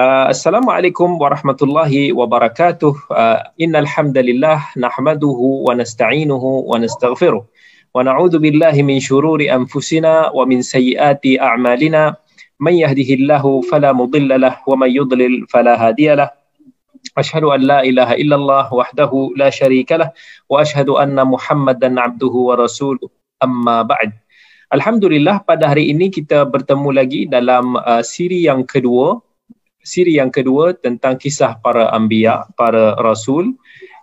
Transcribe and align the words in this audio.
Uh, 0.00 0.32
Assalamualaikum 0.32 1.20
warahmatullahi 1.20 2.08
wabarakatuh. 2.16 3.12
Uh, 3.12 3.44
innal 3.60 3.84
hamdalillah 3.84 4.72
nahmaduhu 4.72 5.68
wa 5.68 5.76
nasta'inuhu 5.76 6.64
wa 6.64 6.80
nastaghfiruh. 6.80 7.44
Wa 7.92 8.00
na'udzu 8.00 8.40
billahi 8.40 8.80
min 8.80 8.96
shururi 8.96 9.52
anfusina 9.52 10.32
wa 10.32 10.48
min 10.48 10.64
sayyiati 10.64 11.36
a'malina. 11.36 12.16
Man 12.56 12.80
yahdihillahu 12.80 13.68
fala 13.68 13.92
mudilla 13.92 14.40
lah 14.40 14.54
wa 14.64 14.80
man 14.80 14.88
yudlil 14.88 15.44
fala 15.52 15.76
hadiya 15.76 16.16
lah. 16.16 16.32
Ashhadu 17.12 17.52
an 17.52 17.60
la 17.68 17.84
ilaha 17.84 18.16
illallah 18.16 18.72
wahdahu 18.72 19.36
la 19.36 19.52
syarika 19.52 20.00
lah 20.00 20.16
wa 20.48 20.64
ashhadu 20.64 20.96
anna 20.96 21.28
Muhammadan 21.28 22.00
abduhu 22.00 22.48
wa 22.48 22.56
rasuluh. 22.56 23.12
Amma 23.44 23.84
ba'd. 23.84 24.16
Alhamdulillah 24.72 25.44
pada 25.44 25.68
hari 25.68 25.92
ini 25.92 26.08
kita 26.08 26.48
bertemu 26.48 26.88
lagi 26.88 27.28
dalam 27.28 27.76
uh, 27.76 28.00
siri 28.00 28.48
yang 28.48 28.64
kedua 28.64 29.20
siri 29.82 30.20
yang 30.20 30.30
kedua 30.32 30.76
tentang 30.76 31.16
kisah 31.16 31.58
para 31.60 31.88
anbiya, 31.92 32.48
para 32.54 32.96
rasul 33.00 33.56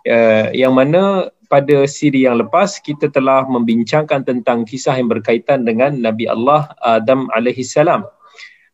uh, 0.06 0.46
yang 0.52 0.74
mana 0.74 1.30
pada 1.48 1.88
siri 1.88 2.28
yang 2.28 2.36
lepas 2.36 2.76
kita 2.78 3.08
telah 3.08 3.48
membincangkan 3.48 4.20
tentang 4.22 4.68
kisah 4.68 5.00
yang 5.00 5.08
berkaitan 5.08 5.64
dengan 5.64 5.96
Nabi 5.96 6.28
Allah 6.28 6.68
Adam 6.84 7.32
alaihi 7.32 7.64
salam. 7.64 8.04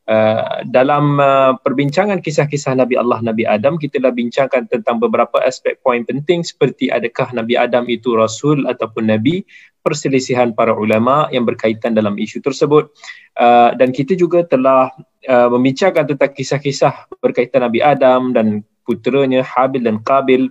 Uh, 0.04 0.60
dalam 0.68 1.16
uh, 1.16 1.56
perbincangan 1.64 2.20
kisah-kisah 2.20 2.76
Nabi 2.76 3.00
Allah 3.00 3.24
Nabi 3.24 3.48
Adam 3.48 3.80
kita 3.80 3.96
telah 3.96 4.12
bincangkan 4.12 4.68
tentang 4.68 5.00
beberapa 5.00 5.40
aspek 5.40 5.80
poin 5.80 6.04
penting 6.04 6.44
seperti 6.44 6.92
adakah 6.92 7.32
Nabi 7.32 7.56
Adam 7.56 7.88
itu 7.88 8.12
rasul 8.12 8.68
ataupun 8.68 9.08
nabi 9.08 9.48
perselisihan 9.80 10.52
para 10.52 10.76
ulama 10.76 11.28
yang 11.32 11.48
berkaitan 11.48 11.96
dalam 11.96 12.20
isu 12.20 12.44
tersebut 12.44 12.92
uh, 13.40 13.72
dan 13.76 13.96
kita 13.96 14.12
juga 14.12 14.44
telah 14.44 14.92
uh, 15.28 15.48
membincangkan 15.52 16.08
tentang 16.08 16.32
kisah-kisah 16.32 17.08
berkaitan 17.20 17.64
Nabi 17.64 17.84
Adam 17.84 18.32
dan 18.32 18.64
puteranya 18.88 19.44
Habil 19.44 19.84
dan 19.84 20.00
Qabil. 20.00 20.48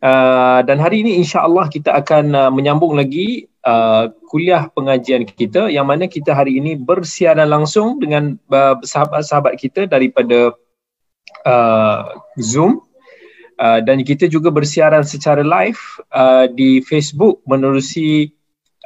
Uh, 0.00 0.64
dan 0.64 0.80
hari 0.80 1.04
ini 1.04 1.20
insya-Allah 1.20 1.68
kita 1.68 1.92
akan 1.92 2.32
uh, 2.32 2.48
menyambung 2.48 2.96
lagi 2.96 3.49
uh, 3.66 4.12
kuliah 4.28 4.68
pengajian 4.72 5.26
kita 5.26 5.68
yang 5.68 5.88
mana 5.88 6.06
kita 6.06 6.32
hari 6.32 6.60
ini 6.60 6.76
bersiaran 6.76 7.48
langsung 7.50 8.00
dengan 8.00 8.36
uh, 8.52 8.78
sahabat-sahabat 8.80 9.58
kita 9.60 9.88
daripada 9.88 10.54
uh, 11.44 12.00
Zoom. 12.40 12.84
Uh, 13.60 13.76
dan 13.84 14.00
kita 14.00 14.24
juga 14.24 14.48
bersiaran 14.48 15.04
secara 15.04 15.44
live 15.44 15.80
uh, 16.16 16.48
di 16.48 16.80
Facebook 16.80 17.44
menerusi 17.44 18.32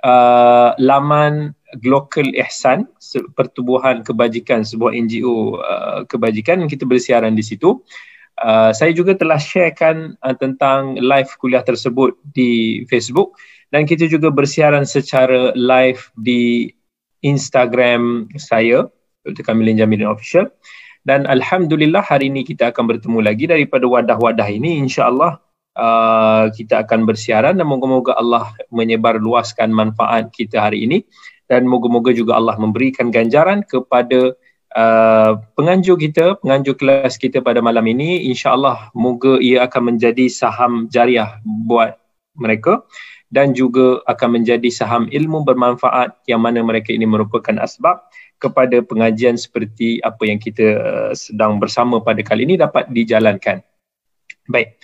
uh, 0.03 0.75
laman 0.83 1.55
Global 1.79 2.31
Ihsan 2.39 2.87
pertubuhan 3.35 4.03
kebajikan 4.07 4.63
sebuah 4.67 4.95
NGO 4.95 5.59
uh, 5.59 6.03
kebajikan 6.07 6.67
kita 6.67 6.87
bersiaran 6.87 7.35
di 7.35 7.43
situ. 7.43 7.83
Uh, 8.35 8.75
saya 8.75 8.91
juga 8.91 9.15
telah 9.15 9.39
sharekan 9.39 10.19
uh, 10.23 10.35
tentang 10.35 10.99
live 10.99 11.31
kuliah 11.39 11.63
tersebut 11.63 12.19
di 12.35 12.83
Facebook 12.91 13.39
dan 13.75 13.91
kita 13.91 14.07
juga 14.07 14.31
bersiaran 14.31 14.87
secara 14.87 15.51
live 15.59 15.99
di 16.15 16.71
Instagram 17.27 18.31
saya 18.39 18.87
Dr. 19.27 19.43
Kamilin 19.43 19.83
Jamilin 19.83 20.07
Official 20.07 20.47
dan 21.03 21.27
Alhamdulillah 21.27 22.07
hari 22.07 22.31
ini 22.31 22.47
kita 22.47 22.71
akan 22.71 22.95
bertemu 22.95 23.19
lagi 23.19 23.51
daripada 23.51 23.91
wadah-wadah 23.91 24.47
ini 24.47 24.79
insyaAllah 24.79 25.43
uh, 25.75 26.55
kita 26.55 26.87
akan 26.87 27.03
bersiaran 27.03 27.59
dan 27.59 27.67
moga-moga 27.67 28.15
Allah 28.15 28.55
menyebar 28.71 29.19
luaskan 29.19 29.75
manfaat 29.75 30.31
kita 30.31 30.71
hari 30.71 30.87
ini 30.87 31.03
dan 31.51 31.67
moga-moga 31.67 32.15
juga 32.15 32.39
Allah 32.39 32.55
memberikan 32.55 33.11
ganjaran 33.11 33.67
kepada 33.67 34.33
uh, 34.79 35.37
penganjur 35.59 36.01
kita, 36.01 36.41
penganjur 36.41 36.73
kelas 36.81 37.21
kita 37.21 37.45
pada 37.45 37.61
malam 37.61 37.85
ini. 37.85 38.33
InsyaAllah 38.33 38.97
moga 38.97 39.37
ia 39.45 39.69
akan 39.69 39.93
menjadi 39.93 40.25
saham 40.33 40.89
jariah 40.89 41.37
buat 41.45 42.01
mereka 42.33 42.81
dan 43.35 43.51
juga 43.51 43.99
akan 44.07 44.39
menjadi 44.39 44.71
saham 44.71 45.11
ilmu 45.11 45.43
bermanfaat 45.43 46.23
yang 46.31 46.39
mana 46.39 46.63
mereka 46.63 46.95
ini 46.95 47.03
merupakan 47.03 47.59
asbab 47.59 48.07
kepada 48.39 48.79
pengajian 48.87 49.35
seperti 49.35 49.99
apa 50.07 50.23
yang 50.23 50.39
kita 50.39 50.67
uh, 50.79 51.13
sedang 51.19 51.59
bersama 51.59 51.99
pada 51.99 52.23
kali 52.23 52.47
ini 52.47 52.55
dapat 52.55 52.87
dijalankan. 52.95 53.59
Baik. 54.47 54.79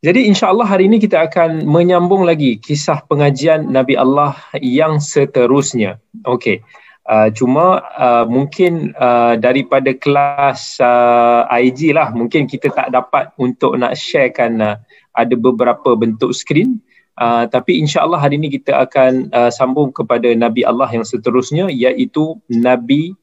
Jadi 0.00 0.24
insya-Allah 0.30 0.64
hari 0.64 0.88
ini 0.88 0.96
kita 0.96 1.28
akan 1.28 1.68
menyambung 1.68 2.24
lagi 2.24 2.56
kisah 2.56 3.04
pengajian 3.04 3.68
Nabi 3.68 3.98
Allah 3.98 4.40
yang 4.56 4.96
seterusnya. 4.96 6.00
Okey. 6.24 6.64
Uh, 7.06 7.30
cuma 7.30 7.86
uh, 7.94 8.26
mungkin 8.26 8.90
uh, 8.98 9.38
daripada 9.38 9.94
kelas 9.94 10.82
uh, 10.82 11.46
IG 11.54 11.94
lah 11.94 12.10
mungkin 12.10 12.50
kita 12.50 12.66
tak 12.74 12.90
dapat 12.90 13.30
untuk 13.38 13.78
nak 13.78 13.94
sharekan 13.94 14.58
uh, 14.58 14.74
ada 15.14 15.34
beberapa 15.38 15.94
bentuk 15.94 16.34
skrin 16.34 16.82
uh, 17.20 17.44
tapi 17.48 17.80
insya-Allah 17.80 18.20
hari 18.20 18.40
ini 18.40 18.52
kita 18.52 18.76
akan 18.86 19.32
uh, 19.32 19.50
sambung 19.52 19.92
kepada 19.92 20.32
Nabi 20.36 20.62
Allah 20.62 20.88
yang 20.92 21.04
seterusnya 21.04 21.68
iaitu 21.72 22.36
Nabi 22.48 23.16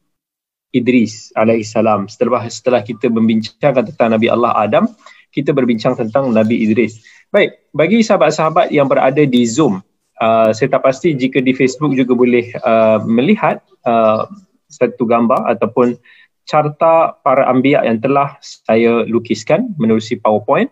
Idris 0.74 1.30
alaihissalam. 1.38 2.10
Setelah 2.10 2.44
setelah 2.50 2.80
kita 2.82 3.06
membincangkan 3.06 3.94
tentang 3.94 4.18
Nabi 4.18 4.26
Allah 4.26 4.52
Adam, 4.58 4.84
kita 5.30 5.54
berbincang 5.54 5.94
tentang 5.94 6.34
Nabi 6.34 6.66
Idris. 6.66 7.02
Baik, 7.30 7.70
bagi 7.74 8.02
sahabat-sahabat 8.02 8.70
yang 8.70 8.86
berada 8.86 9.22
di 9.22 9.42
Zoom, 9.46 9.82
uh, 10.22 10.50
saya 10.54 10.68
tak 10.70 10.82
pasti 10.86 11.14
jika 11.14 11.42
di 11.42 11.54
Facebook 11.54 11.94
juga 11.94 12.14
boleh 12.14 12.54
uh, 12.62 13.02
melihat 13.06 13.62
uh, 13.86 14.26
satu 14.70 15.06
gambar 15.06 15.46
ataupun 15.54 15.98
carta 16.44 17.16
para 17.24 17.48
ambiak 17.48 17.82
yang 17.88 17.98
telah 17.98 18.36
saya 18.42 19.06
lukiskan 19.08 19.72
menerusi 19.80 20.20
PowerPoint. 20.20 20.68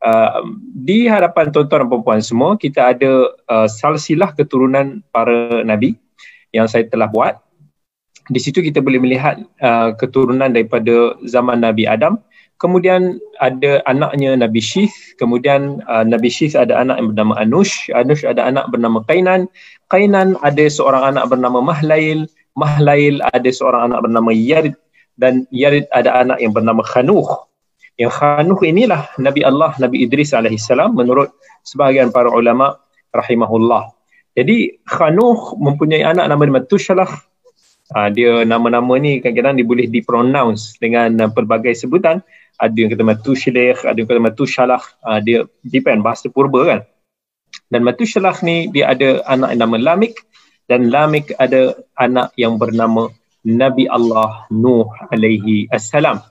Uh, 0.00 0.56
di 0.72 1.04
hadapan 1.04 1.52
tuan-tuan 1.52 1.84
dan 1.84 2.00
puan 2.00 2.22
semua, 2.24 2.56
kita 2.56 2.96
ada 2.96 3.36
uh, 3.52 3.68
salsilah 3.68 4.32
keturunan 4.32 5.04
para 5.12 5.60
Nabi 5.60 6.00
yang 6.56 6.64
saya 6.64 6.88
telah 6.88 7.04
buat. 7.04 7.36
Di 8.32 8.40
situ 8.40 8.64
kita 8.64 8.80
boleh 8.80 8.96
melihat 8.96 9.44
uh, 9.60 9.92
keturunan 10.00 10.48
daripada 10.48 11.18
zaman 11.28 11.60
Nabi 11.60 11.84
Adam, 11.84 12.16
kemudian 12.56 13.20
ada 13.44 13.84
anaknya 13.84 14.40
Nabi 14.40 14.64
Syith, 14.64 14.94
kemudian 15.20 15.84
uh, 15.84 16.06
Nabi 16.06 16.32
Syith 16.32 16.56
ada 16.56 16.80
anak 16.80 16.96
yang 16.96 17.08
bernama 17.12 17.34
Anush, 17.36 17.92
Anush 17.92 18.24
ada 18.24 18.48
anak 18.48 18.72
bernama 18.72 19.04
Kainan, 19.04 19.52
Kainan 19.92 20.40
ada 20.40 20.64
seorang 20.70 21.12
anak 21.12 21.28
bernama 21.28 21.60
Mahlail, 21.60 22.24
Mahlail 22.56 23.20
ada 23.36 23.50
seorang 23.52 23.92
anak 23.92 24.08
bernama 24.08 24.32
Yarid. 24.32 24.76
Dan 25.20 25.44
Yarid 25.52 25.84
ada 25.92 26.24
anak 26.24 26.40
yang 26.40 26.56
bernama 26.56 26.80
Khanuh. 26.80 27.28
Yang 28.00 28.16
Khanuh 28.16 28.56
inilah 28.64 29.12
Nabi 29.20 29.44
Allah 29.44 29.76
Nabi 29.76 30.08
Idris 30.08 30.32
alaihissalam 30.32 30.96
menurut 30.96 31.36
sebahagian 31.68 32.08
para 32.08 32.32
ulama 32.32 32.80
rahimahullah. 33.12 33.92
Jadi 34.32 34.80
Khanuh 34.88 35.60
mempunyai 35.60 36.00
anak 36.00 36.24
nama 36.32 36.64
Matushalah. 36.64 37.28
Uh, 37.90 38.08
dia 38.14 38.46
nama-nama 38.46 39.02
ni 39.02 39.18
kadang-kadang 39.18 39.58
dia 39.58 39.66
boleh 39.66 39.90
dipronounce 39.90 40.78
dengan 40.78 41.10
uh, 41.18 41.28
pelbagai 41.28 41.74
sebutan 41.74 42.22
ada 42.60 42.76
yang 42.76 42.92
kata 42.92 43.02
matu 43.02 43.32
syilih, 43.32 43.74
ada 43.82 43.96
yang 43.96 44.06
kata 44.06 44.20
matu 44.20 44.44
syalah, 44.44 44.84
uh, 45.02 45.18
dia 45.18 45.48
depend 45.64 46.04
bahasa 46.04 46.28
purba 46.28 46.60
kan. 46.68 46.80
Dan 47.72 47.82
matu 47.82 48.06
syalah 48.06 48.36
ni 48.46 48.70
dia 48.70 48.92
ada 48.92 49.24
anak 49.26 49.56
yang 49.56 49.60
nama 49.66 49.76
Lamik 49.80 50.14
dan 50.70 50.92
Lamik 50.92 51.34
ada 51.40 51.74
anak 51.98 52.30
yang 52.38 52.60
bernama 52.60 53.10
Nabi 53.42 53.90
Allah 53.90 54.46
Nuh 54.54 54.86
alaihi 55.10 55.66
assalam. 55.74 56.22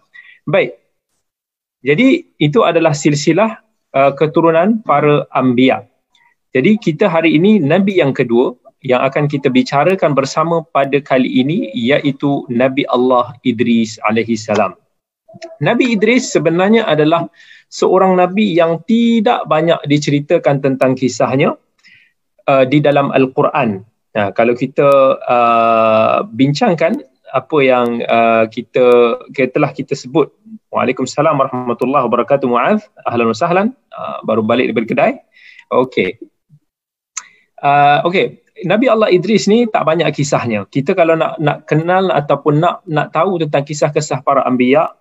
Baik. 0.47 0.78
Jadi 1.79 2.35
itu 2.39 2.59
adalah 2.67 2.91
silsilah 2.91 3.59
uh, 3.95 4.11
keturunan 4.15 4.83
para 4.83 5.23
anbiya. 5.31 5.87
Jadi 6.51 6.81
kita 6.81 7.07
hari 7.07 7.37
ini 7.37 7.61
nabi 7.61 8.01
yang 8.01 8.11
kedua 8.11 8.57
yang 8.83 9.03
akan 9.03 9.27
kita 9.27 9.51
bicarakan 9.51 10.15
bersama 10.15 10.63
pada 10.71 11.03
kali 11.03 11.27
ini 11.27 11.67
iaitu 11.75 12.47
Nabi 12.47 12.87
Allah 12.87 13.35
Idris 13.43 13.99
alaihi 14.07 14.39
salam. 14.39 14.75
Nabi 15.59 15.93
Idris 15.93 16.31
sebenarnya 16.31 16.87
adalah 16.87 17.27
seorang 17.69 18.17
nabi 18.17 18.55
yang 18.55 18.81
tidak 18.87 19.45
banyak 19.45 19.77
diceritakan 19.85 20.63
tentang 20.63 20.95
kisahnya 20.95 21.59
uh, 22.47 22.65
di 22.65 22.79
dalam 22.79 23.11
al-Quran. 23.11 23.83
Nah, 24.15 24.33
kalau 24.33 24.57
kita 24.57 25.21
uh, 25.21 26.25
bincangkan 26.33 27.03
apa 27.29 27.57
yang 27.61 28.01
uh, 28.09 28.49
kita, 28.49 29.19
kita 29.35 29.53
telah 29.53 29.71
kita 29.75 29.93
sebut. 29.93 30.33
Waalaikumsalam 30.69 31.33
warahmatullahi 31.33 32.05
wabarakatuh. 32.05 32.45
Muaz, 32.45 32.85
ahlan 33.01 33.33
wa 33.33 33.37
sahlan. 33.37 33.67
Uh, 33.89 34.21
baru 34.21 34.45
balik 34.45 34.69
dari 34.69 34.85
kedai. 34.85 35.13
Okey. 35.73 36.21
Uh, 37.57 38.05
okey. 38.05 38.45
Nabi 38.69 38.85
Allah 38.85 39.09
Idris 39.09 39.49
ni 39.49 39.65
tak 39.65 39.87
banyak 39.89 40.05
kisahnya. 40.13 40.69
Kita 40.69 40.93
kalau 40.93 41.17
nak 41.17 41.41
nak 41.41 41.65
kenal 41.65 42.13
ataupun 42.13 42.61
nak 42.61 42.85
nak 42.85 43.09
tahu 43.09 43.41
tentang 43.41 43.65
kisah-kisah 43.65 44.21
para 44.21 44.45
anbiya, 44.45 44.93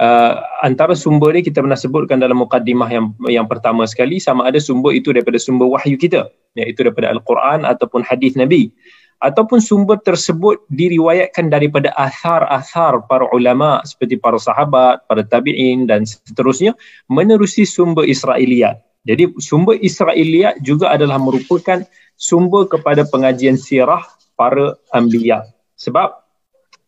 uh, 0.00 0.34
antara 0.64 0.92
sumber 0.96 1.36
ni 1.36 1.40
kita 1.44 1.60
pernah 1.60 1.76
sebutkan 1.76 2.20
dalam 2.20 2.40
mukaddimah 2.40 2.88
yang 2.88 3.12
yang 3.28 3.46
pertama 3.48 3.84
sekali 3.88 4.20
sama 4.20 4.48
ada 4.48 4.60
sumber 4.60 4.96
itu 4.96 5.12
daripada 5.12 5.40
sumber 5.40 5.68
wahyu 5.70 5.96
kita 5.96 6.28
iaitu 6.56 6.84
daripada 6.84 7.12
al-Quran 7.12 7.68
ataupun 7.68 8.04
hadis 8.04 8.36
Nabi 8.36 8.72
ataupun 9.20 9.62
sumber 9.62 9.96
tersebut 10.04 10.60
diriwayatkan 10.68 11.48
daripada 11.48 11.92
athar-athar 11.96 13.04
para 13.08 13.24
ulama 13.32 13.80
seperti 13.88 14.20
para 14.20 14.36
sahabat, 14.36 15.04
para 15.08 15.24
tabi'in 15.24 15.88
dan 15.88 16.04
seterusnya 16.04 16.76
menerusi 17.08 17.64
sumber 17.64 18.04
Israiliyat. 18.04 18.82
Jadi 19.06 19.38
sumber 19.38 19.78
Israiliyat 19.80 20.60
juga 20.60 20.92
adalah 20.92 21.16
merupakan 21.16 21.86
sumber 22.18 22.66
kepada 22.66 23.06
pengajian 23.06 23.56
sirah 23.56 24.02
para 24.34 24.76
anbiya. 24.92 25.46
Sebab 25.78 26.12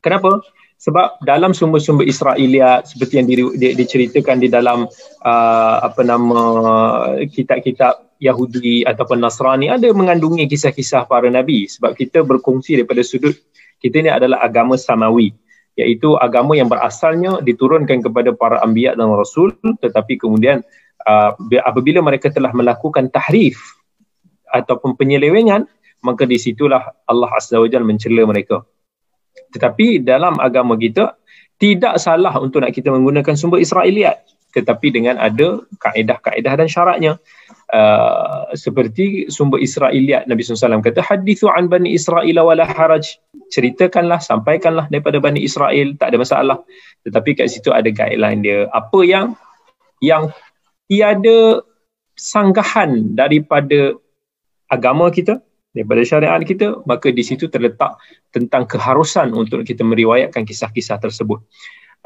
kenapa? 0.03 0.43
sebab 0.79 1.19
dalam 1.27 1.51
sumber-sumber 1.51 2.07
Israiliyat 2.07 2.87
seperti 2.87 3.19
yang 3.19 3.27
di, 3.27 3.35
di, 3.59 3.69
diceritakan 3.75 4.39
di 4.39 4.49
dalam 4.49 4.87
uh, 5.27 5.77
apa 5.83 6.01
nama 6.07 6.41
kitab-kitab 7.27 8.08
Yahudi 8.19 8.83
ataupun 8.83 9.23
Nasrani 9.23 9.71
ada 9.71 9.87
mengandungi 9.95 10.47
kisah-kisah 10.51 11.07
para 11.07 11.31
nabi 11.31 11.71
sebab 11.71 11.95
kita 11.95 12.27
berkongsi 12.27 12.79
daripada 12.79 13.03
sudut 13.07 13.35
kita 13.79 14.03
ini 14.03 14.11
adalah 14.11 14.43
agama 14.43 14.75
samawi 14.75 15.35
iaitu 15.79 16.19
agama 16.19 16.59
yang 16.59 16.67
berasalnya 16.67 17.39
diturunkan 17.39 18.03
kepada 18.03 18.35
para 18.35 18.59
anbiya 18.67 18.99
dan 18.99 19.15
rasul 19.15 19.55
tetapi 19.79 20.19
kemudian 20.19 20.67
uh, 21.07 21.31
apabila 21.63 22.03
mereka 22.03 22.29
telah 22.35 22.51
melakukan 22.51 23.07
tahrif 23.15 23.79
ataupun 24.51 24.99
penyelewengan 24.99 25.69
maka 26.03 26.23
di 26.27 26.39
situlah 26.39 26.95
Allah 27.07 27.31
Azza 27.35 27.59
wa 27.59 27.67
Jalla 27.67 27.87
mencela 27.87 28.23
mereka. 28.23 28.63
Tetapi 29.55 30.03
dalam 30.03 30.39
agama 30.39 30.79
kita 30.79 31.19
tidak 31.59 31.99
salah 31.99 32.39
untuk 32.39 32.63
nak 32.63 32.71
kita 32.71 32.95
menggunakan 32.95 33.35
sumber 33.35 33.59
Israiliyat 33.59 34.23
tetapi 34.59 34.91
dengan 34.91 35.15
ada 35.23 35.63
kaedah-kaedah 35.79 36.53
dan 36.59 36.69
syaratnya. 36.69 37.13
Uh, 37.69 38.49
seperti 38.57 39.29
sumber 39.29 39.61
Israiliyat 39.61 40.25
Nabi 40.25 40.41
SAW 40.41 40.81
kata 40.81 41.05
hadithu 41.05 41.53
an 41.53 41.71
bani 41.71 41.95
Israel 41.95 42.43
wala 42.43 42.67
haraj. 42.67 43.07
Ceritakanlah 43.55 44.19
sampaikanlah 44.19 44.91
daripada 44.91 45.23
bani 45.23 45.47
Israel 45.47 45.95
tak 45.95 46.11
ada 46.11 46.19
masalah. 46.19 46.59
Tetapi 47.07 47.39
kat 47.39 47.55
situ 47.55 47.71
ada 47.71 47.87
guideline 47.89 48.43
dia. 48.43 48.67
Apa 48.75 49.07
yang 49.07 49.39
yang 50.03 50.35
tiada 50.91 51.63
sanggahan 52.19 53.15
daripada 53.15 53.95
agama 54.67 55.09
kita 55.15 55.39
daripada 55.77 56.03
syariat 56.03 56.41
kita 56.43 56.83
maka 56.89 57.15
di 57.15 57.23
situ 57.23 57.47
terletak 57.47 58.01
tentang 58.35 58.67
keharusan 58.67 59.31
untuk 59.37 59.63
kita 59.63 59.87
meriwayatkan 59.87 60.43
kisah-kisah 60.43 60.99
tersebut 60.99 61.39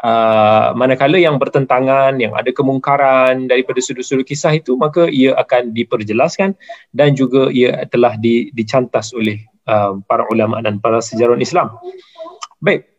uh, 0.03 0.75
manakala 0.75 1.17
yang 1.17 1.39
bertentangan 1.39 2.19
yang 2.19 2.35
ada 2.35 2.51
kemungkaran 2.51 3.47
daripada 3.47 3.79
sudut-sudut 3.79 4.27
kisah 4.27 4.53
itu 4.59 4.75
maka 4.75 5.09
ia 5.09 5.33
akan 5.39 5.73
diperjelaskan 5.73 6.59
dan 6.93 7.15
juga 7.15 7.49
ia 7.49 7.87
telah 7.89 8.19
di, 8.19 8.51
dicantas 8.53 9.15
oleh 9.15 9.41
uh, 9.71 9.97
para 10.05 10.27
ulama 10.29 10.61
dan 10.61 10.83
para 10.83 10.99
sejarawan 11.01 11.41
Islam 11.41 11.73
baik 12.59 12.93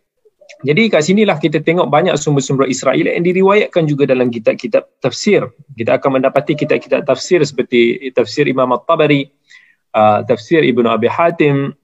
jadi 0.64 0.88
kat 0.88 1.04
sinilah 1.04 1.38
kita 1.44 1.60
tengok 1.60 1.92
banyak 1.92 2.16
sumber-sumber 2.16 2.72
Israel 2.72 3.04
yang 3.04 3.20
diriwayatkan 3.28 3.84
juga 3.84 4.08
dalam 4.08 4.32
kitab-kitab 4.32 4.88
tafsir. 5.04 5.44
Kita 5.76 6.00
akan 6.00 6.20
mendapati 6.24 6.56
kitab-kitab 6.56 7.04
tafsir 7.04 7.44
seperti 7.44 8.00
tafsir 8.16 8.48
Imam 8.48 8.72
At-Tabari, 8.72 9.28
uh, 9.92 10.24
tafsir 10.24 10.64
Ibnu 10.64 10.88
Abi 10.88 11.12
Hatim 11.12 11.76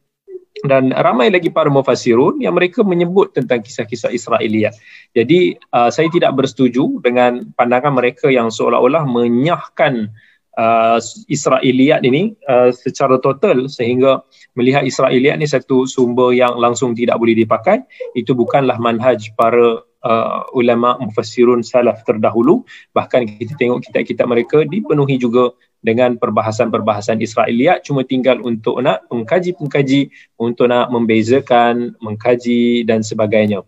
dan 0.68 0.92
ramai 0.92 1.32
lagi 1.32 1.48
para 1.48 1.72
mufassirun 1.72 2.44
yang 2.44 2.58
mereka 2.58 2.84
menyebut 2.84 3.32
tentang 3.32 3.64
kisah-kisah 3.64 4.12
Israiliyat. 4.12 4.76
Jadi 5.16 5.56
uh, 5.72 5.88
saya 5.88 6.12
tidak 6.12 6.36
bersetuju 6.36 7.00
dengan 7.00 7.48
pandangan 7.56 7.96
mereka 7.96 8.28
yang 8.28 8.52
seolah-olah 8.52 9.08
menyahkan 9.08 10.12
uh, 10.60 11.00
Israiliyat 11.32 12.04
ini 12.04 12.36
uh, 12.52 12.76
secara 12.76 13.16
total 13.24 13.72
sehingga 13.72 14.20
melihat 14.60 14.84
Israiliyat 14.84 15.40
ini 15.40 15.48
satu 15.48 15.88
sumber 15.88 16.36
yang 16.36 16.60
langsung 16.60 16.92
tidak 16.92 17.16
boleh 17.16 17.40
dipakai. 17.40 17.80
Itu 18.12 18.36
bukanlah 18.36 18.76
manhaj 18.84 19.32
para 19.40 19.80
uh, 20.04 20.42
ulama 20.52 21.00
mufassirun 21.00 21.64
salaf 21.64 22.04
terdahulu. 22.04 22.68
Bahkan 22.92 23.40
kita 23.40 23.56
tengok 23.56 23.88
kitab-kitab 23.88 24.28
mereka 24.28 24.58
dipenuhi 24.68 25.16
juga 25.16 25.56
dengan 25.80 26.20
perbahasan-perbahasan 26.20 27.24
Israiliyat 27.24 27.88
cuma 27.88 28.04
tinggal 28.04 28.44
untuk 28.44 28.84
nak 28.84 29.08
mengkaji-pengkaji 29.08 30.12
untuk 30.36 30.68
nak 30.68 30.92
membezakan, 30.92 31.96
mengkaji 32.04 32.84
dan 32.84 33.00
sebagainya. 33.00 33.64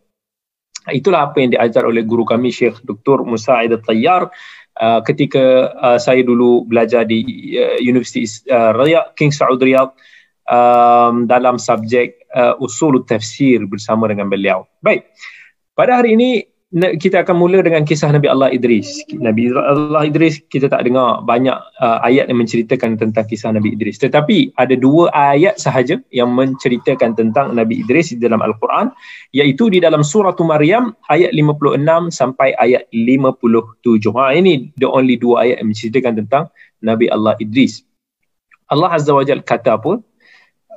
Itulah 0.89 1.29
apa 1.29 1.37
yang 1.39 1.53
diajar 1.53 1.85
oleh 1.85 2.01
guru 2.01 2.25
kami 2.25 2.49
Syekh 2.49 2.81
Dr. 2.81 3.21
Musa 3.21 3.61
Aida 3.61 3.77
Tayyar 3.77 4.33
uh, 4.81 4.99
ketika 5.05 5.71
uh, 5.77 5.99
saya 6.01 6.25
dulu 6.25 6.65
belajar 6.65 7.05
di 7.05 7.21
uh, 7.53 7.77
Universiti 7.77 8.25
uh, 8.49 8.73
Riyadh 8.73 9.13
King 9.13 9.29
Saud 9.29 9.61
Riyadh 9.61 9.93
um, 10.49 11.29
dalam 11.29 11.61
subjek 11.61 12.25
uh, 12.33 12.57
usul 12.57 13.05
tafsir 13.05 13.61
bersama 13.69 14.09
dengan 14.09 14.25
beliau. 14.25 14.65
Baik. 14.81 15.05
Pada 15.77 16.01
hari 16.01 16.17
ini 16.17 16.50
kita 16.71 17.27
akan 17.27 17.35
mula 17.35 17.59
dengan 17.59 17.83
kisah 17.83 18.15
Nabi 18.15 18.31
Allah 18.31 18.47
Idris. 18.47 19.03
Nabi 19.11 19.51
Allah 19.51 20.07
Idris 20.07 20.39
kita 20.47 20.71
tak 20.71 20.87
dengar 20.87 21.19
banyak 21.27 21.51
uh, 21.83 21.99
ayat 21.99 22.31
yang 22.31 22.39
menceritakan 22.39 22.95
tentang 22.95 23.27
kisah 23.27 23.51
Nabi 23.51 23.75
Idris. 23.75 23.99
Tetapi 23.99 24.55
ada 24.55 24.71
dua 24.79 25.11
ayat 25.11 25.59
sahaja 25.59 25.99
yang 26.15 26.31
menceritakan 26.31 27.19
tentang 27.19 27.51
Nabi 27.51 27.83
Idris 27.83 28.15
di 28.15 28.23
dalam 28.23 28.39
Al-Quran 28.39 28.87
iaitu 29.35 29.67
di 29.67 29.83
dalam 29.83 29.99
surah 29.99 30.31
Maryam 30.47 30.95
ayat 31.11 31.35
56 31.35 32.07
sampai 32.07 32.55
ayat 32.55 32.87
57. 32.95 34.15
Ha 34.15 34.31
ini 34.31 34.71
the 34.79 34.87
only 34.87 35.19
dua 35.19 35.43
ayat 35.43 35.59
yang 35.59 35.75
menceritakan 35.75 36.23
tentang 36.23 36.43
Nabi 36.79 37.11
Allah 37.11 37.35
Idris. 37.43 37.83
Allah 38.71 38.95
Azza 38.95 39.11
wa 39.11 39.27
Jalla 39.27 39.43
kata 39.43 39.75
apa? 39.75 39.99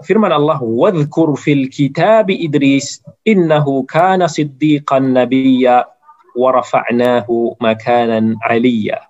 Firman 0.03 0.35
Allah 0.35 0.59
wadhkur 0.59 1.39
fil 1.39 1.71
kitab 1.71 2.33
Idris 2.33 2.99
innahu 3.23 3.87
kana 3.87 4.27
siddiqan 4.27 5.15
nabiyya 5.15 5.87
wa 6.35 6.49
rafa'nahu 6.51 7.55
makanan 7.63 8.35
aliyya. 8.43 9.07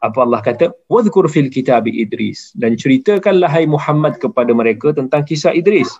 Apa 0.00 0.24
Allah 0.24 0.40
kata? 0.40 0.72
Wadhkur 0.88 1.28
fil 1.28 1.52
kitab 1.52 1.90
Idris. 1.90 2.54
Dan 2.56 2.78
ceritakanlah 2.78 3.50
hai 3.50 3.66
Muhammad 3.68 4.16
kepada 4.22 4.54
mereka 4.54 4.94
tentang 4.94 5.26
kisah 5.26 5.52
Idris 5.52 5.90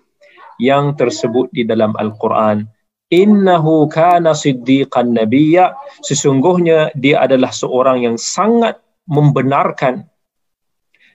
yang 0.62 0.94
tersebut 0.94 1.50
di 1.52 1.66
dalam 1.66 1.92
Al-Quran. 1.98 2.64
Innahu 3.10 3.90
kana 3.90 4.32
siddiqan 4.32 5.12
nabiyya. 5.12 5.74
Sesungguhnya 6.06 6.94
dia 6.94 7.26
adalah 7.26 7.50
seorang 7.50 8.06
yang 8.06 8.16
sangat 8.16 8.78
membenarkan 9.10 10.06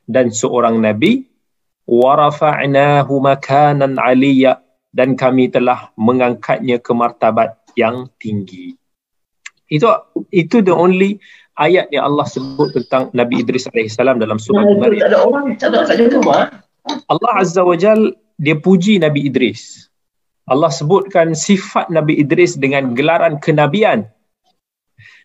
dan 0.09 0.33
seorang 0.33 0.83
nabi 0.83 1.32
warafa'nahu 1.87 3.13
makanan 3.19 3.99
aliyya 3.99 4.63
dan 4.93 5.17
kami 5.17 5.49
telah 5.49 5.89
mengangkatnya 5.97 6.79
ke 6.79 6.91
martabat 6.93 7.57
yang 7.73 8.07
tinggi. 8.21 8.77
Itu 9.67 9.89
itu 10.29 10.61
the 10.61 10.71
only 10.71 11.17
ayat 11.57 11.89
yang 11.89 12.13
Allah 12.13 12.29
sebut 12.29 12.77
tentang 12.77 13.09
Nabi 13.13 13.41
Idris 13.41 13.65
AS 13.73 13.97
dalam 13.97 14.37
surah 14.37 14.69
Maryam. 14.77 15.09
ada 15.09 15.19
orang 15.25 15.57
tak 15.57 15.73
ada 15.73 16.05
rumah. 16.13 16.61
Allah 16.85 17.33
Azza 17.39 17.65
wa 17.65 17.73
Jal 17.73 18.13
dia 18.37 18.57
puji 18.57 19.01
Nabi 19.01 19.25
Idris. 19.25 19.89
Allah 20.43 20.67
sebutkan 20.67 21.31
sifat 21.31 21.87
Nabi 21.87 22.19
Idris 22.19 22.59
dengan 22.59 22.91
gelaran 22.91 23.39
kenabian 23.39 24.11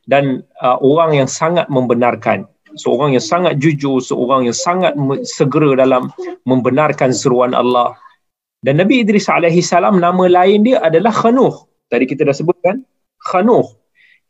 dan 0.06 0.46
uh, 0.62 0.78
orang 0.78 1.18
yang 1.18 1.28
sangat 1.28 1.66
membenarkan 1.66 2.46
seorang 2.76 3.16
yang 3.16 3.24
sangat 3.24 3.56
jujur, 3.62 4.02
seorang 4.02 4.50
yang 4.50 4.56
sangat 4.56 4.92
segera 5.24 5.78
dalam 5.78 6.12
membenarkan 6.44 7.14
seruan 7.14 7.56
Allah. 7.56 7.96
Dan 8.60 8.82
Nabi 8.82 9.06
Idris 9.06 9.30
alaihi 9.30 9.62
salam 9.62 10.02
nama 10.02 10.26
lain 10.26 10.66
dia 10.66 10.82
adalah 10.82 11.14
Khanuh. 11.14 11.68
Tadi 11.88 12.04
kita 12.04 12.26
dah 12.26 12.34
sebutkan 12.34 12.82
Khanuh 13.22 13.64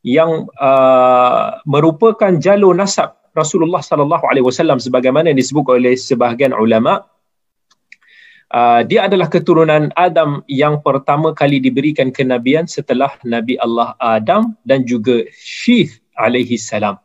yang 0.06 0.46
uh, 0.60 1.58
merupakan 1.66 2.30
jalur 2.38 2.76
nasab 2.76 3.18
Rasulullah 3.34 3.82
sallallahu 3.82 4.24
alaihi 4.26 4.46
wasallam 4.46 4.78
sebagaimana 4.78 5.34
disebut 5.34 5.66
oleh 5.78 5.94
sebahagian 5.94 6.54
ulama 6.54 7.06
uh, 8.54 8.82
dia 8.86 9.06
adalah 9.06 9.28
keturunan 9.30 9.90
Adam 9.94 10.42
yang 10.46 10.80
pertama 10.80 11.34
kali 11.34 11.58
diberikan 11.62 12.14
kenabian 12.14 12.64
setelah 12.70 13.14
Nabi 13.26 13.58
Allah 13.60 13.94
Adam 13.98 14.54
dan 14.64 14.86
juga 14.86 15.24
Syith 15.34 15.98
alaihi 16.18 16.58
salam. 16.58 16.98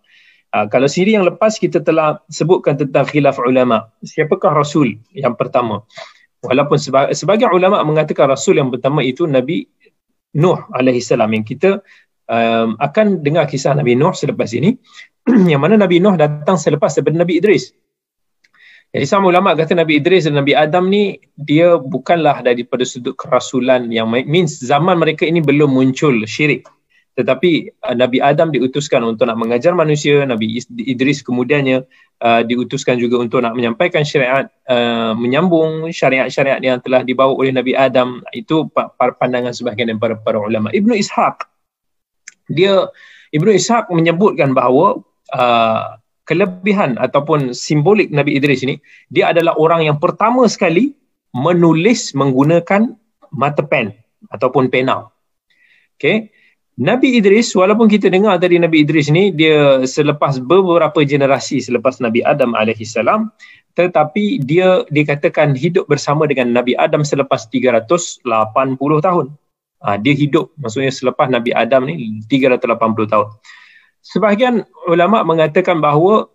Uh, 0.53 0.69
kalau 0.69 0.85
siri 0.85 1.17
yang 1.17 1.25
lepas 1.25 1.57
kita 1.57 1.81
telah 1.81 2.21
sebutkan 2.29 2.77
tentang 2.77 3.09
khilaf 3.09 3.41
ulama. 3.41 3.89
Siapakah 4.05 4.53
rasul 4.53 5.01
yang 5.09 5.33
pertama? 5.33 5.81
Walaupun 6.45 6.77
seba- 6.77 7.09
sebagai 7.17 7.49
ulama 7.49 7.81
mengatakan 7.81 8.29
rasul 8.29 8.61
yang 8.61 8.69
pertama 8.69 9.01
itu 9.01 9.25
Nabi 9.25 9.65
Nuh 10.37 10.61
alaihi 10.77 11.01
salam 11.01 11.33
yang 11.33 11.41
kita 11.41 11.81
um, 12.29 12.77
akan 12.77 13.25
dengar 13.25 13.49
kisah 13.49 13.73
Nabi 13.73 13.97
Nuh 13.97 14.13
selepas 14.13 14.53
ini 14.53 14.77
yang 15.51 15.57
mana 15.57 15.73
Nabi 15.73 15.97
Nuh 15.97 16.13
datang 16.13 16.61
selepas 16.61 16.93
daripada 16.93 17.17
Nabi 17.25 17.41
Idris. 17.41 17.73
Jadi 18.93 19.09
sama 19.09 19.33
ulama 19.33 19.57
kata 19.57 19.73
Nabi 19.73 19.97
Idris 19.97 20.29
dan 20.29 20.37
Nabi 20.37 20.53
Adam 20.53 20.85
ni 20.85 21.17
dia 21.33 21.81
bukanlah 21.81 22.45
daripada 22.45 22.85
sudut 22.85 23.17
kerasulan 23.17 23.89
yang 23.89 24.05
means 24.05 24.61
zaman 24.61 25.01
mereka 25.01 25.25
ini 25.25 25.41
belum 25.41 25.73
muncul 25.73 26.13
syirik 26.29 26.69
tetapi 27.13 27.69
uh, 27.85 27.93
Nabi 27.93 28.17
Adam 28.17 28.49
diutuskan 28.49 29.05
untuk 29.05 29.29
nak 29.29 29.37
mengajar 29.37 29.77
manusia, 29.77 30.25
Nabi 30.25 30.57
Idris 30.81 31.21
kemudiannya 31.21 31.85
uh, 32.25 32.41
diutuskan 32.41 32.97
juga 32.97 33.21
untuk 33.21 33.45
nak 33.45 33.53
menyampaikan 33.53 34.01
syariat, 34.01 34.49
uh, 34.65 35.13
menyambung 35.13 35.93
syariat-syariat 35.93 36.57
yang 36.59 36.81
telah 36.81 37.05
dibawa 37.05 37.37
oleh 37.37 37.53
Nabi 37.53 37.77
Adam. 37.77 38.25
Itu 38.33 38.73
pandangan 38.97 39.53
sebahagian 39.53 39.93
daripada 39.93 40.17
para 40.17 40.41
ulama. 40.41 40.73
Ibnu 40.73 40.97
Ishaq 40.97 41.53
dia 42.51 42.89
Ibnu 43.33 43.49
Ishaq 43.49 43.93
menyebutkan 43.93 44.57
bahawa 44.57 44.99
uh, 45.33 46.01
kelebihan 46.25 46.97
ataupun 46.97 47.53
simbolik 47.53 48.09
Nabi 48.09 48.35
Idris 48.37 48.65
ini 48.65 48.81
dia 49.13 49.31
adalah 49.31 49.53
orang 49.59 49.85
yang 49.85 49.97
pertama 50.01 50.45
sekali 50.49 50.97
menulis 51.33 52.13
menggunakan 52.17 52.93
mata 53.33 53.63
pen 53.65 53.93
ataupun 54.29 54.69
pena. 54.69 55.09
Okay. 55.97 56.32
Nabi 56.73 57.21
Idris 57.21 57.53
walaupun 57.53 57.85
kita 57.85 58.09
dengar 58.09 58.41
tadi 58.41 58.57
Nabi 58.57 58.81
Idris 58.81 59.13
ni 59.13 59.29
dia 59.29 59.85
selepas 59.85 60.41
beberapa 60.41 61.05
generasi 61.05 61.61
selepas 61.61 62.01
Nabi 62.01 62.25
Adam 62.25 62.57
alaihi 62.57 62.81
salam 62.81 63.29
tetapi 63.77 64.41
dia 64.41 64.81
dikatakan 64.89 65.53
hidup 65.53 65.85
bersama 65.85 66.25
dengan 66.25 66.49
Nabi 66.49 66.77
Adam 66.77 67.01
selepas 67.01 67.49
380 67.49 68.25
tahun. 69.01 69.27
Ha, 69.83 69.97
dia 69.97 70.13
hidup 70.13 70.53
maksudnya 70.57 70.93
selepas 70.93 71.29
Nabi 71.29 71.53
Adam 71.53 71.89
ni 71.89 72.21
380 72.25 72.65
tahun. 73.09 73.27
Sebahagian 74.01 74.65
ulama 74.85 75.25
mengatakan 75.25 75.81
bahawa 75.81 76.29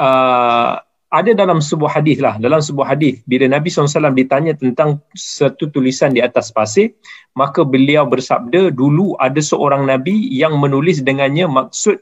uh, 0.00 0.74
ada 1.10 1.34
dalam 1.34 1.58
sebuah 1.58 1.98
hadis 1.98 2.22
lah, 2.22 2.38
dalam 2.38 2.62
sebuah 2.62 2.94
hadis 2.94 3.18
bila 3.26 3.50
Nabi 3.50 3.66
SAW 3.66 4.14
ditanya 4.14 4.54
tentang 4.54 5.02
satu 5.18 5.66
tulisan 5.66 6.14
di 6.14 6.22
atas 6.22 6.54
pasir, 6.54 6.94
maka 7.34 7.66
beliau 7.66 8.06
bersabda 8.06 8.70
dulu 8.70 9.18
ada 9.18 9.42
seorang 9.42 9.90
Nabi 9.90 10.30
yang 10.30 10.54
menulis 10.62 11.02
dengannya 11.02 11.50
maksud 11.50 11.98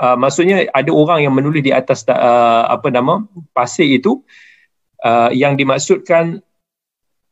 uh, 0.00 0.16
maksudnya 0.16 0.64
ada 0.72 0.88
orang 0.88 1.28
yang 1.28 1.36
menulis 1.36 1.60
di 1.60 1.72
atas 1.72 2.08
uh, 2.08 2.64
apa 2.72 2.88
nama 2.88 3.28
pasir 3.52 3.92
itu 3.92 4.24
uh, 5.04 5.28
yang 5.36 5.60
dimaksudkan 5.60 6.40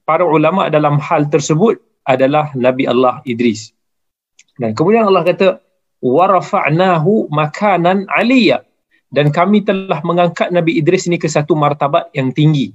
para 0.05 0.29
ulama 0.29 0.69
dalam 0.69 1.01
hal 1.01 1.25
tersebut 1.33 1.81
adalah 2.05 2.53
Nabi 2.53 2.85
Allah 2.85 3.25
Idris. 3.25 3.73
Dan 4.61 4.77
kemudian 4.77 5.09
Allah 5.09 5.25
kata 5.25 5.49
warafa'nahu 6.05 7.33
makanan 7.33 8.05
aliyah 8.13 8.61
dan 9.15 9.31
kami 9.31 9.63
telah 9.63 10.03
mengangkat 10.03 10.51
Nabi 10.51 10.83
Idris 10.83 11.07
ini 11.07 11.23
ke 11.23 11.31
satu 11.31 11.55
martabat 11.55 12.11
yang 12.11 12.35
tinggi 12.35 12.75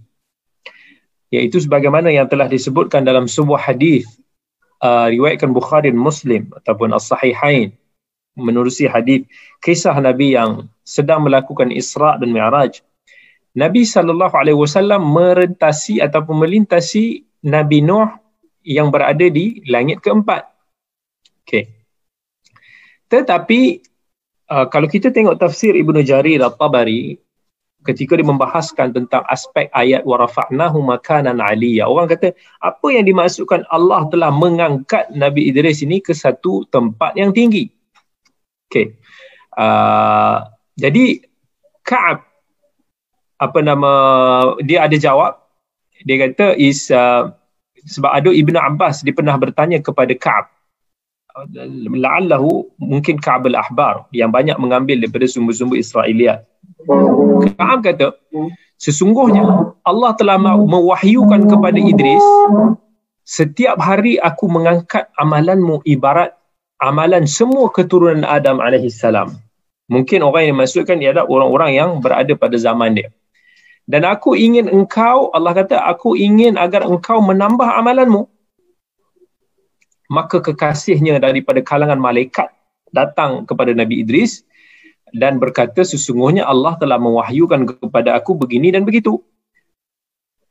iaitu 1.30 1.60
sebagaimana 1.60 2.08
yang 2.10 2.32
telah 2.32 2.48
disebutkan 2.48 3.04
dalam 3.04 3.28
sebuah 3.28 3.60
hadis 3.60 4.08
uh, 4.80 5.12
riwayatkan 5.12 5.52
Bukhari 5.52 5.92
dan 5.92 6.00
Muslim 6.00 6.48
ataupun 6.64 6.96
As-Sahihain 6.96 7.76
menerusi 8.40 8.88
hadis 8.88 9.28
kisah 9.60 10.00
Nabi 10.00 10.40
yang 10.40 10.72
sedang 10.88 11.28
melakukan 11.28 11.76
Isra 11.76 12.16
dan 12.16 12.32
Mi'raj 12.32 12.80
Nabi 13.58 13.84
sallallahu 13.84 14.32
alaihi 14.38 14.56
wasallam 14.56 15.04
merentasi 15.04 16.00
ataupun 16.00 16.48
melintasi 16.48 17.28
Nabi 17.44 17.84
Nuh 17.84 18.08
yang 18.62 18.94
berada 18.94 19.26
di 19.26 19.66
langit 19.66 20.04
keempat. 20.06 20.46
Okey. 21.44 21.66
Tetapi 23.10 23.82
uh, 24.50 24.66
kalau 24.68 24.90
kita 24.90 25.14
tengok 25.14 25.38
tafsir 25.38 25.78
Ibnu 25.78 26.02
Jarir 26.02 26.42
At-Tabari 26.42 27.18
ketika 27.88 28.20
dia 28.20 28.28
membahaskan 28.28 28.92
tentang 28.92 29.24
aspek 29.32 29.72
ayat 29.72 30.04
warafa'nahu 30.04 30.84
makanan 30.84 31.40
aliyah 31.40 31.88
orang 31.88 32.12
kata 32.12 32.36
apa 32.60 32.88
yang 32.92 33.08
dimaksudkan 33.08 33.64
Allah 33.72 34.04
telah 34.12 34.36
mengangkat 34.36 35.08
Nabi 35.16 35.48
Idris 35.48 35.80
ini 35.80 36.04
ke 36.04 36.12
satu 36.12 36.68
tempat 36.68 37.16
yang 37.16 37.32
tinggi? 37.32 37.72
Okey. 38.68 39.00
Uh, 39.56 40.44
jadi 40.76 41.24
Ka'ab 41.88 42.22
apa 43.40 43.60
nama 43.64 43.92
dia 44.62 44.84
ada 44.86 44.94
jawab. 45.00 45.40
Dia 46.04 46.28
kata 46.28 46.60
is 46.60 46.92
uh, 46.92 47.32
sebab 47.88 48.12
ada 48.12 48.30
Ibnu 48.32 48.60
Abbas 48.60 49.02
dia 49.08 49.16
pernah 49.16 49.40
bertanya 49.40 49.80
kepada 49.80 50.12
Ka'ab 50.20 50.52
la'allahu 51.90 52.68
mungkin 52.82 53.22
Ka'ab 53.22 53.48
al-Ahbar 53.48 54.10
yang 54.12 54.34
banyak 54.34 54.60
mengambil 54.60 55.00
daripada 55.00 55.26
sumber-sumber 55.30 55.80
Israeliat. 55.80 56.44
Ka'ab 57.56 57.86
kata, 57.86 58.18
sesungguhnya 58.80 59.76
Allah 59.88 60.12
telah 60.20 60.36
mewahyukan 60.42 61.48
kepada 61.48 61.80
Idris, 61.80 62.24
setiap 63.24 63.78
hari 63.80 64.18
aku 64.18 64.50
mengangkat 64.50 65.08
amalanmu 65.22 65.86
ibarat 65.86 66.34
amalan 66.82 67.28
semua 67.28 67.70
keturunan 67.70 68.24
Adam 68.26 68.64
AS. 68.64 69.04
Mungkin 69.90 70.22
orang 70.22 70.50
yang 70.50 70.54
dimaksudkan 70.58 71.02
ialah 71.02 71.26
orang-orang 71.26 71.72
yang 71.76 71.90
berada 72.00 72.34
pada 72.38 72.56
zaman 72.56 72.98
dia. 72.98 73.10
Dan 73.90 74.06
aku 74.06 74.38
ingin 74.38 74.70
engkau, 74.70 75.34
Allah 75.34 75.66
kata, 75.66 75.82
aku 75.82 76.14
ingin 76.14 76.62
agar 76.62 76.86
engkau 76.86 77.26
menambah 77.26 77.66
amalanmu 77.66 78.30
maka 80.10 80.42
kekasihnya 80.42 81.22
daripada 81.22 81.62
kalangan 81.62 82.02
malaikat 82.02 82.50
datang 82.90 83.46
kepada 83.46 83.78
Nabi 83.78 84.02
Idris 84.02 84.42
dan 85.14 85.38
berkata 85.38 85.86
sesungguhnya 85.86 86.50
Allah 86.50 86.78
telah 86.82 86.98
mewahyukan 86.98 87.78
kepada 87.78 88.18
aku 88.18 88.34
begini 88.34 88.74
dan 88.74 88.86
begitu. 88.86 89.22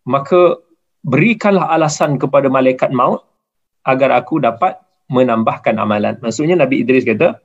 Maka 0.07 0.62
berikanlah 1.03 1.69
alasan 1.75 2.17
kepada 2.17 2.47
malaikat 2.47 2.95
maut 2.95 3.27
agar 3.83 4.15
aku 4.15 4.38
dapat 4.41 4.79
menambahkan 5.11 5.75
amalan. 5.77 6.17
Maksudnya 6.23 6.55
Nabi 6.55 6.87
Idris 6.87 7.03
kata 7.03 7.43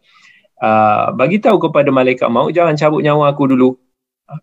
uh, 0.62 1.12
bagi 1.18 1.42
tahu 1.42 1.70
kepada 1.70 1.90
malaikat 1.90 2.30
maut 2.30 2.54
jangan 2.54 2.78
cabut 2.78 3.02
nyawa 3.02 3.34
aku 3.34 3.50
dulu. 3.50 3.70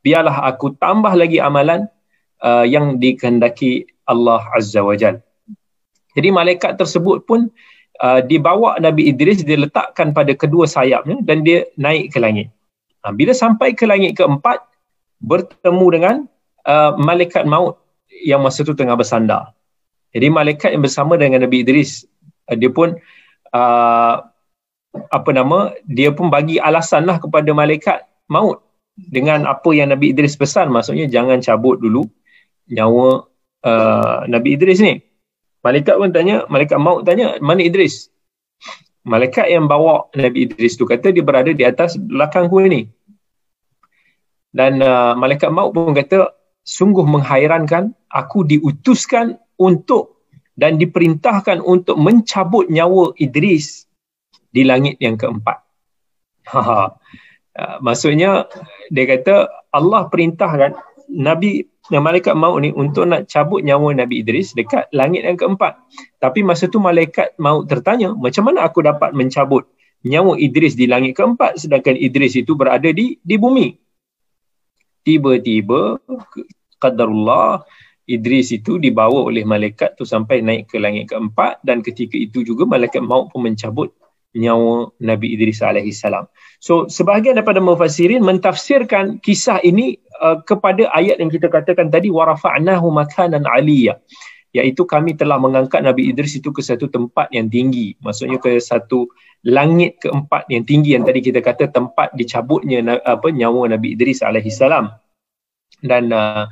Biarlah 0.03 0.45
aku 0.47 0.75
tambah 0.77 1.15
lagi 1.17 1.39
amalan 1.39 1.87
uh, 2.43 2.67
yang 2.67 2.99
dikehendaki 2.99 3.89
Allah 4.05 4.43
Azza 4.53 4.83
wa 4.85 4.95
Jalla 4.99 5.23
jadi 6.17 6.29
malaikat 6.35 6.79
tersebut 6.81 7.23
pun 7.26 7.50
uh, 8.02 8.21
dibawa 8.25 8.81
Nabi 8.83 9.12
Idris 9.12 9.45
diletakkan 9.47 10.11
pada 10.11 10.33
kedua 10.35 10.67
sayapnya 10.67 11.23
dan 11.23 11.47
dia 11.47 11.69
naik 11.79 12.17
ke 12.17 12.19
langit. 12.19 12.49
Uh, 13.07 13.14
bila 13.14 13.37
sampai 13.37 13.76
ke 13.76 13.87
langit 13.87 14.19
keempat 14.19 14.64
bertemu 15.21 15.87
dengan 15.93 16.14
uh, 16.67 16.97
malaikat 16.97 17.45
maut 17.47 17.79
yang 18.11 18.43
masa 18.43 18.67
itu 18.67 18.75
tengah 18.75 18.97
bersandar. 18.97 19.55
Jadi 20.11 20.26
malaikat 20.26 20.75
yang 20.75 20.83
bersama 20.83 21.14
dengan 21.14 21.47
Nabi 21.47 21.62
Idris 21.62 22.02
uh, 22.50 22.57
dia 22.59 22.73
pun 22.73 22.99
uh, 23.55 24.17
apa 24.90 25.31
nama 25.31 25.71
dia 25.87 26.11
pun 26.11 26.35
bagi 26.35 26.59
alasanlah 26.59 27.23
kepada 27.23 27.55
malaikat 27.55 28.11
maut 28.26 28.59
dengan 28.99 29.47
apa 29.47 29.71
yang 29.71 29.95
Nabi 29.95 30.11
Idris 30.11 30.35
pesan 30.35 30.75
maksudnya 30.75 31.07
jangan 31.07 31.38
cabut 31.38 31.79
dulu 31.79 32.11
nyawa 32.67 33.23
uh, 33.62 34.26
Nabi 34.26 34.59
Idris 34.59 34.83
ni. 34.83 35.10
Malaikat 35.61 35.95
pun 36.00 36.09
tanya, 36.09 36.49
malaikat 36.49 36.81
maut 36.81 37.05
tanya, 37.05 37.37
mana 37.45 37.61
Idris? 37.61 38.09
Malaikat 39.05 39.49
yang 39.52 39.69
bawa 39.69 40.09
Nabi 40.17 40.49
Idris 40.49 40.76
tu 40.76 40.88
kata 40.88 41.12
dia 41.12 41.25
berada 41.25 41.52
di 41.52 41.64
atas 41.64 42.00
belakang 42.00 42.49
gua 42.49 42.64
ni. 42.64 42.88
Dan 44.50 44.81
uh, 44.81 45.12
malaikat 45.17 45.52
maut 45.52 45.76
pun 45.76 45.93
kata, 45.93 46.33
sungguh 46.64 47.05
menghairankan, 47.05 47.93
aku 48.09 48.49
diutuskan 48.49 49.37
untuk 49.61 50.25
dan 50.57 50.76
diperintahkan 50.81 51.61
untuk 51.64 51.97
mencabut 52.00 52.69
nyawa 52.69 53.12
Idris 53.21 53.85
di 54.52 54.64
langit 54.64 54.97
yang 54.97 55.21
keempat. 55.21 55.61
uh, 56.57 56.88
maksudnya, 57.85 58.49
dia 58.88 59.05
kata 59.05 59.49
Allah 59.71 60.09
perintahkan 60.09 60.89
Nabi 61.11 61.67
yang 61.90 62.07
malaikat 62.07 62.38
maut 62.38 62.62
ni 62.62 62.71
untuk 62.71 63.11
nak 63.11 63.26
cabut 63.26 63.67
nyawa 63.67 63.90
Nabi 63.90 64.23
Idris 64.23 64.55
dekat 64.55 64.87
langit 64.95 65.26
yang 65.26 65.35
keempat. 65.35 65.75
Tapi 66.23 66.47
masa 66.47 66.71
tu 66.71 66.79
malaikat 66.79 67.35
maut 67.43 67.67
tertanya, 67.67 68.14
macam 68.14 68.47
mana 68.47 68.62
aku 68.62 68.87
dapat 68.87 69.11
mencabut 69.11 69.67
nyawa 70.07 70.38
Idris 70.40 70.79
di 70.79 70.88
langit 70.88 71.19
keempat 71.19 71.61
sedangkan 71.61 71.99
Idris 71.99 72.38
itu 72.38 72.57
berada 72.57 72.88
di 72.88 73.19
di 73.21 73.37
bumi. 73.37 73.75
Tiba-tiba 75.05 75.99
qadarullah 76.81 77.64
Idris 78.09 78.50
itu 78.55 78.81
dibawa 78.81 79.29
oleh 79.29 79.47
malaikat 79.47 79.95
tu 79.95 80.09
sampai 80.09 80.43
naik 80.43 80.73
ke 80.73 80.76
langit 80.81 81.12
keempat 81.12 81.61
dan 81.62 81.85
ketika 81.85 82.17
itu 82.17 82.43
juga 82.43 82.64
malaikat 82.67 83.05
maut 83.05 83.31
pun 83.31 83.45
mencabut 83.45 83.93
nyawa 84.35 84.95
Nabi 85.02 85.35
Idris 85.35 85.62
alaihi 85.62 85.90
salam. 85.90 86.31
So 86.62 86.87
sebahagian 86.87 87.38
daripada 87.38 87.59
mufassirin 87.59 88.23
mentafsirkan 88.23 89.19
kisah 89.19 89.59
ini 89.67 89.99
uh, 90.21 90.39
kepada 90.45 90.87
ayat 90.93 91.19
yang 91.19 91.33
kita 91.33 91.49
katakan 91.49 91.89
tadi 91.89 92.12
warafa'nahu 92.12 92.87
makanan 92.93 93.49
aliyah 93.49 93.99
iaitu 94.50 94.83
kami 94.83 95.15
telah 95.15 95.39
mengangkat 95.39 95.81
Nabi 95.83 96.11
Idris 96.11 96.35
itu 96.35 96.50
ke 96.50 96.59
satu 96.59 96.91
tempat 96.91 97.31
yang 97.31 97.47
tinggi. 97.47 97.95
Maksudnya 98.03 98.43
ke 98.43 98.59
satu 98.59 99.07
langit 99.47 100.03
keempat 100.03 100.50
yang 100.50 100.67
tinggi 100.67 100.99
yang 100.99 101.07
tadi 101.07 101.23
kita 101.23 101.39
kata 101.39 101.71
tempat 101.71 102.11
dicabutnya 102.19 102.99
apa 103.07 103.31
nyawa 103.31 103.71
Nabi 103.71 103.95
Idris 103.95 104.27
alaihi 104.27 104.50
salam. 104.50 104.91
Dan 105.81 106.11
uh, 106.11 106.50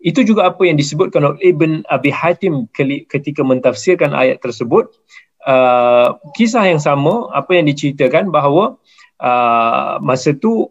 itu 0.00 0.22
juga 0.22 0.48
apa 0.48 0.62
yang 0.62 0.78
disebutkan 0.78 1.26
oleh 1.26 1.52
Ibn 1.52 1.90
Abi 1.90 2.14
Hatim 2.14 2.70
ketika 3.10 3.42
mentafsirkan 3.42 4.14
ayat 4.14 4.38
tersebut. 4.40 4.94
Uh, 5.40 6.20
kisah 6.36 6.68
yang 6.68 6.78
sama 6.78 7.32
apa 7.32 7.56
yang 7.56 7.64
diceritakan 7.64 8.28
bahawa 8.28 8.76
uh, 9.18 9.96
masa 10.04 10.36
tu 10.36 10.68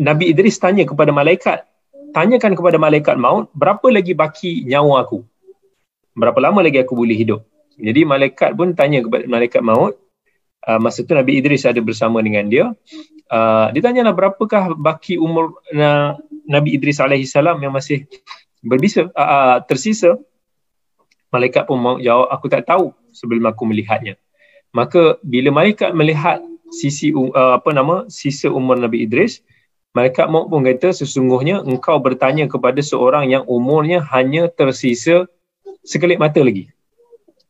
Nabi 0.00 0.32
Idris 0.32 0.56
tanya 0.56 0.88
kepada 0.88 1.12
malaikat 1.12 1.68
tanyakan 2.18 2.58
kepada 2.58 2.76
malaikat 2.82 3.14
maut 3.14 3.46
berapa 3.54 3.86
lagi 3.94 4.10
baki 4.10 4.66
nyawa 4.66 5.06
aku? 5.06 5.22
Berapa 6.18 6.42
lama 6.42 6.66
lagi 6.66 6.82
aku 6.82 6.98
boleh 6.98 7.14
hidup? 7.14 7.46
Jadi 7.78 8.02
malaikat 8.02 8.58
pun 8.58 8.74
tanya 8.74 9.06
kepada 9.06 9.30
malaikat 9.30 9.62
maut 9.62 9.94
uh, 10.66 10.82
masa 10.82 11.06
tu 11.06 11.14
Nabi 11.14 11.38
Idris 11.38 11.62
ada 11.62 11.78
bersama 11.78 12.18
dengan 12.18 12.50
dia 12.50 12.74
uh, 13.30 13.66
dia 13.70 13.82
tanyalah 13.84 14.10
berapakah 14.10 14.74
baki 14.74 15.14
umur 15.14 15.62
uh, 15.70 16.18
Nabi 16.50 16.74
Idris 16.74 16.98
salam 16.98 17.62
yang 17.62 17.70
masih 17.70 18.10
berbisa 18.66 19.06
uh, 19.14 19.22
uh, 19.22 19.56
tersisa? 19.62 20.18
Malaikat 21.28 21.68
pun 21.68 21.76
mau 21.76 21.96
jawab 22.00 22.32
aku 22.32 22.48
tak 22.48 22.64
tahu 22.64 22.90
sebelum 23.12 23.44
aku 23.46 23.68
melihatnya. 23.68 24.16
Maka 24.72 25.20
bila 25.20 25.52
malaikat 25.52 25.92
melihat 25.92 26.40
sisi 26.72 27.12
uh, 27.12 27.60
apa 27.60 27.70
nama 27.72 28.08
sisa 28.08 28.48
umur 28.48 28.80
Nabi 28.80 29.04
Idris 29.04 29.44
Malaikat 29.98 30.30
maut 30.30 30.46
pun 30.46 30.62
kata 30.62 30.94
sesungguhnya 30.94 31.66
engkau 31.66 31.98
bertanya 31.98 32.46
kepada 32.46 32.78
seorang 32.78 33.26
yang 33.34 33.42
umurnya 33.50 33.98
hanya 34.14 34.46
tersisa 34.46 35.26
sekelip 35.82 36.22
mata 36.22 36.38
lagi. 36.38 36.70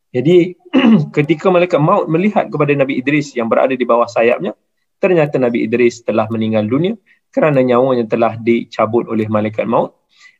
Jadi 0.09 0.57
ketika 1.15 1.53
malaikat 1.53 1.77
maut 1.77 2.09
melihat 2.09 2.49
kepada 2.49 2.73
Nabi 2.73 2.97
Idris 2.97 3.37
yang 3.37 3.45
berada 3.45 3.77
di 3.77 3.85
bawah 3.85 4.09
sayapnya, 4.09 4.57
ternyata 4.97 5.37
Nabi 5.37 5.69
Idris 5.69 6.01
telah 6.01 6.25
meninggal 6.33 6.65
dunia 6.65 6.97
kerana 7.29 7.61
nyawanya 7.61 8.09
telah 8.09 8.33
dicabut 8.41 9.05
oleh 9.05 9.29
malaikat 9.29 9.69
maut. 9.69 9.93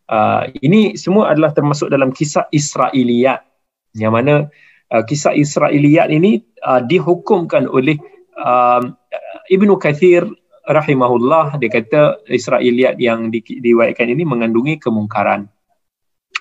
Uh, 0.10 0.50
ini 0.66 0.98
semua 0.98 1.30
adalah 1.30 1.54
termasuk 1.54 1.94
dalam 1.94 2.10
kisah 2.10 2.50
Israiliyat 2.50 3.46
yang 3.94 4.18
mana 4.18 4.50
uh, 4.90 5.04
kisah 5.06 5.38
Israiliyat 5.38 6.10
ini 6.10 6.42
uh, 6.66 6.82
dihukumkan 6.82 7.70
oleh 7.70 8.02
uh, 8.34 8.82
Ibnu 9.54 9.78
Kathir 9.78 10.26
rahimahullah 10.70 11.58
dia 11.58 11.74
kata 11.74 12.22
Israiliyat 12.30 13.02
yang 13.02 13.34
di, 13.34 13.42
diwayatkan 13.42 14.06
ini 14.06 14.22
mengandungi 14.22 14.78
kemungkaran. 14.78 15.50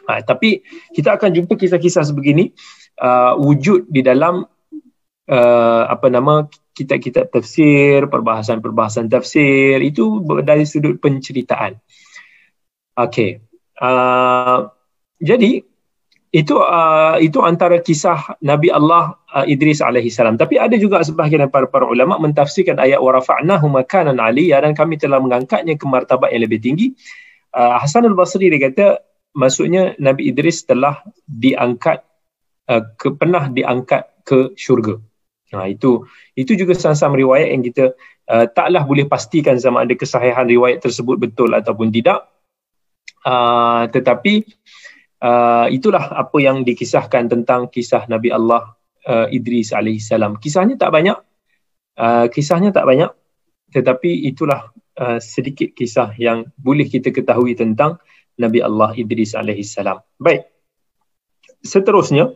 Ha, 0.05 0.21
tapi 0.25 0.61
kita 0.93 1.17
akan 1.17 1.33
jumpa 1.33 1.57
kisah-kisah 1.57 2.05
sebegini 2.05 2.53
uh, 3.01 3.37
wujud 3.41 3.89
di 3.89 4.05
dalam 4.05 4.45
uh, 5.29 5.83
apa 5.89 6.07
nama 6.13 6.45
kitab-kitab 6.77 7.33
tafsir, 7.33 8.07
perbahasan-perbahasan 8.07 9.11
tafsir 9.11 9.81
itu 9.83 10.23
dari 10.45 10.65
sudut 10.69 11.01
penceritaan. 11.01 11.81
Okey. 12.97 13.43
Uh, 13.79 14.71
jadi 15.19 15.68
itu 16.39 16.55
uh, 16.63 17.19
itu 17.19 17.43
antara 17.43 17.83
kisah 17.83 18.39
Nabi 18.47 18.71
Allah 18.71 19.19
uh, 19.35 19.43
Idris 19.43 19.83
alaihi 19.83 20.07
salam. 20.07 20.39
Tapi 20.39 20.55
ada 20.55 20.79
juga 20.79 21.03
sebahagian 21.03 21.51
para 21.51 21.67
para 21.67 21.83
ulama 21.91 22.15
mentafsirkan 22.23 22.79
ayat 22.79 23.03
wa 23.03 23.11
rafa'nahu 23.19 23.67
makanan 23.67 24.23
aliyya 24.23 24.63
dan 24.63 24.79
kami 24.79 24.95
telah 25.03 25.19
mengangkatnya 25.19 25.75
ke 25.75 25.87
martabat 25.91 26.31
yang 26.31 26.47
lebih 26.47 26.63
tinggi. 26.63 26.95
Uh, 27.51 27.83
Hasan 27.83 28.07
al-Basri 28.07 28.47
dia 28.55 28.71
kata 28.71 29.03
maksudnya 29.35 29.99
Nabi 29.99 30.31
Idris 30.31 30.63
telah 30.63 31.03
diangkat 31.27 32.07
uh, 32.71 32.83
ke 32.95 33.19
pernah 33.19 33.51
diangkat 33.51 34.23
ke 34.23 34.55
syurga. 34.55 35.03
Nah 35.59 35.67
itu 35.67 36.07
itu 36.39 36.55
juga 36.55 36.79
sama-sama 36.79 37.19
riwayat 37.19 37.51
yang 37.51 37.65
kita 37.67 37.99
uh, 38.31 38.47
taklah 38.53 38.87
boleh 38.87 39.11
pastikan 39.11 39.59
sama 39.59 39.83
ada 39.83 39.97
kesahihan 39.99 40.47
riwayat 40.47 40.87
tersebut 40.87 41.19
betul 41.19 41.51
ataupun 41.51 41.91
tidak. 41.91 42.31
Uh, 43.27 43.91
tetapi 43.91 44.47
itulah 45.75 46.15
apa 46.15 46.39
yang 46.39 46.63
dikisahkan 46.63 47.27
tentang 47.27 47.67
kisah 47.71 48.07
Nabi 48.07 48.31
Allah 48.31 48.79
uh, 49.09 49.27
Idris 49.33 49.73
alaihissalam. 49.73 50.39
Kisahnya 50.39 50.77
tak 50.77 50.93
banyak. 50.93 51.19
Uh, 51.99 52.27
kisahnya 52.31 52.71
tak 52.71 52.87
banyak. 52.87 53.11
Tetapi 53.75 54.29
itulah 54.29 54.71
uh, 55.01 55.19
sedikit 55.19 55.73
kisah 55.75 56.15
yang 56.17 56.49
boleh 56.57 56.87
kita 56.87 57.11
ketahui 57.11 57.57
tentang 57.59 57.99
Nabi 58.39 58.63
Allah 58.63 58.95
Idris 58.95 59.35
alaihissalam. 59.35 59.99
Baik. 60.21 60.47
Seterusnya 61.65 62.31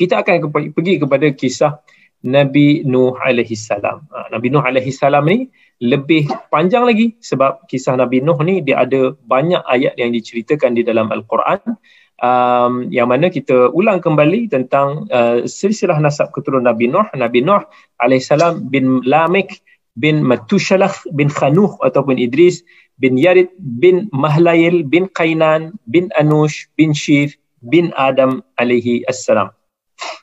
kita 0.00 0.24
akan 0.24 0.48
pergi 0.72 0.96
kepada 0.96 1.28
kisah 1.36 1.84
Nabi 2.24 2.88
Nuh 2.88 3.16
alaihissalam. 3.20 4.08
Uh, 4.08 4.26
Nabi 4.32 4.48
Nuh 4.48 4.64
alaihissalam 4.64 5.24
ni 5.28 5.52
lebih 5.80 6.28
panjang 6.52 6.84
lagi 6.84 7.16
sebab 7.24 7.64
kisah 7.64 7.96
Nabi 7.96 8.20
Nuh 8.20 8.36
ni 8.44 8.60
dia 8.60 8.84
ada 8.84 9.16
banyak 9.24 9.64
ayat 9.64 9.96
yang 9.96 10.12
diceritakan 10.12 10.76
di 10.76 10.84
dalam 10.84 11.08
Al-Quran 11.08 11.80
um, 12.20 12.92
yang 12.92 13.08
mana 13.08 13.32
kita 13.32 13.72
ulang 13.72 14.04
kembali 14.04 14.52
tentang 14.52 15.08
uh, 15.08 15.48
silsilah 15.48 15.96
nasab 15.96 16.36
keturunan 16.36 16.68
Nabi 16.68 16.92
Nuh 16.92 17.08
Nabi 17.16 17.40
Nuh 17.40 17.64
alaihissalam 17.96 18.68
bin 18.68 19.00
Lamik 19.08 19.64
bin 19.96 20.20
Matushalah 20.20 20.92
bin 21.16 21.32
Khanuh 21.32 21.80
ataupun 21.80 22.20
Idris 22.20 22.60
bin 23.00 23.16
Yarid 23.16 23.48
bin 23.80 24.12
Mahlayil 24.12 24.84
bin 24.84 25.08
Qainan 25.16 25.72
bin 25.88 26.12
Anush 26.20 26.68
bin 26.76 26.92
Shif 26.92 27.40
bin 27.64 27.88
Adam 27.96 28.44
alaihi 28.60 29.04
assalam. 29.08 29.52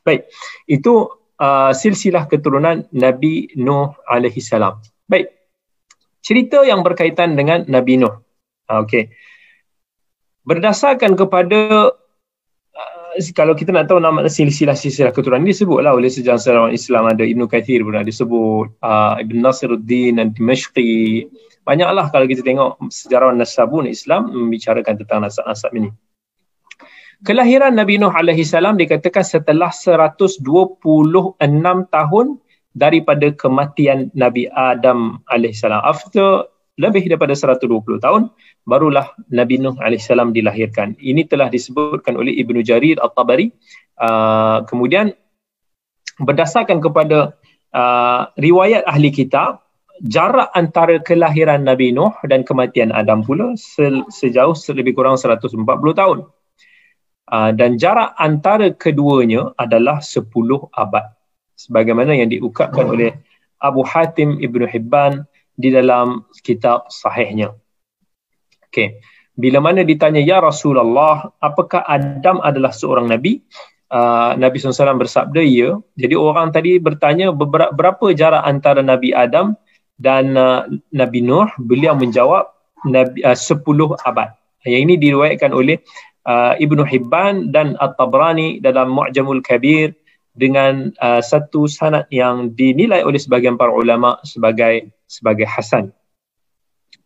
Baik, 0.05 0.29
itu 0.69 1.09
uh, 1.41 1.73
silsilah 1.73 2.29
keturunan 2.29 2.85
Nabi 2.93 3.49
Nuh 3.57 3.93
alaihi 4.05 4.41
salam. 4.41 4.81
Baik 5.09 5.36
cerita 6.21 6.63
yang 6.67 6.81
berkaitan 6.83 7.37
dengan 7.37 7.63
Nabi 7.67 8.01
Nuh. 8.01 8.13
Ah, 8.67 8.83
okey. 8.83 9.07
Berdasarkan 10.47 11.15
kepada 11.15 11.91
uh, 12.75 12.97
kalau 13.35 13.55
kita 13.57 13.73
nak 13.73 13.89
tahu 13.91 13.99
nama 13.99 14.27
silsilah-silsilah 14.27 15.11
keturunan 15.11 15.43
ini 15.43 15.51
disebutlah 15.55 15.91
oleh 15.91 16.07
sejarah 16.07 16.39
sejarawan 16.39 16.73
Islam 16.75 17.03
ada 17.09 17.23
Ibnu 17.23 17.47
Kathir 17.51 17.83
ada 17.83 18.05
disebut 18.05 18.79
uh, 18.79 19.15
Ibn 19.19 19.35
Nasiruddin 19.43 20.21
dan 20.21 20.31
Dimashqi 20.31 21.27
banyaklah 21.67 22.07
kalau 22.15 22.25
kita 22.31 22.43
tengok 22.47 22.79
sejarawan 22.87 23.35
Nasabun 23.35 23.91
Islam 23.91 24.31
membicarakan 24.31 25.03
tentang 25.03 25.19
nasab-nasab 25.27 25.71
ini 25.75 25.91
kelahiran 27.27 27.75
Nabi 27.75 27.99
Nuh 27.99 28.13
alaihi 28.13 28.47
salam 28.47 28.79
dikatakan 28.79 29.25
setelah 29.25 29.73
126 29.73 30.39
tahun 31.91 32.25
daripada 32.77 33.33
kematian 33.33 34.13
Nabi 34.13 34.45
Adam 34.53 35.25
alaihissalam. 35.33 35.81
After 35.81 36.45
lebih 36.77 37.09
daripada 37.09 37.33
120 37.33 37.65
tahun, 37.97 38.29
barulah 38.69 39.17
Nabi 39.33 39.57
Nuh 39.57 39.73
alaihissalam 39.81 40.29
dilahirkan. 40.29 40.93
Ini 41.01 41.25
telah 41.25 41.49
disebutkan 41.49 42.13
oleh 42.13 42.37
Ibnu 42.37 42.61
Jarir 42.61 43.01
At-Tabari. 43.01 43.49
Uh, 43.97 44.61
kemudian 44.69 45.09
berdasarkan 46.21 46.77
kepada 46.77 47.33
uh, 47.73 48.29
riwayat 48.37 48.85
ahli 48.85 49.09
kitab, 49.09 49.65
jarak 50.05 50.53
antara 50.53 51.01
kelahiran 51.01 51.65
Nabi 51.65 51.89
Nuh 51.89 52.13
dan 52.29 52.45
kematian 52.45 52.93
Adam 52.93 53.25
pula 53.25 53.57
se- 53.57 54.05
sejauh 54.13 54.53
lebih 54.77 54.93
kurang 54.93 55.17
140 55.17 55.57
tahun. 55.97 56.29
Uh, 57.27 57.51
dan 57.57 57.81
jarak 57.81 58.13
antara 58.21 58.69
keduanya 58.71 59.51
adalah 59.57 59.97
10 59.99 60.29
abad 60.77 61.17
sebagaimana 61.57 62.13
yang 62.13 62.29
diukapkan 62.29 62.85
oleh 62.85 63.17
Abu 63.57 63.81
Hatim 63.81 64.37
Ibn 64.37 64.69
Hibban 64.69 65.25
di 65.57 65.73
dalam 65.73 66.29
kitab 66.45 66.85
sahihnya. 66.93 67.57
Okey. 68.69 69.01
Bila 69.37 69.61
mana 69.61 69.81
ditanya 69.81 70.21
ya 70.21 70.41
Rasulullah, 70.41 71.33
apakah 71.41 71.85
Adam 71.85 72.41
adalah 72.41 72.73
seorang 72.73 73.09
nabi? 73.09 73.41
Uh, 73.87 74.33
nabi 74.35 74.57
SAW 74.59 74.97
bersabda 74.97 75.41
ya. 75.45 75.77
Jadi 75.93 76.13
orang 76.17 76.53
tadi 76.53 76.77
bertanya 76.81 77.31
berapa 77.71 78.11
jarak 78.17 78.43
antara 78.43 78.83
Nabi 78.83 79.15
Adam 79.15 79.55
dan 79.95 80.33
uh, 80.35 80.65
Nabi 80.91 81.21
Nuh? 81.21 81.47
Beliau 81.61 81.93
menjawab 81.95 82.49
Nabi, 82.89 83.21
uh, 83.23 83.37
10 83.37 83.61
abad. 84.03 84.35
Yang 84.67 84.81
ini 84.89 84.93
diriwayatkan 84.99 85.53
oleh 85.53 85.79
uh, 86.27 86.57
Ibnu 86.57 86.83
Hibban 86.83 87.53
dan 87.53 87.79
At-Tabrani 87.79 88.59
dalam 88.59 88.91
Mu'jamul 88.91 89.39
Kabir 89.45 89.95
dengan 90.37 90.93
uh, 91.01 91.19
satu 91.19 91.65
sanad 91.65 92.05
yang 92.13 92.53
dinilai 92.53 93.01
oleh 93.01 93.17
sebagian 93.17 93.57
para 93.57 93.73
ulama 93.73 94.21
sebagai 94.21 94.93
sebagai 95.09 95.49
hasan. 95.49 95.89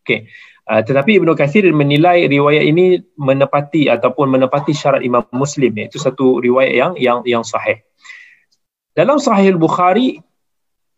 Okey. 0.04 0.28
Uh, 0.68 0.84
tetapi 0.84 1.18
Ibnu 1.18 1.34
Katsir 1.34 1.66
menilai 1.72 2.28
riwayat 2.28 2.68
ini 2.68 3.00
menepati 3.16 3.88
ataupun 3.88 4.30
menepati 4.30 4.76
syarat 4.76 5.02
Imam 5.02 5.24
Muslim 5.32 5.72
iaitu 5.80 5.98
satu 5.98 6.44
riwayat 6.44 6.74
yang 6.76 6.94
yang 7.00 7.20
yang 7.24 7.44
sahih. 7.48 7.80
Dalam 8.92 9.24
Sahih 9.24 9.56
Al-Bukhari 9.56 10.20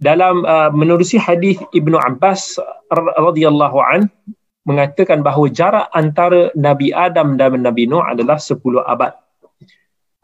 dalam 0.02 0.42
uh, 0.44 0.74
menerusi 0.74 1.22
hadis 1.22 1.62
Ibnu 1.72 1.96
Abbas 1.96 2.58
radhiyallahu 2.92 3.78
an 3.80 4.10
mengatakan 4.66 5.22
bahawa 5.22 5.48
jarak 5.54 5.88
antara 5.94 6.50
Nabi 6.58 6.90
Adam 6.90 7.38
dan 7.38 7.62
Nabi 7.62 7.86
Nuh 7.86 8.02
adalah 8.02 8.42
10 8.42 8.58
abad. 8.84 9.14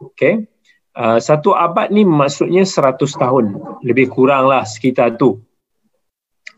Okey. 0.00 0.49
Uh, 0.90 1.22
satu 1.22 1.54
abad 1.54 1.94
ni 1.94 2.02
maksudnya 2.02 2.66
seratus 2.66 3.14
tahun 3.14 3.54
lebih 3.86 4.10
kurang 4.10 4.50
lah 4.50 4.66
sekitar 4.66 5.14
tu 5.14 5.38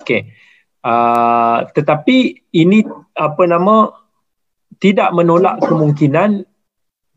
okay. 0.00 0.32
uh, 0.80 1.68
tetapi 1.68 2.48
ini 2.56 2.80
apa 3.12 3.44
nama 3.44 3.92
tidak 4.80 5.12
menolak 5.12 5.60
kemungkinan 5.60 6.48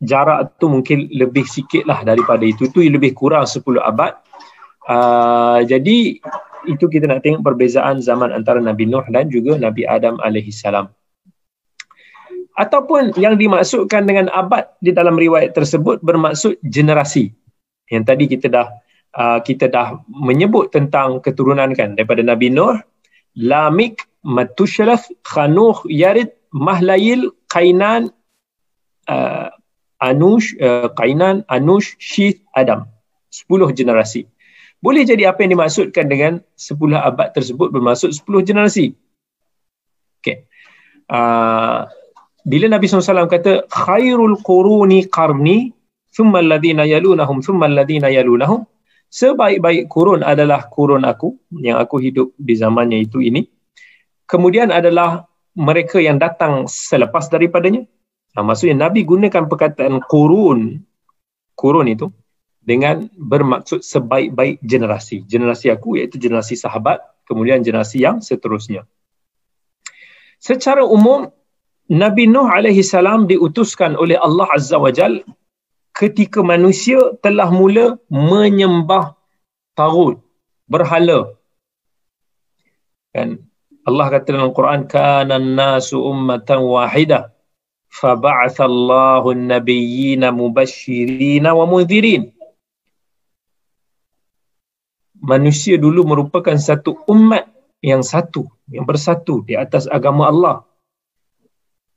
jarak 0.04 0.60
tu 0.60 0.68
mungkin 0.68 1.08
lebih 1.08 1.48
sikit 1.48 1.88
lah 1.88 2.04
daripada 2.04 2.44
itu 2.44 2.68
tu 2.68 2.84
lebih 2.84 3.16
kurang 3.16 3.48
sepuluh 3.48 3.80
abad 3.80 4.20
Uh, 4.86 5.66
jadi 5.66 6.22
itu 6.70 6.86
kita 6.86 7.10
nak 7.10 7.26
tengok 7.26 7.42
perbezaan 7.42 8.06
zaman 8.06 8.30
antara 8.30 8.62
Nabi 8.62 8.86
Nuh 8.86 9.06
dan 9.10 9.34
juga 9.34 9.58
Nabi 9.58 9.82
Adam 9.86 10.22
alaihi 10.22 10.54
salam. 10.54 10.94
Ataupun 12.56 13.12
yang 13.20 13.36
dimaksudkan 13.36 14.08
dengan 14.08 14.32
abad 14.32 14.72
di 14.80 14.96
dalam 14.96 15.20
riwayat 15.20 15.52
tersebut 15.52 16.00
bermaksud 16.00 16.56
generasi. 16.64 17.36
Yang 17.92 18.04
tadi 18.08 18.24
kita 18.32 18.48
dah 18.48 18.68
uh, 19.12 19.40
kita 19.44 19.68
dah 19.68 20.00
menyebut 20.08 20.72
tentang 20.72 21.20
keturunan 21.20 21.76
kan 21.76 22.00
daripada 22.00 22.24
Nabi 22.24 22.48
Nuh, 22.56 22.80
Lamik, 23.36 24.08
Matushalaf, 24.24 25.04
Khanuh, 25.28 25.84
Yarid, 25.92 26.32
Mahlayil, 26.56 27.36
Kainan, 27.52 28.16
uh, 29.12 29.52
Anush, 30.00 30.56
uh, 30.64 30.88
Kainan, 30.96 31.44
Anush, 31.52 32.00
Shith, 32.00 32.40
Adam. 32.56 32.88
Sepuluh 33.28 33.68
generasi. 33.76 34.32
Boleh 34.80 35.04
jadi 35.04 35.28
apa 35.28 35.44
yang 35.44 35.60
dimaksudkan 35.60 36.08
dengan 36.08 36.40
sepuluh 36.56 36.96
abad 36.96 37.36
tersebut 37.36 37.68
bermaksud 37.68 38.16
sepuluh 38.16 38.40
generasi. 38.48 38.96
Okay. 40.24 40.48
Uh, 41.12 41.84
bila 42.46 42.70
Nabi 42.70 42.86
SAW 42.86 43.26
kata 43.26 43.66
khairul 43.68 44.38
quruni 44.46 45.10
qarni 45.10 45.74
thumma 46.14 46.40
alladhina 46.46 46.86
yalunahum 46.86 47.42
thumma 47.42 47.66
alladhina 47.66 48.14
yalunahum 48.14 48.70
sebaik-baik 49.10 49.90
kurun 49.90 50.22
adalah 50.22 50.70
kurun 50.70 51.04
aku 51.04 51.36
yang 51.58 51.82
aku 51.82 51.98
hidup 51.98 52.32
di 52.38 52.54
zamannya 52.54 53.02
itu 53.02 53.20
ini 53.20 53.50
kemudian 54.30 54.70
adalah 54.70 55.26
mereka 55.58 55.98
yang 55.98 56.22
datang 56.22 56.70
selepas 56.70 57.28
daripadanya 57.34 57.90
nah, 58.38 58.46
maksudnya 58.46 58.88
Nabi 58.88 59.02
gunakan 59.02 59.50
perkataan 59.50 60.06
kurun 60.06 60.86
kurun 61.58 61.88
itu 61.90 62.14
dengan 62.66 63.06
bermaksud 63.14 63.86
sebaik-baik 63.86 64.58
generasi. 64.66 65.22
Generasi 65.30 65.70
aku 65.70 66.02
iaitu 66.02 66.18
generasi 66.18 66.58
sahabat, 66.58 66.98
kemudian 67.30 67.62
generasi 67.62 68.02
yang 68.02 68.26
seterusnya. 68.26 68.90
Secara 70.42 70.82
umum, 70.82 71.30
Nabi 71.92 72.26
Nuh 72.26 72.50
alaihi 72.50 72.82
salam 72.82 73.30
diutuskan 73.30 73.94
oleh 73.94 74.18
Allah 74.18 74.50
Azza 74.50 74.82
wa 74.82 74.90
Jal 74.90 75.22
ketika 75.94 76.42
manusia 76.42 76.98
telah 77.22 77.48
mula 77.54 78.02
menyembah 78.10 79.14
tagut, 79.78 80.18
berhala. 80.66 81.38
Kan 83.14 83.46
Allah 83.86 84.06
kata 84.10 84.34
dalam 84.34 84.52
Quran 84.52 84.90
kana 84.90 85.38
nasu 85.38 86.02
ummatan 86.02 86.66
wahidah 86.66 87.30
fa 87.94 88.18
ba'atha 88.18 88.66
Allahu 88.66 89.38
an-nabiyyina 89.38 90.34
mubasysyirin 90.34 91.46
wa 91.46 91.70
mundhirin 91.70 92.36
manusia 95.26 95.76
dulu 95.82 96.06
merupakan 96.06 96.54
satu 96.56 97.02
umat 97.10 97.50
yang 97.82 98.06
satu, 98.06 98.46
yang 98.70 98.86
bersatu 98.86 99.42
di 99.46 99.58
atas 99.58 99.90
agama 99.90 100.30
Allah. 100.30 100.56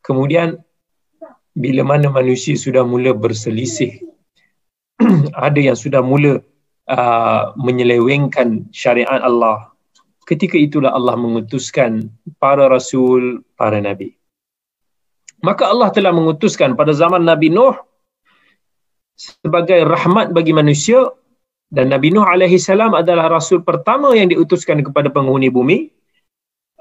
Kemudian 0.08 0.56
bila 1.52 1.84
mana 1.84 2.08
manusia 2.08 2.56
sudah 2.56 2.80
mula 2.80 3.12
berselisih, 3.12 4.00
ada 5.36 5.60
yang 5.60 5.76
sudah 5.76 6.00
mula 6.00 6.40
uh, 6.88 7.52
menyelewengkan 7.60 8.72
syariat 8.72 9.20
Allah, 9.20 9.68
ketika 10.24 10.56
itulah 10.56 10.96
Allah 10.96 11.12
mengutuskan 11.20 12.08
para 12.40 12.72
rasul, 12.72 13.44
para 13.52 13.84
nabi. 13.84 14.16
Maka 15.44 15.68
Allah 15.68 15.92
telah 15.92 16.10
mengutuskan 16.10 16.74
pada 16.74 16.90
zaman 16.90 17.22
Nabi 17.22 17.46
Nuh 17.54 17.78
sebagai 19.14 19.86
rahmat 19.86 20.34
bagi 20.34 20.50
manusia. 20.50 21.14
Dan 21.68 21.92
Nabi 21.92 22.10
Nuh 22.10 22.24
alaihi 22.24 22.56
salam 22.56 22.96
adalah 22.96 23.28
rasul 23.28 23.60
pertama 23.60 24.16
yang 24.16 24.32
diutuskan 24.32 24.80
kepada 24.82 25.12
penghuni 25.12 25.52
bumi 25.52 25.92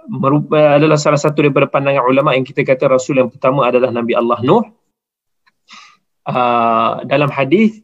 merupa 0.08 0.80
adalah 0.80 0.96
salah 0.96 1.20
satu 1.20 1.44
daripada 1.44 1.68
pandangan 1.68 2.08
ulama 2.08 2.34
yang 2.34 2.48
kita 2.48 2.64
kata 2.64 2.88
rasul 2.88 3.20
yang 3.20 3.28
pertama 3.28 3.68
adalah 3.68 3.92
Nabi 3.92 4.16
Allah 4.16 4.40
Nuh. 4.42 4.64
Uh, 6.28 7.08
dalam 7.08 7.32
hadis 7.32 7.80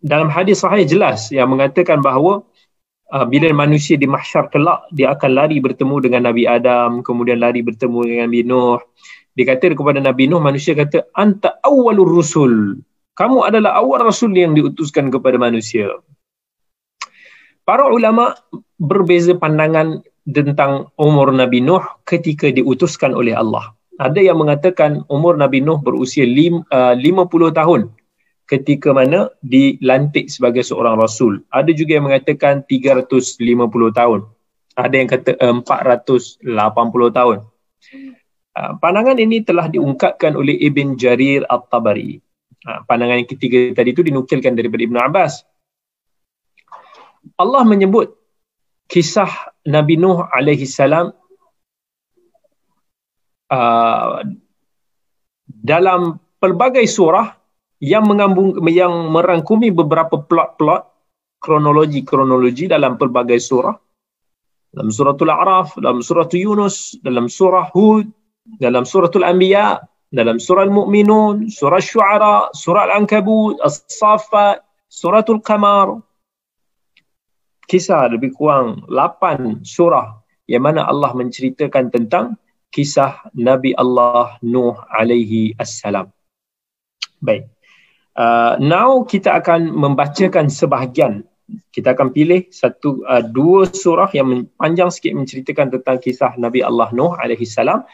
dalam 0.00 0.32
hadis 0.32 0.64
sahih 0.64 0.88
jelas 0.88 1.28
yang 1.28 1.52
mengatakan 1.52 2.00
bahawa 2.00 2.44
uh, 3.12 3.26
bila 3.28 3.52
manusia 3.52 4.00
di 4.00 4.08
mahsyar 4.08 4.48
kelak 4.48 4.88
dia 4.88 5.12
akan 5.12 5.30
lari 5.36 5.60
bertemu 5.60 6.00
dengan 6.00 6.32
Nabi 6.32 6.48
Adam 6.48 7.04
kemudian 7.04 7.40
lari 7.40 7.60
bertemu 7.60 7.98
dengan 8.04 8.24
Nabi 8.28 8.40
Nuh. 8.44 8.80
Dikata 9.34 9.74
kepada 9.74 9.98
Nabi 10.00 10.30
Nuh 10.30 10.40
manusia 10.40 10.72
kata 10.72 11.08
anta 11.12 11.60
awwalur 11.64 12.08
rusul. 12.08 12.80
Kamu 13.14 13.46
adalah 13.46 13.78
awal 13.78 14.10
rasul 14.10 14.34
yang 14.34 14.58
diutuskan 14.58 15.06
kepada 15.06 15.38
manusia. 15.38 15.86
Para 17.62 17.86
ulama 17.88 18.34
berbeza 18.76 19.38
pandangan 19.38 20.02
tentang 20.24 20.88
umur 20.96 21.32
Nabi 21.32 21.60
Nuh 21.60 21.84
ketika 22.08 22.48
diutuskan 22.48 23.12
oleh 23.12 23.36
Allah. 23.36 23.76
Ada 24.00 24.18
yang 24.18 24.40
mengatakan 24.40 25.04
umur 25.12 25.36
Nabi 25.38 25.60
Nuh 25.60 25.78
berusia 25.78 26.24
lim, 26.26 26.64
uh, 26.72 26.96
50 26.96 27.52
tahun 27.54 27.92
ketika 28.44 28.92
mana 28.92 29.32
dilantik 29.40 30.28
sebagai 30.28 30.64
seorang 30.64 31.00
rasul. 31.00 31.40
Ada 31.48 31.72
juga 31.72 31.96
yang 32.00 32.08
mengatakan 32.08 32.64
350 32.68 33.40
tahun. 33.94 34.20
Ada 34.74 34.94
yang 34.94 35.08
kata 35.08 35.32
480 35.38 36.42
tahun. 37.14 37.38
Uh, 38.54 38.72
pandangan 38.78 39.18
ini 39.18 39.42
telah 39.42 39.66
diungkapkan 39.70 40.34
oleh 40.34 40.58
Ibn 40.58 40.98
Jarir 40.98 41.42
At-Tabari. 41.46 42.22
Ha, 42.64 42.80
pandangan 42.88 43.20
yang 43.20 43.28
ketiga 43.28 43.76
tadi 43.76 43.92
itu 43.92 44.00
dinukilkan 44.00 44.56
daripada 44.56 44.82
Ibn 44.88 44.96
Abbas. 45.04 45.44
Allah 47.36 47.62
menyebut 47.66 48.16
kisah 48.94 49.50
Nabi 49.66 49.98
Nuh 49.98 50.22
alaihi 50.30 50.70
salam 50.70 51.10
uh, 53.50 54.22
dalam 55.50 56.22
pelbagai 56.38 56.86
surah 56.86 57.34
yang 57.82 58.06
mengambung 58.06 58.54
yang 58.70 59.10
merangkumi 59.10 59.74
beberapa 59.74 60.22
plot-plot 60.22 60.86
kronologi-kronologi 61.42 62.70
dalam 62.70 62.94
pelbagai 62.94 63.42
surah 63.42 63.74
dalam 64.74 64.90
suratul 64.90 65.30
A'raf, 65.30 65.78
dalam 65.78 66.02
suratul 66.02 66.40
Yunus, 66.42 66.98
dalam 66.98 67.30
surah 67.30 67.70
Hud, 67.70 68.10
dalam 68.58 68.82
suratul 68.82 69.22
Anbiya, 69.22 69.78
dalam 70.10 70.42
surah 70.42 70.66
Al-Mu'minun, 70.66 71.46
surah 71.46 71.78
Syu'ara, 71.78 72.50
surah 72.50 72.90
Al-Ankabut, 72.90 73.62
As-Safat, 73.62 74.66
suratul 74.90 75.38
Qamar. 75.46 76.02
Kisah 77.64 78.12
lebih 78.12 78.36
kurang 78.36 78.84
8 78.88 79.64
surah 79.64 80.20
yang 80.44 80.64
mana 80.64 80.84
Allah 80.84 81.16
menceritakan 81.16 81.88
tentang 81.88 82.36
kisah 82.68 83.30
Nabi 83.32 83.72
Allah 83.78 84.36
Nuh 84.44 84.76
alaihi 84.92 85.56
assalam. 85.56 86.12
Baik. 87.22 87.48
Uh, 88.14 88.60
now 88.62 89.02
kita 89.02 89.34
akan 89.42 89.74
membacakan 89.74 90.46
sebahagian 90.46 91.26
kita 91.74 91.92
akan 91.92 92.14
pilih 92.14 92.48
satu 92.48 93.04
uh, 93.04 93.20
dua 93.20 93.68
surah 93.68 94.08
yang 94.16 94.48
panjang 94.56 94.88
sikit 94.88 95.12
menceritakan 95.12 95.76
tentang 95.76 95.96
kisah 96.00 96.32
Nabi 96.40 96.64
Allah 96.64 96.88
Nuh 96.96 97.12
alaihi 97.18 97.44
salam 97.44 97.84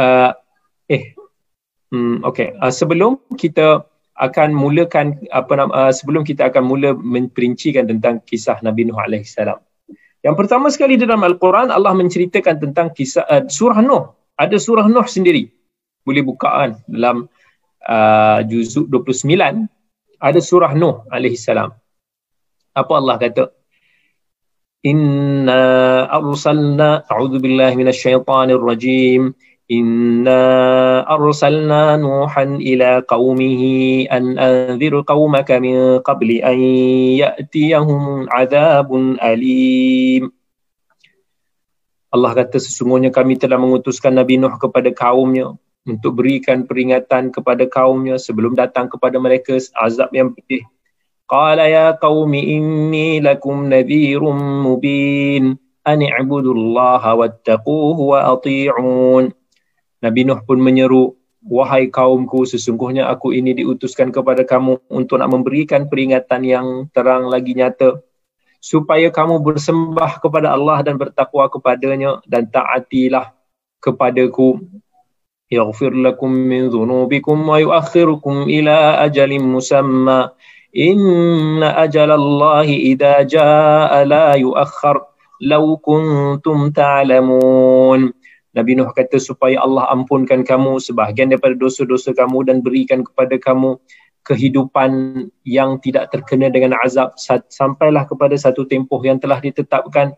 uh, 0.00 0.30
eh 0.88 1.12
hmm, 1.92 2.24
okay 2.24 2.56
uh, 2.56 2.72
sebelum 2.72 3.20
kita 3.36 3.84
akan 4.16 4.56
mulakan 4.56 5.20
apa 5.28 5.52
nama 5.60 5.72
uh, 5.76 5.92
sebelum 5.92 6.24
kita 6.24 6.48
akan 6.48 6.64
mula 6.64 6.96
memperincikan 6.96 7.84
tentang 7.84 8.24
kisah 8.24 8.56
Nabi 8.64 8.88
Nuh 8.88 8.96
alaihi 8.96 9.28
salam. 9.28 9.60
Yang 10.24 10.36
pertama 10.40 10.72
sekali 10.72 10.96
dalam 10.96 11.20
al-Quran 11.20 11.68
Allah 11.68 11.92
menceritakan 11.92 12.56
tentang 12.56 12.96
kisah 12.96 13.28
uh, 13.28 13.44
surah 13.44 13.84
Nuh. 13.84 14.16
Ada 14.40 14.56
surah 14.56 14.88
Nuh 14.88 15.04
sendiri. 15.04 15.52
Boleh 16.00 16.24
bukaan 16.24 16.80
dalam 16.88 17.28
uh, 17.84 18.40
juzuk 18.48 18.88
29 18.88 19.36
ada 20.16 20.40
surah 20.40 20.72
Nuh 20.72 21.04
alaihi 21.12 21.36
salam. 21.36 21.76
Apa 22.72 22.92
Allah 22.96 23.16
kata? 23.20 23.44
Inna 24.86 26.06
arsalna 26.08 27.04
a'udzu 27.04 27.42
billahi 27.42 27.74
minasyaitonir 27.76 28.60
rajim 28.60 29.34
إنا 29.71 30.43
أرسلنا 31.07 31.95
نوحا 31.95 32.43
إلى 32.43 33.07
قومه 33.07 33.61
أن 34.11 34.35
أنذر 34.35 35.01
قومك 35.07 35.49
من 35.51 35.99
قبل 36.03 36.29
أن 36.43 36.59
يأتيهم 37.23 38.27
عذاب 38.29 38.89
أليم 39.23 40.23
Allah 42.11 42.35
kata 42.35 42.59
sesungguhnya 42.59 43.07
kami 43.07 43.39
telah 43.39 43.55
mengutuskan 43.55 44.11
Nabi 44.11 44.35
Nuh 44.35 44.59
kepada 44.59 44.91
kaumnya 44.91 45.55
untuk 45.87 46.19
berikan 46.19 46.67
peringatan 46.67 47.31
kepada 47.31 47.63
kaumnya 47.71 48.19
sebelum 48.19 48.51
datang 48.51 48.91
kepada 48.91 49.15
mereka 49.15 49.55
azab 49.79 50.11
yang 50.11 50.35
pedih. 50.35 50.67
Qala 51.23 51.71
ya 51.71 51.95
qaumi 51.95 52.59
inni 52.59 53.23
lakum 53.23 53.71
nadhirum 53.71 54.35
mubin 54.35 55.55
an 55.87 56.03
i'budullaha 56.03 57.15
wattaquhu 57.15 57.95
wa 57.95 58.35
ati'un. 58.35 59.31
Nabi 60.04 60.28
Nuh 60.28 60.40
pun 60.44 60.60
menyeru, 60.60 61.16
wahai 61.46 61.88
kaumku 61.88 62.42
sesungguhnya 62.44 63.06
aku 63.06 63.30
ini 63.32 63.54
diutuskan 63.54 64.10
kepada 64.10 64.42
kamu 64.42 64.82
untuk 64.90 65.22
nak 65.22 65.30
memberikan 65.30 65.86
peringatan 65.86 66.42
yang 66.42 66.66
terang 66.90 67.30
lagi 67.30 67.54
nyata 67.54 68.02
supaya 68.58 69.14
kamu 69.14 69.40
bersembah 69.46 70.18
kepada 70.18 70.50
Allah 70.50 70.82
dan 70.82 70.98
bertakwa 70.98 71.46
kepadanya 71.46 72.18
dan 72.26 72.50
taatilah 72.50 73.30
kepadaku. 73.78 74.58
Yaghfir 75.46 75.94
lakum 75.94 76.34
min 76.34 76.66
dhunubikum 76.66 77.38
wa 77.46 77.62
yuakhirukum 77.62 78.50
ila 78.50 78.98
ajalin 79.06 79.46
musamma. 79.46 80.34
Inna 80.74 81.78
ajalallahi 81.86 82.90
idza 82.90 83.22
jaa 83.22 84.02
la 84.02 84.34
yuakhkhar. 84.34 85.06
Law 85.46 85.78
kuntum 85.78 86.74
ta'lamun 86.74 88.10
Nabi 88.56 88.72
Nuh 88.72 88.88
kata 88.88 89.20
supaya 89.20 89.60
Allah 89.60 89.84
ampunkan 89.92 90.40
kamu 90.40 90.80
sebahagian 90.80 91.28
daripada 91.28 91.52
dosa-dosa 91.52 92.16
kamu 92.16 92.48
dan 92.48 92.56
berikan 92.64 93.04
kepada 93.04 93.36
kamu 93.36 93.76
kehidupan 94.24 94.90
yang 95.44 95.76
tidak 95.84 96.08
terkena 96.08 96.48
dengan 96.48 96.74
azab. 96.80 97.12
Sampailah 97.52 98.08
kepada 98.08 98.32
satu 98.34 98.64
tempoh 98.64 98.98
yang 99.04 99.20
telah 99.20 99.38
ditetapkan. 99.44 100.16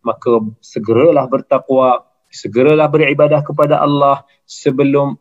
Maka 0.00 0.40
segeralah 0.62 1.26
bertakwa 1.26 2.08
segeralah 2.30 2.86
beribadah 2.86 3.42
kepada 3.42 3.82
Allah 3.82 4.22
sebelum 4.46 5.18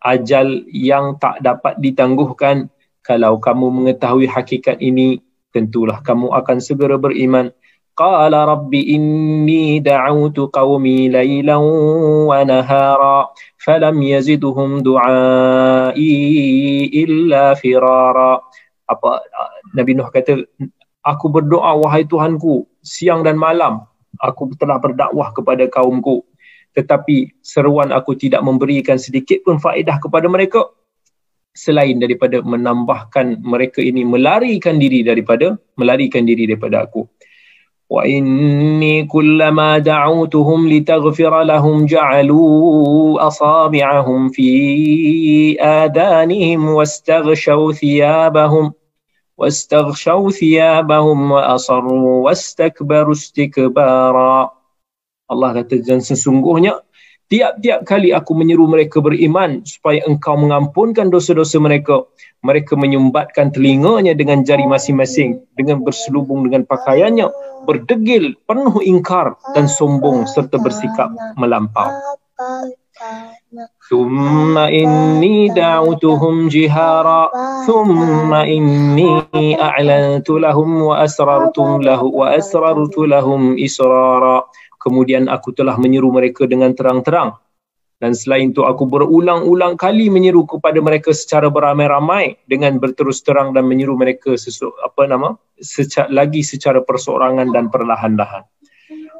ajal 0.00 0.62
yang 0.70 1.18
tak 1.18 1.42
dapat 1.42 1.74
ditangguhkan. 1.82 2.70
Kalau 3.02 3.38
kamu 3.42 3.70
mengetahui 3.82 4.30
hakikat 4.30 4.78
ini 4.78 5.20
tentulah 5.50 6.00
kamu 6.06 6.30
akan 6.32 6.58
segera 6.62 6.98
beriman 6.98 7.50
قال 8.01 8.33
رب 8.33 8.73
إني 8.73 9.79
دعوت 9.79 10.37
قومي 10.39 11.09
ليلا 11.09 11.57
ونهارا 12.29 13.17
فلم 13.57 13.97
يزدهم 14.01 14.69
دعائي 14.79 16.15
إلا 17.03 17.43
فرارا 17.53 18.33
apa 18.91 19.23
Nabi 19.71 19.95
Nuh 19.95 20.11
kata 20.11 20.43
aku 20.99 21.25
berdoa 21.31 21.79
wahai 21.79 22.03
Tuhanku 22.03 22.67
siang 22.83 23.23
dan 23.23 23.39
malam 23.39 23.87
aku 24.19 24.51
telah 24.59 24.83
berdakwah 24.83 25.31
kepada 25.31 25.63
kaumku 25.71 26.27
tetapi 26.75 27.31
seruan 27.39 27.95
aku 27.95 28.19
tidak 28.19 28.43
memberikan 28.43 28.99
sedikit 28.99 29.47
pun 29.47 29.63
faedah 29.63 29.95
kepada 30.03 30.27
mereka 30.27 30.67
selain 31.55 31.99
daripada 32.03 32.43
menambahkan 32.43 33.39
mereka 33.43 33.79
ini 33.79 34.03
melarikan 34.03 34.75
diri 34.75 35.03
daripada 35.07 35.55
melarikan 35.79 36.27
diri 36.27 36.47
daripada 36.51 36.83
aku 36.83 37.07
وإني 37.91 39.05
كلما 39.05 39.77
دعوتهم 39.77 40.69
لتغفر 40.69 41.43
لهم 41.43 41.85
جعلوا 41.85 43.27
أصابعهم 43.27 44.29
في 44.29 44.49
آذانهم 45.61 46.69
واستغشوا 46.69 47.71
ثيابهم 47.71 48.73
واستغشوا 49.37 50.31
ثيابهم 50.31 51.31
وأصروا 51.31 52.23
واستكبروا 52.25 53.11
استكبارا 53.11 54.51
Allah 55.31 55.63
kata 55.63 55.79
dan 55.79 56.03
sesungguhnya 56.03 56.83
tiap-tiap 57.31 57.87
kali 57.87 58.11
aku 58.11 58.35
menyeru 58.35 58.67
mereka 58.67 58.99
beriman 58.99 59.63
supaya 59.63 60.03
engkau 60.03 60.35
mengampunkan 60.35 61.07
dosa-dosa 61.07 61.63
mereka 61.63 62.03
mereka 62.43 62.75
menyumbatkan 62.75 63.55
telinganya 63.55 64.11
dengan 64.11 64.43
jari 64.43 64.67
masing-masing 64.67 65.39
dengan 65.55 65.79
berselubung 65.79 66.43
dengan 66.43 66.67
pakaiannya 66.67 67.31
berdegil 67.63 68.35
penuh 68.49 68.83
ingkar 68.83 69.39
dan 69.55 69.71
sombong 69.71 70.27
serta 70.27 70.59
bersikap 70.59 71.13
melampau 71.39 71.87
ثم 73.89 74.57
إني 74.57 75.47
دعوتهم 75.47 76.47
جهارا 76.47 77.21
ثم 77.67 78.33
إني 78.33 79.61
أعلنت 79.61 80.29
لهم 80.29 80.69
وأسررت 80.81 81.57
له 81.59 82.01
وأسررت 82.03 82.97
لهم 82.97 83.41
إسرارا 83.59 84.37
kemudian 84.85 85.29
aku 85.29 85.53
telah 85.53 85.77
menyeru 85.77 86.09
mereka 86.09 86.49
dengan 86.49 86.73
terang-terang 86.73 87.37
dan 88.01 88.17
selain 88.17 88.49
itu 88.49 88.65
aku 88.65 88.89
berulang-ulang 88.89 89.77
kali 89.77 90.09
menyeru 90.09 90.49
kepada 90.49 90.81
mereka 90.81 91.13
secara 91.13 91.53
beramai-ramai 91.53 92.41
dengan 92.49 92.81
berterus 92.81 93.21
terang 93.21 93.53
dan 93.53 93.69
menyeru 93.69 93.93
mereka 93.93 94.33
sesu, 94.33 94.73
apa 94.81 95.05
nama 95.05 95.37
secara, 95.61 96.09
lagi 96.09 96.41
secara 96.41 96.81
perseorangan 96.81 97.53
dan 97.53 97.69
perlahan-lahan 97.69 98.49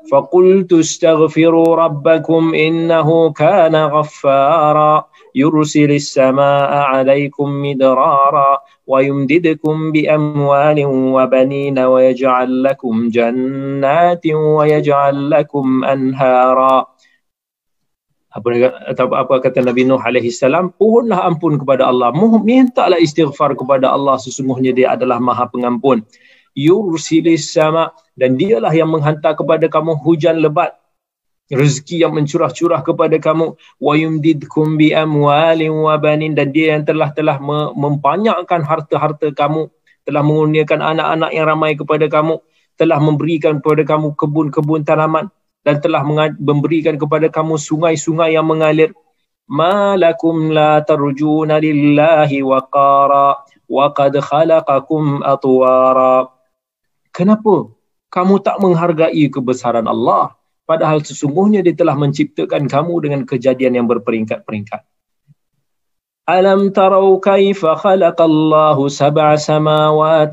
فقلت 0.02 0.74
استغفروا 0.74 1.76
ربكم 1.76 2.54
إنه 2.54 3.32
كان 3.32 3.76
غفارا 3.76 5.08
يرسل 5.36 5.92
السماء 5.92 6.72
عليكم 6.74 7.48
مدرارا 7.64 8.60
ويمددكم 8.88 9.92
بأموال 9.92 10.80
وبنين 11.16 11.78
ويجعل 11.80 12.64
لكم 12.64 12.96
جنات 13.10 14.26
ويجعل 14.28 15.16
لكم 15.32 15.66
أنهارا 15.86 16.78
apa 18.32 18.48
atau 18.88 19.12
apa 19.12 19.44
kata 19.44 19.60
Nabi 19.60 19.84
Nuh 19.84 20.00
alaihi 20.00 20.32
salam 20.32 20.72
pohonlah 20.80 21.20
ampun 21.20 21.60
kepada 21.60 21.84
Allah 21.84 22.16
mintalah 22.40 22.96
istighfar 22.96 23.60
kepada 23.60 23.92
Allah 23.92 24.16
sesungguhnya 24.24 24.72
dia 24.72 24.96
adalah 24.96 25.20
maha 25.20 25.52
pengampun 25.52 26.08
yursilis 26.56 27.52
sama 27.52 27.92
dan 28.16 28.40
dialah 28.40 28.72
yang 28.72 28.88
menghantar 28.88 29.36
kepada 29.36 29.68
kamu 29.68 30.00
hujan 30.00 30.40
lebat 30.40 30.80
rezeki 31.51 32.03
yang 32.03 32.13
mencurah-curah 32.15 32.83
kepada 32.83 33.17
kamu. 33.23 33.55
Wa 33.79 33.93
yumdidkum 33.95 34.75
bi 34.75 34.91
amwalin 34.91 35.71
wa 35.71 35.95
banin. 36.01 36.35
Dan 36.35 36.51
dia 36.51 36.75
yang 36.75 36.83
telah 36.83 37.15
telah 37.15 37.39
membanyakkan 37.75 38.67
harta-harta 38.67 39.31
kamu. 39.31 39.71
Telah 40.07 40.23
mengurniakan 40.23 40.81
anak-anak 40.83 41.31
yang 41.35 41.47
ramai 41.47 41.73
kepada 41.79 42.07
kamu. 42.11 42.43
Telah 42.77 42.99
memberikan 43.01 43.63
kepada 43.63 43.83
kamu 43.87 44.15
kebun-kebun 44.19 44.83
tanaman. 44.83 45.31
Dan 45.63 45.83
telah 45.83 46.03
memberikan 46.39 46.95
kepada 46.99 47.31
kamu 47.31 47.59
sungai-sungai 47.59 48.35
yang 48.35 48.47
mengalir. 48.47 48.95
Malakum 49.47 50.51
la 50.51 50.83
tarjuna 50.83 51.63
lillahi 51.63 52.43
waqara. 52.43 53.39
Wa 53.67 53.91
qad 53.95 54.15
khalaqakum 54.19 55.23
atwara. 55.27 56.31
Kenapa 57.11 57.71
kamu 58.11 58.39
tak 58.43 58.63
menghargai 58.63 59.27
kebesaran 59.33 59.91
Allah 59.91 60.37
padahal 60.67 61.01
sesungguhnya 61.01 61.63
dia 61.63 61.73
telah 61.73 61.95
menciptakan 61.95 62.67
kamu 62.67 62.95
dengan 63.01 63.21
kejadian 63.23 63.79
yang 63.81 63.87
berperingkat-peringkat. 63.87 64.96
ألم 66.29 66.71
تروا 66.71 67.21
كيف 67.23 67.67
خلق 67.67 68.23
الله 68.23 68.89
سبع 68.89 69.37
سماوات 69.37 70.33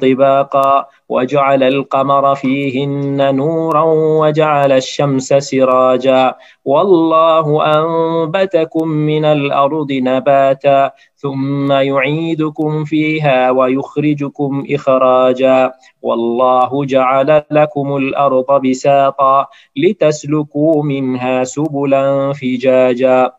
طباقا 0.00 0.86
وجعل 1.08 1.62
القمر 1.62 2.34
فيهن 2.34 3.34
نورا 3.34 3.82
وجعل 4.20 4.72
الشمس 4.72 5.28
سراجا 5.28 6.34
والله 6.64 7.46
أنبتكم 7.78 8.88
من 8.88 9.24
الأرض 9.24 9.92
نباتا 9.92 10.90
ثم 11.16 11.72
يعيدكم 11.72 12.84
فيها 12.84 13.50
ويخرجكم 13.50 14.64
إخراجا 14.70 15.72
والله 16.02 16.84
جعل 16.84 17.42
لكم 17.50 17.96
الأرض 17.96 18.66
بساطا 18.66 19.46
لتسلكوا 19.76 20.82
منها 20.82 21.44
سبلا 21.44 22.32
فجاجا 22.32 23.32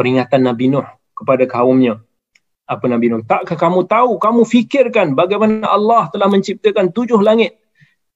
peringatan 0.00 0.48
Nabi 0.48 0.72
Nuh 0.72 0.88
kepada 1.12 1.44
kaumnya. 1.44 2.00
Apa 2.64 2.88
Nabi 2.88 3.12
Nuh? 3.12 3.20
Takkah 3.20 3.60
kamu 3.60 3.84
tahu 3.84 4.16
kamu 4.16 4.48
fikirkan 4.48 5.12
bagaimana 5.12 5.68
Allah 5.68 6.08
telah 6.08 6.32
menciptakan 6.32 6.88
tujuh 6.96 7.20
langit 7.20 7.60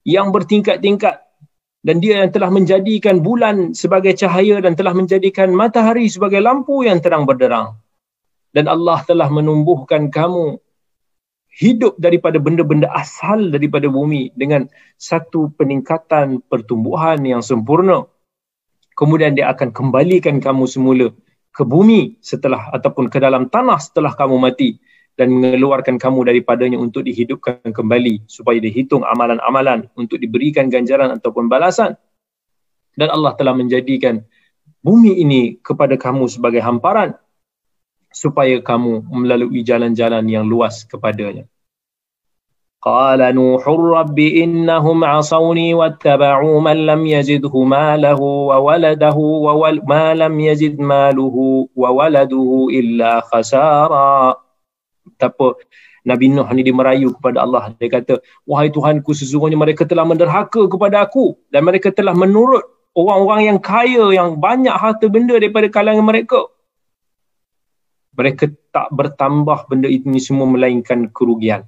yang 0.08 0.32
bertingkat-tingkat 0.32 1.20
dan 1.84 2.00
dia 2.00 2.24
yang 2.24 2.32
telah 2.32 2.48
menjadikan 2.48 3.20
bulan 3.20 3.76
sebagai 3.76 4.16
cahaya 4.16 4.64
dan 4.64 4.72
telah 4.72 4.96
menjadikan 4.96 5.52
matahari 5.52 6.08
sebagai 6.08 6.40
lampu 6.40 6.88
yang 6.88 7.04
terang 7.04 7.28
berderang. 7.28 7.76
Dan 8.56 8.64
Allah 8.72 9.04
telah 9.04 9.28
menumbuhkan 9.28 10.08
kamu 10.08 10.56
hidup 11.60 12.00
daripada 12.00 12.40
benda-benda 12.40 12.88
asal 12.96 13.52
daripada 13.52 13.92
bumi 13.92 14.32
dengan 14.32 14.64
satu 14.96 15.52
peningkatan 15.52 16.40
pertumbuhan 16.48 17.20
yang 17.20 17.44
sempurna. 17.44 18.08
Kemudian 18.94 19.34
dia 19.34 19.50
akan 19.52 19.74
kembalikan 19.74 20.38
kamu 20.38 20.64
semula 20.70 21.10
ke 21.54 21.62
bumi 21.62 22.18
setelah 22.18 22.74
ataupun 22.74 23.06
ke 23.06 23.22
dalam 23.22 23.46
tanah 23.46 23.78
setelah 23.78 24.10
kamu 24.10 24.42
mati 24.42 24.82
dan 25.14 25.30
mengeluarkan 25.30 25.94
kamu 26.02 26.26
daripadanya 26.26 26.74
untuk 26.74 27.06
dihidupkan 27.06 27.62
kembali 27.70 28.26
supaya 28.26 28.58
dihitung 28.58 29.06
amalan-amalan 29.06 29.86
untuk 29.94 30.18
diberikan 30.18 30.66
ganjaran 30.66 31.14
ataupun 31.14 31.46
balasan. 31.46 31.94
Dan 32.98 33.14
Allah 33.14 33.38
telah 33.38 33.54
menjadikan 33.54 34.22
bumi 34.82 35.22
ini 35.22 35.42
kepada 35.62 35.94
kamu 35.94 36.26
sebagai 36.26 36.58
hamparan 36.62 37.14
supaya 38.10 38.58
kamu 38.58 39.06
melalui 39.10 39.62
jalan-jalan 39.62 40.22
yang 40.26 40.46
luas 40.46 40.82
kepadanya. 40.86 41.46
قال 42.83 43.19
نوح 43.35 43.67
رب 43.67 44.19
إنهم 44.19 45.03
عصوني 45.03 45.73
واتبعوا 45.73 46.61
من 46.61 46.77
لم 46.85 47.01
يزده 47.07 47.63
ماله 47.63 48.21
وولده 48.21 49.17
وول 49.45 49.81
ما 49.83 50.15
لم 50.15 50.39
يزد 50.39 50.79
ماله 50.79 51.67
وولده 51.75 52.67
إلا 52.71 53.11
خسارا 53.19 54.35
Tapi 55.19 55.51
Nabi 56.07 56.31
Nuh 56.31 56.47
ni 56.55 56.63
dia 56.63 56.71
merayu 56.71 57.11
kepada 57.11 57.43
Allah. 57.43 57.75
Dia 57.75 57.91
kata, 57.91 58.23
wahai 58.47 58.71
Tuhanku 58.71 59.11
sesungguhnya 59.11 59.59
mereka 59.59 59.83
telah 59.83 60.07
menderhaka 60.07 60.63
kepada 60.71 61.03
aku 61.03 61.35
dan 61.51 61.67
mereka 61.67 61.91
telah 61.91 62.15
menurut 62.15 62.63
orang-orang 62.95 63.51
yang 63.51 63.59
kaya 63.59 64.15
yang 64.15 64.39
banyak 64.39 64.71
harta 64.71 65.11
benda 65.11 65.35
daripada 65.35 65.67
kalangan 65.67 66.07
mereka. 66.07 66.47
Mereka 68.15 68.55
tak 68.71 68.87
bertambah 68.95 69.67
benda 69.67 69.91
ini 69.91 70.23
semua 70.23 70.47
melainkan 70.47 71.11
kerugian 71.11 71.67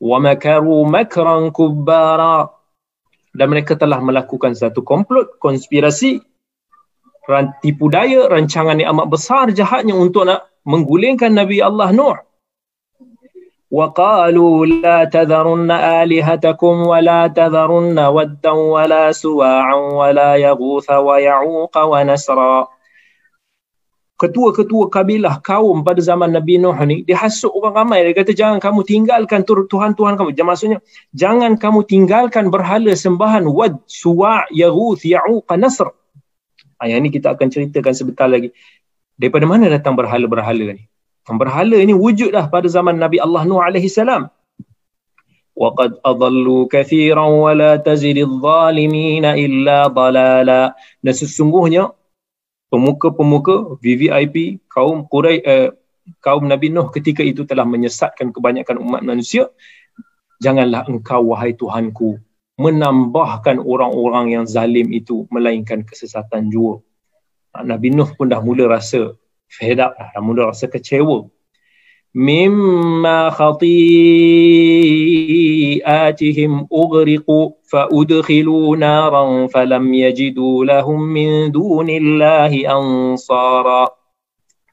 wa 0.00 0.18
makaru 0.20 0.84
makran 0.84 1.50
kubbara 1.54 2.50
dan 3.34 3.46
mereka 3.50 3.74
telah 3.74 3.98
melakukan 3.98 4.54
satu 4.54 4.82
komplot 4.86 5.38
konspirasi 5.42 6.22
tipu 7.64 7.88
daya 7.88 8.28
rancangan 8.28 8.78
yang 8.78 8.94
amat 8.94 9.08
besar 9.08 9.48
jahatnya 9.50 9.96
untuk 9.96 10.28
nak 10.28 10.46
menggulingkan 10.68 11.32
Nabi 11.32 11.64
Allah 11.64 11.90
Nuh 11.90 12.18
وقالوا 13.74 14.66
لا 14.66 15.04
تذرن 15.04 15.70
آلهتكم 15.70 16.74
ولا 16.86 17.26
تذرن 17.26 17.98
ودا 17.98 18.50
ولا 18.50 19.12
سواعا 19.12 19.74
ولا 19.74 20.30
يغوث 20.36 20.90
ويعوق 20.90 21.74
ونسرا 21.78 22.68
ketua-ketua 24.18 24.94
kabilah 24.94 25.42
kaum 25.42 25.82
pada 25.82 25.98
zaman 25.98 26.30
Nabi 26.30 26.62
Nuh 26.62 26.78
ni 26.86 27.02
dia 27.02 27.18
hasut 27.18 27.50
orang 27.50 27.74
ramai 27.82 28.06
dia 28.06 28.14
kata 28.14 28.30
jangan 28.30 28.58
kamu 28.62 28.86
tinggalkan 28.86 29.42
tuhan-tuhan 29.42 30.14
kamu 30.14 30.30
jangan 30.38 30.48
maksudnya 30.54 30.78
jangan 31.10 31.52
kamu 31.58 31.82
tinggalkan 31.82 32.46
berhala 32.46 32.94
sembahan 32.94 33.42
wad 33.50 33.74
suwa' 33.90 34.46
yaghuth 34.54 35.02
ya'uq 35.02 35.50
nasr 35.58 35.90
ha, 36.78 36.82
yang 36.86 37.02
ni 37.02 37.10
kita 37.10 37.34
akan 37.34 37.46
ceritakan 37.50 37.90
sebentar 37.90 38.30
lagi 38.30 38.54
daripada 39.18 39.50
mana 39.50 39.66
datang 39.66 39.98
berhala-berhala 39.98 40.78
ni 40.78 40.86
berhala 41.26 41.76
ini 41.82 41.90
wujud 41.90 42.30
dah 42.30 42.46
pada 42.46 42.70
zaman 42.70 42.94
Nabi 42.94 43.18
Allah 43.18 43.42
Nuh 43.50 43.60
alaihi 43.66 43.90
salam 43.90 44.30
وقد 45.54 46.02
أضلوا 46.02 46.66
كثيرا 46.66 47.26
ولا 47.46 47.78
تزد 47.78 48.18
الظالمين 48.18 49.22
إلا 49.22 49.86
ضلالا 49.86 50.62
dan 50.98 51.14
sesungguhnya 51.14 51.94
pemuka-pemuka 52.69 53.77
VVIP 53.81 54.65
kaum 54.69 55.05
Quraisy 55.05 55.41
eh, 55.45 55.69
kaum 56.21 56.45
Nabi 56.45 56.73
Nuh 56.73 56.89
ketika 56.89 57.21
itu 57.25 57.45
telah 57.45 57.65
menyesatkan 57.65 58.33
kebanyakan 58.33 58.81
umat 58.81 59.01
manusia 59.05 59.49
janganlah 60.41 60.87
engkau 60.87 61.33
wahai 61.33 61.53
Tuhanku 61.53 62.17
menambahkan 62.59 63.63
orang-orang 63.63 64.35
yang 64.35 64.45
zalim 64.45 64.91
itu 64.91 65.23
melainkan 65.31 65.79
kesesatan 65.87 66.51
jua. 66.51 66.83
Nabi 67.55 67.95
Nuh 67.95 68.11
pun 68.19 68.27
dah 68.27 68.43
mula 68.43 68.67
rasa 68.67 69.15
fed 69.47 69.79
up 69.79 69.95
dah, 69.95 70.11
dah 70.11 70.21
mula 70.21 70.51
rasa 70.51 70.67
kecewa 70.67 71.25
مما 72.14 73.30
خطيئاتهم 73.30 73.72
أغرقوا 76.72 77.50
فأدخلوا 77.72 78.76
نارا 78.76 79.46
فلم 79.46 79.94
يجدوا 79.94 80.64
لهم 80.64 81.00
من 81.02 81.50
دون 81.50 81.90
الله 81.90 82.52
أنصارا 82.70 83.84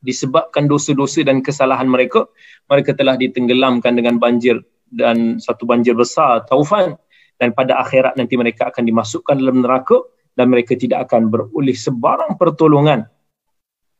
disebabkan 0.01 0.65
dosa-dosa 0.65 1.21
dan 1.21 1.45
kesalahan 1.45 1.85
mereka 1.85 2.25
mereka 2.65 2.97
telah 2.97 3.13
ditenggelamkan 3.21 3.93
dengan 3.93 4.17
banjir 4.17 4.57
dan 4.89 5.37
satu 5.37 5.69
banjir 5.69 5.93
besar 5.93 6.41
taufan 6.49 6.97
dan 7.37 7.53
pada 7.53 7.77
akhirat 7.77 8.17
nanti 8.17 8.33
mereka 8.33 8.73
akan 8.73 8.89
dimasukkan 8.89 9.37
dalam 9.37 9.61
neraka 9.61 10.01
dan 10.33 10.49
mereka 10.49 10.73
tidak 10.73 11.05
akan 11.05 11.29
beroleh 11.29 11.77
sebarang 11.77 12.33
pertolongan 12.33 13.05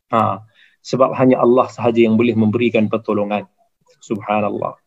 ha 0.10 0.41
sebab 0.87 1.18
hanya 1.18 1.42
Allah 1.42 1.66
sahaja 1.66 1.99
yang 1.99 2.14
boleh 2.14 2.38
memberikan 2.38 2.87
pertolongan. 2.87 3.51
Subhanallah 3.99 4.86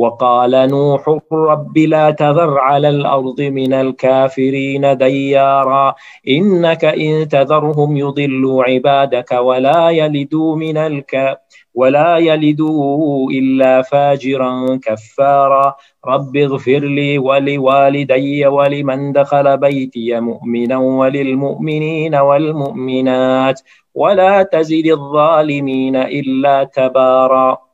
وقال 0.00 0.52
نوح 0.70 1.18
رب 1.32 1.78
لا 1.78 2.10
تذر 2.10 2.58
على 2.58 2.88
الأرض 2.88 3.40
من 3.40 3.72
الكافرين 3.72 4.96
ديارا 4.96 5.94
إنك 6.28 6.84
إن 6.84 7.28
تذرهم 7.28 7.96
يضلوا 7.96 8.64
عبادك 8.64 9.32
ولا 9.32 9.90
يلدوا 9.90 10.56
من 10.56 10.76
الك 10.76 11.40
ولا 11.74 12.16
يلدوا 12.16 13.30
إلا 13.30 13.82
فاجرا 13.82 14.80
كفارا. 14.82 15.74
رب 16.06 16.36
اغفر 16.36 16.78
لي 16.78 17.18
ولوالدي 17.18 18.46
ولمن 18.46 19.12
دخل 19.12 19.56
بيتي 19.56 20.20
مؤمنا 20.20 20.76
وللمؤمنين 20.76 22.14
والمؤمنات 22.14 23.60
ولا 23.94 24.42
تزد 24.42 24.86
الظالمين 24.86 25.96
إلا 25.96 26.64
تبارا. 26.64 27.69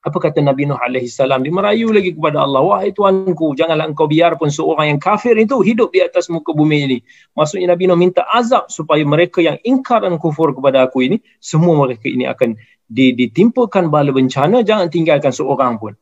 Apa 0.00 0.16
kata 0.16 0.40
Nabi 0.40 0.64
Nuh 0.64 0.80
alaihi 0.80 1.12
salam? 1.12 1.44
Dia 1.44 1.52
merayu 1.52 1.92
lagi 1.92 2.16
kepada 2.16 2.40
Allah. 2.40 2.64
Wahai 2.64 2.88
tuanku 2.96 3.52
janganlah 3.52 3.84
engkau 3.84 4.08
biarpun 4.08 4.48
seorang 4.48 4.96
yang 4.96 5.00
kafir 5.00 5.36
itu 5.36 5.60
hidup 5.60 5.92
di 5.92 6.00
atas 6.00 6.32
muka 6.32 6.56
bumi 6.56 6.88
ini. 6.88 6.98
Maksudnya 7.36 7.76
Nabi 7.76 7.84
Nuh 7.84 8.00
minta 8.00 8.24
azab 8.32 8.72
supaya 8.72 9.04
mereka 9.04 9.44
yang 9.44 9.60
ingkar 9.60 10.00
dan 10.00 10.16
kufur 10.16 10.56
kepada 10.56 10.88
aku 10.88 11.04
ini 11.04 11.20
semua 11.36 11.76
mereka 11.84 12.08
ini 12.08 12.24
akan 12.24 12.56
ditimpakan 12.88 13.92
bala 13.92 14.08
bencana 14.08 14.64
jangan 14.64 14.88
tinggalkan 14.88 15.36
seorang 15.36 15.76
pun. 15.76 15.92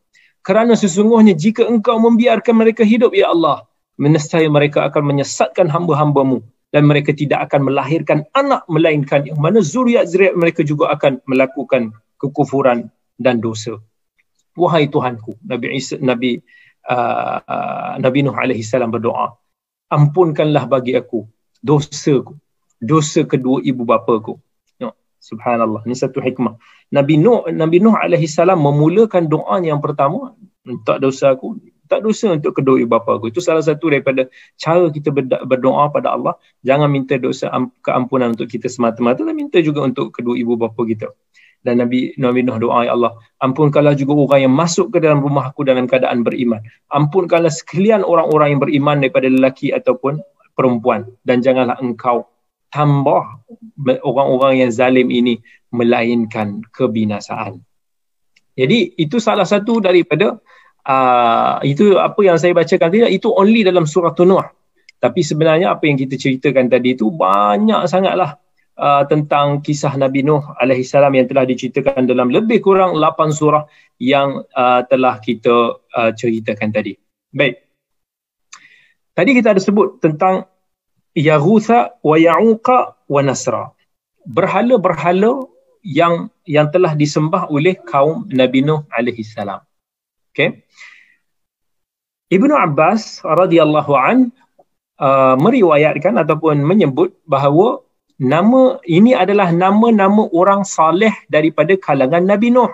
Kerana 0.46 0.78
sesungguhnya 0.78 1.34
jika 1.34 1.66
engkau 1.66 1.98
membiarkan 1.98 2.54
mereka 2.54 2.86
hidup 2.86 3.10
ya 3.18 3.34
Allah 3.34 3.66
menestaya 3.98 4.46
mereka 4.46 4.86
akan 4.86 5.10
menyesatkan 5.10 5.66
hamba-hambamu 5.66 6.38
dan 6.70 6.86
mereka 6.86 7.10
tidak 7.10 7.50
akan 7.50 7.66
melahirkan 7.66 8.22
anak 8.38 8.62
melainkan 8.70 9.26
yang 9.26 9.42
mana 9.42 9.58
zuriat-zuriat 9.58 10.38
mereka 10.38 10.62
juga 10.62 10.94
akan 10.94 11.18
melakukan 11.26 11.90
kekufuran 12.22 12.86
dan 13.18 13.42
dosa. 13.42 13.82
Wahai 14.54 14.90
Tuhanku, 14.90 15.38
Nabi 15.42 15.78
Isa, 15.78 15.98
Nabi 15.98 16.42
uh, 16.90 17.38
uh, 17.42 17.92
Nabi 18.02 18.26
Nuh 18.26 18.34
alaihi 18.34 18.66
salam 18.66 18.90
berdoa, 18.90 19.38
ampunkanlah 19.90 20.66
bagi 20.66 20.94
aku 20.98 21.26
dosaku, 21.62 22.34
dosa 22.82 23.22
kedua 23.22 23.62
ibu 23.62 23.82
bapaku. 23.86 24.38
Ya, 24.82 24.94
subhanallah, 25.22 25.82
ini 25.86 25.94
satu 25.94 26.18
hikmah. 26.18 26.58
Nabi 26.90 27.18
Nuh 27.22 27.46
Nabi 27.54 27.78
Nuh 27.78 27.94
alaihi 27.94 28.26
salam 28.26 28.58
memulakan 28.62 29.30
doa 29.30 29.62
yang 29.62 29.78
pertama, 29.78 30.34
tak 30.82 31.02
dosa 31.06 31.34
aku, 31.38 31.58
tak 31.86 32.04
dosa 32.04 32.34
untuk 32.34 32.52
kedua 32.58 32.82
ibu 32.82 32.90
bapa 32.90 33.16
aku. 33.16 33.30
Itu 33.30 33.40
salah 33.40 33.62
satu 33.62 33.94
daripada 33.94 34.26
cara 34.60 34.90
kita 34.90 35.14
berdoa 35.46 35.88
pada 35.94 36.12
Allah. 36.18 36.34
Jangan 36.66 36.88
minta 36.90 37.14
dosa 37.16 37.48
keampunan 37.80 38.34
untuk 38.34 38.50
kita 38.50 38.66
semata-mata, 38.66 39.22
tapi 39.22 39.38
minta 39.38 39.62
juga 39.62 39.86
untuk 39.86 40.12
kedua 40.12 40.34
ibu 40.34 40.58
bapa 40.58 40.82
kita. 40.82 41.08
Dan 41.58 41.82
Nabi 41.82 42.14
Nabi 42.16 42.46
Nuh 42.46 42.56
doa 42.62 42.86
ya 42.86 42.94
Allah, 42.94 43.18
ampunkanlah 43.42 43.98
juga 43.98 44.14
orang 44.14 44.46
yang 44.46 44.54
masuk 44.54 44.94
ke 44.94 44.98
dalam 45.02 45.18
rumah 45.20 45.50
aku 45.50 45.66
dalam 45.66 45.90
keadaan 45.90 46.22
beriman. 46.22 46.62
Ampunkanlah 46.94 47.50
sekalian 47.50 48.06
orang-orang 48.06 48.54
yang 48.56 48.60
beriman 48.62 48.96
daripada 49.02 49.26
lelaki 49.26 49.74
ataupun 49.74 50.22
perempuan 50.54 51.06
dan 51.26 51.42
janganlah 51.42 51.78
engkau 51.82 52.30
tambah 52.70 53.42
orang-orang 54.04 54.66
yang 54.66 54.70
zalim 54.70 55.08
ini 55.08 55.40
melainkan 55.74 56.62
kebinasaan. 56.72 57.62
Jadi 58.58 58.98
itu 58.98 59.22
salah 59.22 59.46
satu 59.46 59.78
daripada 59.78 60.34
uh, 60.82 61.62
itu 61.62 61.94
apa 61.94 62.18
yang 62.26 62.36
saya 62.42 62.54
bacakan 62.56 62.90
tadi 62.90 63.06
itu 63.14 63.30
only 63.30 63.62
dalam 63.62 63.86
surah 63.86 64.14
Nuh. 64.26 64.46
Tapi 64.98 65.22
sebenarnya 65.22 65.78
apa 65.78 65.86
yang 65.86 65.94
kita 65.94 66.18
ceritakan 66.18 66.66
tadi 66.66 66.98
itu 66.98 67.06
banyak 67.14 67.86
sangatlah 67.86 68.34
uh, 68.78 69.04
tentang 69.10 69.60
kisah 69.60 69.92
Nabi 69.98 70.22
Nuh 70.22 70.40
alaihi 70.62 70.86
salam 70.86 71.12
yang 71.12 71.26
telah 71.26 71.44
diceritakan 71.44 72.06
dalam 72.06 72.30
lebih 72.30 72.62
kurang 72.62 72.96
8 72.96 73.34
surah 73.34 73.66
yang 73.98 74.46
uh, 74.54 74.86
telah 74.86 75.18
kita 75.18 75.82
uh, 75.82 76.10
ceritakan 76.14 76.70
tadi. 76.70 76.94
Baik. 77.34 77.60
Tadi 79.18 79.30
kita 79.34 79.50
ada 79.52 79.60
sebut 79.60 79.98
tentang 79.98 80.46
Yaghutha 81.18 81.98
wa 82.06 82.14
Ya'uqa 82.14 83.10
wa 83.10 83.20
Nasra. 83.26 83.74
Berhala-berhala 84.22 85.42
yang 85.82 86.30
yang 86.46 86.70
telah 86.70 86.94
disembah 86.94 87.50
oleh 87.50 87.74
kaum 87.82 88.30
Nabi 88.30 88.62
Nuh 88.62 88.86
alaihi 88.94 89.26
salam. 89.26 89.58
Okay. 90.30 90.62
Ibnu 92.28 92.52
Abbas 92.52 93.24
radhiyallahu 93.24 93.92
an 93.96 94.30
uh, 95.00 95.34
meriwayatkan 95.40 96.14
ataupun 96.20 96.60
menyebut 96.60 97.16
bahawa 97.24 97.82
nama 98.18 98.82
ini 98.84 99.14
adalah 99.14 99.54
nama-nama 99.54 100.26
orang 100.34 100.66
saleh 100.66 101.14
daripada 101.30 101.78
kalangan 101.78 102.26
Nabi 102.26 102.50
Nuh. 102.50 102.70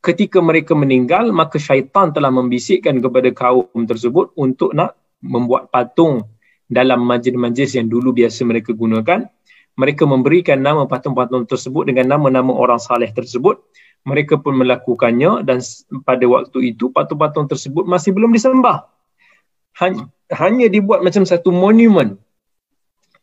Ketika 0.00 0.40
mereka 0.40 0.72
meninggal, 0.72 1.28
maka 1.28 1.60
syaitan 1.60 2.08
telah 2.08 2.32
membisikkan 2.32 2.96
kepada 3.04 3.28
kaum 3.36 3.84
tersebut 3.84 4.32
untuk 4.32 4.72
nak 4.72 4.96
membuat 5.20 5.68
patung 5.68 6.24
dalam 6.72 7.04
majlis-majlis 7.04 7.76
yang 7.76 7.90
dulu 7.90 8.14
biasa 8.14 8.46
mereka 8.46 8.72
gunakan. 8.72 9.28
mereka 9.78 10.04
memberikan 10.04 10.60
nama 10.60 10.84
patung-patung 10.84 11.48
tersebut 11.48 11.88
dengan 11.88 12.12
nama-nama 12.12 12.52
orang 12.52 12.76
saleh 12.76 13.08
tersebut 13.16 13.64
mereka 14.04 14.36
pun 14.40 14.56
melakukannya 14.56 15.44
dan 15.44 15.60
pada 16.04 16.24
waktu 16.24 16.74
itu 16.74 16.88
patung-patung 16.92 17.48
tersebut 17.48 17.84
masih 17.84 18.16
belum 18.16 18.32
disembah 18.32 18.88
hanya, 19.80 20.08
hanya 20.32 20.66
dibuat 20.68 21.00
macam 21.04 21.24
satu 21.24 21.48
monumen 21.52 22.20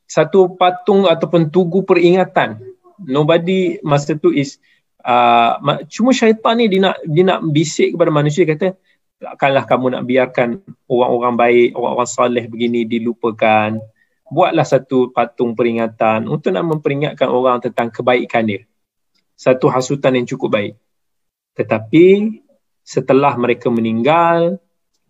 satu 0.08 0.56
patung 0.56 1.06
ataupun 1.06 1.52
tugu 1.52 1.84
peringatan. 1.84 2.64
Nobody 3.04 3.78
masa 3.84 4.16
tu 4.16 4.32
is 4.34 4.58
uh, 5.04 5.60
cuma 5.92 6.16
syaitan 6.16 6.58
ni 6.58 6.72
dia 6.72 6.90
nak 6.90 6.96
dia 7.06 7.24
nak 7.28 7.44
bisik 7.52 7.94
kepada 7.94 8.10
manusia. 8.10 8.48
Kata 8.48 8.74
takkanlah 9.20 9.68
kamu 9.68 9.86
nak 9.94 10.04
biarkan 10.08 10.50
orang-orang 10.88 11.36
baik 11.36 11.68
orang-orang 11.76 12.10
soleh 12.10 12.46
begini 12.48 12.88
dilupakan. 12.88 13.78
Buatlah 14.28 14.68
satu 14.68 15.12
patung 15.16 15.56
peringatan 15.56 16.28
untuk 16.28 16.52
nak 16.52 16.68
memperingatkan 16.68 17.28
orang 17.32 17.64
tentang 17.64 17.92
kebaikan 17.92 18.44
dia. 18.48 18.64
Satu 19.38 19.70
hasutan 19.70 20.18
yang 20.18 20.28
cukup 20.28 20.58
baik. 20.58 20.74
Tetapi 21.56 22.36
setelah 22.84 23.36
mereka 23.40 23.72
meninggal, 23.72 24.60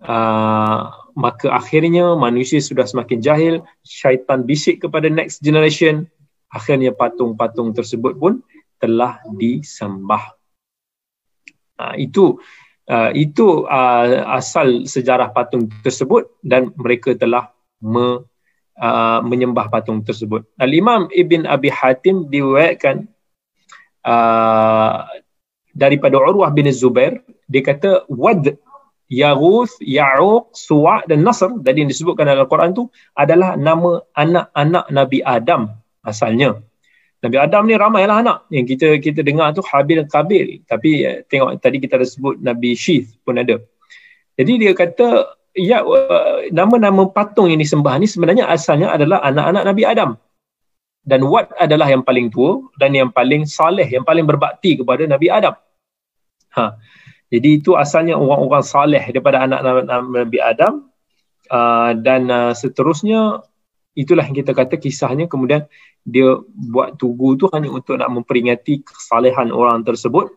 uh, 0.01 1.06
maka 1.17 1.49
akhirnya 1.49 2.13
manusia 2.13 2.61
sudah 2.61 2.85
semakin 2.85 3.17
jahil, 3.17 3.65
syaitan 3.81 4.45
bisik 4.45 4.85
kepada 4.85 5.09
next 5.09 5.41
generation, 5.41 6.05
akhirnya 6.53 6.93
patung-patung 6.93 7.73
tersebut 7.73 8.21
pun 8.21 8.45
telah 8.77 9.17
disembah. 9.33 10.37
Uh, 11.77 11.97
itu 11.97 12.37
uh, 12.89 13.09
itu 13.17 13.65
uh, 13.65 14.29
asal 14.37 14.85
sejarah 14.85 15.33
patung 15.33 15.65
tersebut 15.81 16.29
dan 16.45 16.69
mereka 16.77 17.17
telah 17.17 17.49
me, 17.81 18.21
uh, 18.77 19.19
menyembah 19.25 19.73
patung 19.73 20.05
tersebut. 20.05 20.45
Al-Imam 20.61 21.09
Ibn 21.09 21.49
Abi 21.49 21.73
Hatim 21.73 22.29
diriwayatkan 22.29 23.09
Uh, 24.07 25.03
daripada 25.75 26.15
Urwah 26.15 26.47
bin 26.47 26.63
Zubair 26.71 27.19
dia 27.51 27.59
kata 27.59 28.07
wad 28.07 28.55
Yaguth, 29.07 29.79
Ya'uq, 29.79 30.51
Suwa' 30.51 31.07
dan 31.07 31.23
Nasr 31.23 31.63
tadi 31.63 31.83
yang 31.83 31.91
disebutkan 31.91 32.27
dalam 32.27 32.43
Al-Quran 32.43 32.75
tu 32.75 32.91
adalah 33.15 33.55
nama 33.55 34.03
anak-anak 34.19 34.85
Nabi 34.91 35.23
Adam 35.23 35.71
asalnya. 36.03 36.59
Nabi 37.23 37.37
Adam 37.39 37.65
ni 37.65 37.73
ramailah 37.73 38.21
anak 38.21 38.37
yang 38.53 38.67
kita 38.67 38.99
kita 39.01 39.25
dengar 39.25 39.55
tu 39.55 39.63
Habil 39.65 40.05
Kabil. 40.05 40.61
Tapi 40.67 41.07
eh, 41.07 41.17
tengok 41.25 41.57
tadi 41.63 41.81
kita 41.81 41.97
ada 41.97 42.05
sebut 42.05 42.37
Nabi 42.43 42.75
Syith 42.77 43.15
pun 43.23 43.39
ada. 43.39 43.57
Jadi 44.37 44.53
dia 44.61 44.71
kata 44.77 45.33
ya 45.57 45.81
uh, 45.81 46.45
nama-nama 46.53 47.09
patung 47.09 47.49
yang 47.49 47.57
disembah 47.57 47.97
ni 47.97 48.05
sebenarnya 48.05 48.45
asalnya 48.45 48.93
adalah 48.93 49.25
anak-anak 49.25 49.63
Nabi 49.65 49.83
Adam 49.87 50.13
dan 51.07 51.23
Wat 51.23 51.55
adalah 51.55 51.87
yang 51.87 52.03
paling 52.03 52.27
tua 52.27 52.59
dan 52.75 52.91
yang 52.91 53.09
paling 53.09 53.47
saleh, 53.47 53.87
yang 53.87 54.03
paling 54.03 54.27
berbakti 54.27 54.75
kepada 54.75 55.07
Nabi 55.07 55.31
Adam. 55.31 55.55
Ha. 56.59 56.75
Jadi 57.27 57.59
itu 57.59 57.75
asalnya 57.75 58.15
orang-orang 58.15 58.63
saleh 58.63 59.03
daripada 59.11 59.43
anak 59.43 59.59
Nabi 59.89 60.39
Adam 60.39 60.87
uh, 61.51 61.91
dan 61.99 62.31
uh, 62.31 62.53
seterusnya 62.55 63.43
itulah 63.97 64.23
yang 64.23 64.37
kita 64.37 64.55
kata 64.55 64.79
kisahnya 64.79 65.27
kemudian 65.27 65.67
dia 66.07 66.39
buat 66.47 66.95
tugu 66.95 67.35
tu 67.35 67.51
hanya 67.51 67.67
untuk 67.67 67.99
nak 67.99 68.07
memperingati 68.07 68.79
kesalehan 68.85 69.51
orang 69.51 69.83
tersebut. 69.83 70.31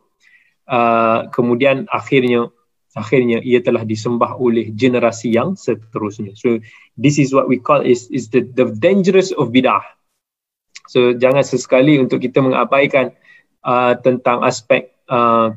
Uh, 0.66 1.30
kemudian 1.30 1.86
akhirnya 1.90 2.50
akhirnya 2.98 3.38
ia 3.42 3.62
telah 3.62 3.86
disembah 3.86 4.34
oleh 4.34 4.74
generasi 4.74 5.30
yang 5.30 5.54
seterusnya. 5.54 6.34
So 6.34 6.58
this 6.98 7.22
is 7.22 7.30
what 7.30 7.46
we 7.46 7.62
call 7.62 7.86
is 7.86 8.10
is 8.10 8.34
the 8.34 8.42
the 8.42 8.74
dangerous 8.82 9.30
of 9.30 9.54
bidah. 9.54 9.82
So 10.90 11.14
jangan 11.14 11.46
sesekali 11.46 12.02
untuk 12.02 12.18
kita 12.18 12.42
mengabaikan 12.42 13.14
uh, 13.62 13.94
tentang 14.02 14.42
aspek 14.42 14.90
uh, 15.06 15.54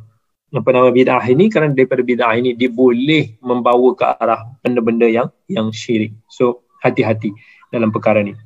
apa 0.54 0.70
nama 0.70 0.93
bid'ah 0.93 1.26
ini 1.34 1.49
kerana 1.49 1.74
daripada 1.74 2.06
bid'ah 2.06 2.38
ini 2.38 2.54
dia 2.54 2.70
boleh 2.70 3.41
membawa 3.41 3.89
ke 3.97 4.06
arah 4.06 4.45
benda-benda 4.62 5.10
yang 5.10 5.28
yang 5.49 5.74
syirik. 5.74 6.14
So 6.30 6.70
hati-hati 6.86 7.34
dalam 7.74 7.89
perkara 7.89 8.22
ini. 8.22 8.38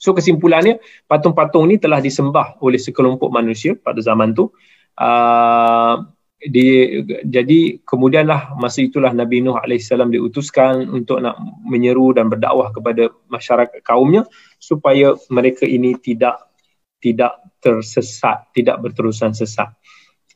So 0.00 0.16
kesimpulannya 0.16 0.80
patung-patung 1.04 1.68
ini 1.68 1.76
telah 1.76 2.00
disembah 2.00 2.60
oleh 2.64 2.80
sekelompok 2.80 3.28
manusia 3.28 3.76
pada 3.76 4.00
zaman 4.00 4.32
tu. 4.32 4.48
Uh, 4.96 6.08
di, 6.44 7.00
jadi 7.24 7.80
kemudianlah 7.88 8.52
masa 8.60 8.84
itulah 8.84 9.16
Nabi 9.16 9.40
Nuh 9.40 9.56
AS 9.56 9.88
diutuskan 9.88 10.92
untuk 10.92 11.24
nak 11.24 11.40
menyeru 11.64 12.12
dan 12.12 12.28
berdakwah 12.28 12.68
kepada 12.68 13.08
masyarakat 13.32 13.80
kaumnya 13.80 14.28
supaya 14.60 15.16
mereka 15.32 15.64
ini 15.64 15.96
tidak 15.96 16.52
tidak 17.00 17.40
tersesat, 17.64 18.48
tidak 18.52 18.80
berterusan 18.80 19.32
sesat. 19.32 19.72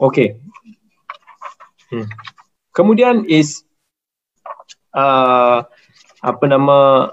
Okey. 0.00 0.40
Hmm. 1.88 2.08
Kemudian 2.76 3.24
is 3.24 3.64
uh, 4.92 5.64
apa 6.20 6.44
nama 6.44 7.10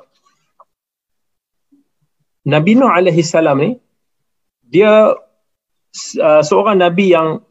Nabi 2.46 2.78
Nuh 2.78 2.92
alaihi 2.92 3.26
salam 3.26 3.58
ni 3.64 3.72
dia 4.66 5.16
uh, 6.20 6.42
seorang 6.44 6.82
nabi 6.82 7.16
yang 7.16 7.42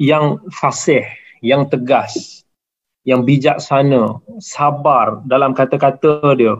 yang 0.00 0.42
fasih, 0.50 1.06
yang 1.44 1.68
tegas, 1.70 2.42
yang 3.06 3.22
bijaksana, 3.22 4.18
sabar 4.42 5.22
dalam 5.28 5.54
kata-kata 5.54 6.34
dia. 6.34 6.58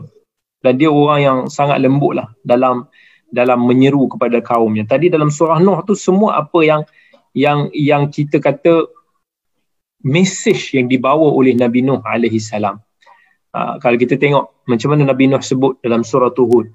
Dan 0.63 0.79
dia 0.79 0.87
orang 0.87 1.19
yang 1.19 1.39
sangat 1.51 1.83
lembut 1.83 2.15
lah 2.23 2.31
dalam 2.47 2.87
dalam 3.27 3.67
menyeru 3.67 4.07
kepada 4.07 4.39
kaumnya. 4.39 4.87
Tadi 4.87 5.11
dalam 5.11 5.27
surah 5.27 5.59
Nuh 5.59 5.83
tu 5.83 5.91
semua 5.91 6.39
apa 6.39 6.59
yang 6.63 6.81
yang 7.35 7.67
yang 7.75 8.07
kita 8.07 8.39
kata 8.39 8.87
message 10.03 10.75
yang 10.75 10.91
dibawa 10.91 11.31
oleh 11.31 11.55
Nabi 11.55 11.81
Nuh 11.81 12.03
alaihi 12.03 12.37
salam. 12.43 12.83
Uh, 13.55 13.79
kalau 13.79 13.95
kita 13.95 14.19
tengok 14.19 14.51
macam 14.67 14.93
mana 14.93 15.07
Nabi 15.07 15.31
Nuh 15.31 15.39
sebut 15.39 15.79
dalam 15.79 16.03
surah 16.03 16.35
Hud. 16.35 16.69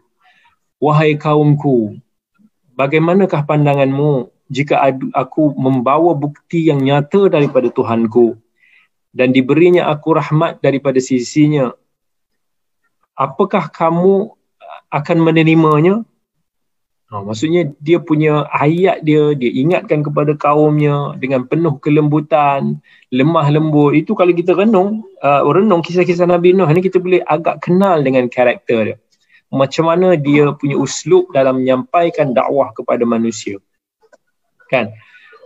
Wahai 0.79 1.19
kaumku, 1.19 1.99
bagaimanakah 2.79 3.45
pandanganmu 3.45 4.31
jika 4.49 4.81
aku 5.13 5.53
membawa 5.59 6.17
bukti 6.17 6.73
yang 6.73 6.81
nyata 6.81 7.29
daripada 7.29 7.69
Tuhanku 7.69 8.39
dan 9.13 9.35
diberinya 9.35 9.91
aku 9.93 10.17
rahmat 10.17 10.63
daripada 10.65 11.03
sisinya 11.03 11.75
apakah 13.19 13.69
kamu 13.69 14.33
akan 14.89 15.19
menerimanya 15.21 16.07
Ha, 17.09 17.25
maksudnya 17.25 17.73
dia 17.81 17.97
punya 18.05 18.45
ayat 18.53 19.01
dia, 19.01 19.33
dia 19.33 19.49
ingatkan 19.49 20.05
kepada 20.05 20.37
kaumnya 20.37 21.17
dengan 21.17 21.49
penuh 21.49 21.81
kelembutan, 21.81 22.85
lemah 23.09 23.49
lembut. 23.49 23.97
Itu 23.97 24.13
kalau 24.13 24.37
kita 24.37 24.53
renung, 24.53 25.09
uh, 25.25 25.41
renung 25.49 25.81
kisah-kisah 25.81 26.29
Nabi 26.29 26.53
Nuh 26.53 26.69
ni 26.69 26.85
kita 26.85 27.01
boleh 27.01 27.25
agak 27.25 27.65
kenal 27.65 28.05
dengan 28.05 28.29
karakter 28.29 28.93
dia. 28.93 28.97
Macam 29.49 29.89
mana 29.89 30.21
dia 30.21 30.53
punya 30.53 30.77
uslub 30.77 31.33
dalam 31.33 31.65
menyampaikan 31.65 32.37
dakwah 32.37 32.77
kepada 32.77 33.09
manusia 33.09 33.57
kan 34.69 34.93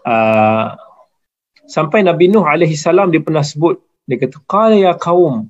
uh, 0.05 0.75
sampai 1.71 2.03
Nabi 2.03 2.29
Nuh 2.29 2.45
alaihi 2.45 2.75
salam 2.75 3.09
dia 3.15 3.23
pernah 3.23 3.47
sebut 3.47 3.79
dia 4.05 4.19
kata 4.19 4.43
qala 4.51 4.75
ya 4.75 4.93
qaum 4.99 5.49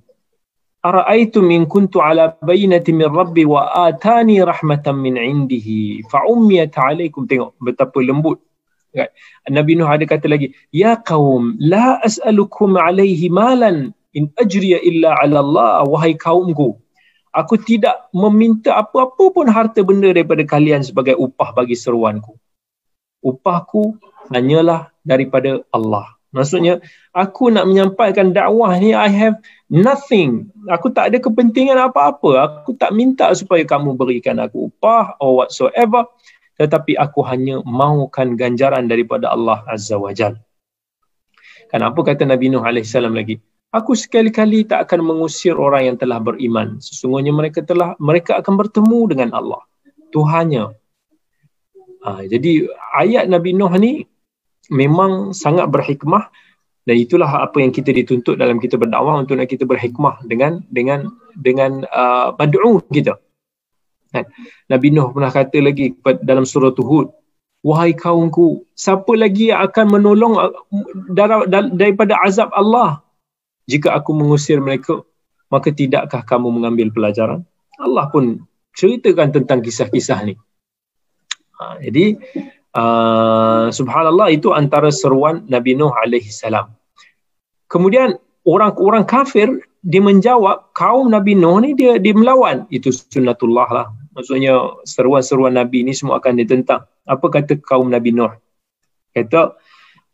ara'aytum 0.88 1.46
in 1.56 1.64
kuntu 1.74 2.02
ala 2.02 2.34
bayyinati 2.50 2.92
min 3.00 3.08
rabbi 3.20 3.44
wa 3.46 3.70
atani 3.86 4.38
rahmatan 4.52 4.98
min 4.98 5.14
indihi 5.16 6.02
fa 6.10 6.26
ummiyat 6.34 6.74
alaikum 6.74 7.26
tengok 7.30 7.54
betapa 7.62 8.02
lembut. 8.02 8.38
Kan 8.92 9.08
Nabi 9.48 9.72
Nuh 9.78 9.88
ada 9.88 10.04
kata 10.04 10.28
lagi 10.28 10.52
ya 10.68 11.00
qaum 11.00 11.56
la 11.56 12.02
as'alukum 12.08 12.76
alaihi 12.76 13.32
malan 13.32 13.96
in 14.12 14.28
ajriya 14.42 14.82
illa 14.84 15.16
ala 15.22 15.40
Allah. 15.44 15.86
Wahai 15.88 16.12
kaumku 16.18 16.76
aku 17.32 17.56
tidak 17.56 18.12
meminta 18.12 18.76
apa-apa 18.76 19.24
pun 19.32 19.48
harta 19.48 19.80
benda 19.80 20.12
daripada 20.12 20.44
kalian 20.44 20.84
sebagai 20.84 21.16
upah 21.16 21.56
bagi 21.56 21.74
seruanku. 21.74 22.36
Upahku 23.24 23.96
hanyalah 24.30 24.92
daripada 25.02 25.64
Allah. 25.72 26.12
Maksudnya 26.32 26.80
aku 27.12 27.52
nak 27.52 27.68
menyampaikan 27.68 28.32
dakwah 28.32 28.72
ni 28.80 28.96
I 28.96 29.12
have 29.12 29.36
nothing. 29.68 30.48
Aku 30.72 30.88
tak 30.88 31.12
ada 31.12 31.20
kepentingan 31.20 31.76
apa-apa. 31.76 32.64
Aku 32.64 32.72
tak 32.72 32.96
minta 32.96 33.28
supaya 33.36 33.60
kamu 33.68 33.94
berikan 33.94 34.40
aku 34.40 34.72
upah 34.72 35.20
or 35.20 35.44
whatsoever. 35.44 36.08
Tetapi 36.56 36.96
aku 36.96 37.20
hanya 37.28 37.60
mahukan 37.64 38.40
ganjaran 38.40 38.88
daripada 38.88 39.28
Allah 39.28 39.60
Azza 39.68 40.00
wa 40.00 40.12
Jal. 40.16 40.40
Kenapa 41.68 42.00
kata 42.00 42.24
Nabi 42.24 42.48
Nuh 42.52 42.64
AS 42.64 42.92
lagi? 42.96 43.36
Aku 43.72 43.96
sekali-kali 43.96 44.68
tak 44.68 44.88
akan 44.88 45.00
mengusir 45.04 45.56
orang 45.56 45.92
yang 45.92 45.96
telah 45.96 46.20
beriman. 46.20 46.76
Sesungguhnya 46.80 47.32
mereka 47.32 47.64
telah 47.64 47.96
mereka 47.96 48.36
akan 48.40 48.60
bertemu 48.60 49.00
dengan 49.08 49.30
Allah. 49.32 49.64
Tuhannya 50.12 50.82
Ha, 52.02 52.26
jadi 52.26 52.66
ayat 52.98 53.30
Nabi 53.30 53.54
Nuh 53.54 53.70
ni 53.78 54.02
memang 54.70 55.34
sangat 55.34 55.66
berhikmah 55.72 56.30
dan 56.82 56.96
itulah 56.98 57.30
apa 57.30 57.62
yang 57.62 57.70
kita 57.70 57.94
dituntut 57.94 58.38
dalam 58.38 58.58
kita 58.58 58.74
berdakwah 58.74 59.22
untuk 59.22 59.38
nak 59.38 59.46
kita 59.46 59.62
berhikmah 59.62 60.18
dengan 60.26 60.66
dengan 60.70 61.14
dengan 61.38 61.86
uh, 61.90 62.34
bad'u 62.34 62.82
kita. 62.90 63.18
Kan? 64.12 64.28
Nabi 64.68 64.92
Nuh 64.92 65.14
pernah 65.14 65.32
kata 65.32 65.58
lagi 65.62 65.94
dalam 66.20 66.44
surah 66.44 66.74
Hud, 66.74 67.14
wahai 67.64 67.94
kaumku, 67.96 68.66
siapa 68.74 69.14
lagi 69.14 69.54
yang 69.54 69.62
akan 69.64 69.86
menolong 69.98 70.34
uh, 70.36 70.52
daripada 71.72 72.18
azab 72.20 72.50
Allah 72.52 73.00
jika 73.70 73.94
aku 73.94 74.10
mengusir 74.12 74.58
mereka, 74.58 75.06
maka 75.48 75.70
tidakkah 75.70 76.26
kamu 76.26 76.50
mengambil 76.50 76.90
pelajaran? 76.90 77.46
Allah 77.78 78.10
pun 78.10 78.42
ceritakan 78.74 79.30
tentang 79.30 79.62
kisah-kisah 79.62 80.18
ni. 80.26 80.34
Ha, 81.56 81.78
jadi 81.78 82.18
uh, 82.76 83.72
subhanallah 83.72 84.32
itu 84.32 84.52
antara 84.52 84.92
seruan 84.92 85.44
Nabi 85.48 85.76
Nuh 85.76 85.92
alaihi 85.92 86.28
salam. 86.28 86.72
Kemudian 87.68 88.20
orang-orang 88.44 89.08
kafir 89.08 89.48
dia 89.82 90.02
menjawab 90.04 90.72
kaum 90.76 91.08
Nabi 91.08 91.34
Nuh 91.34 91.58
ni 91.64 91.72
dia 91.74 91.96
dia 91.98 92.14
melawan 92.14 92.68
itu 92.70 92.92
sunnatullah 92.92 93.68
lah 93.72 93.86
maksudnya 94.12 94.84
seruan-seruan 94.84 95.56
Nabi 95.56 95.84
ni 95.84 95.92
semua 95.96 96.20
akan 96.20 96.38
ditentang. 96.38 96.86
Apa 97.08 97.26
kata 97.32 97.58
kaum 97.58 97.88
Nabi 97.88 98.14
Nuh? 98.14 98.32
Kata, 99.12 99.56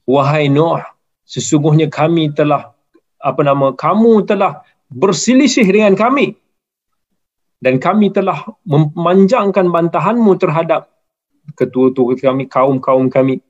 wahai 0.08 0.48
Nuh, 0.48 0.80
sesungguhnya 1.26 1.90
kami 1.90 2.32
telah, 2.32 2.74
apa 3.18 3.40
nama, 3.42 3.74
kamu 3.74 4.24
telah 4.26 4.62
berselisih 4.88 5.66
dengan 5.68 5.94
kami. 5.98 6.38
Dan 7.58 7.82
kami 7.82 8.14
telah 8.14 8.46
memanjangkan 8.62 9.66
bantahanmu 9.74 10.38
terhadap 10.38 10.94
ketua-tua 11.56 12.18
kami, 12.18 12.50
kaum-kaum 12.50 13.08
kami. 13.08 13.40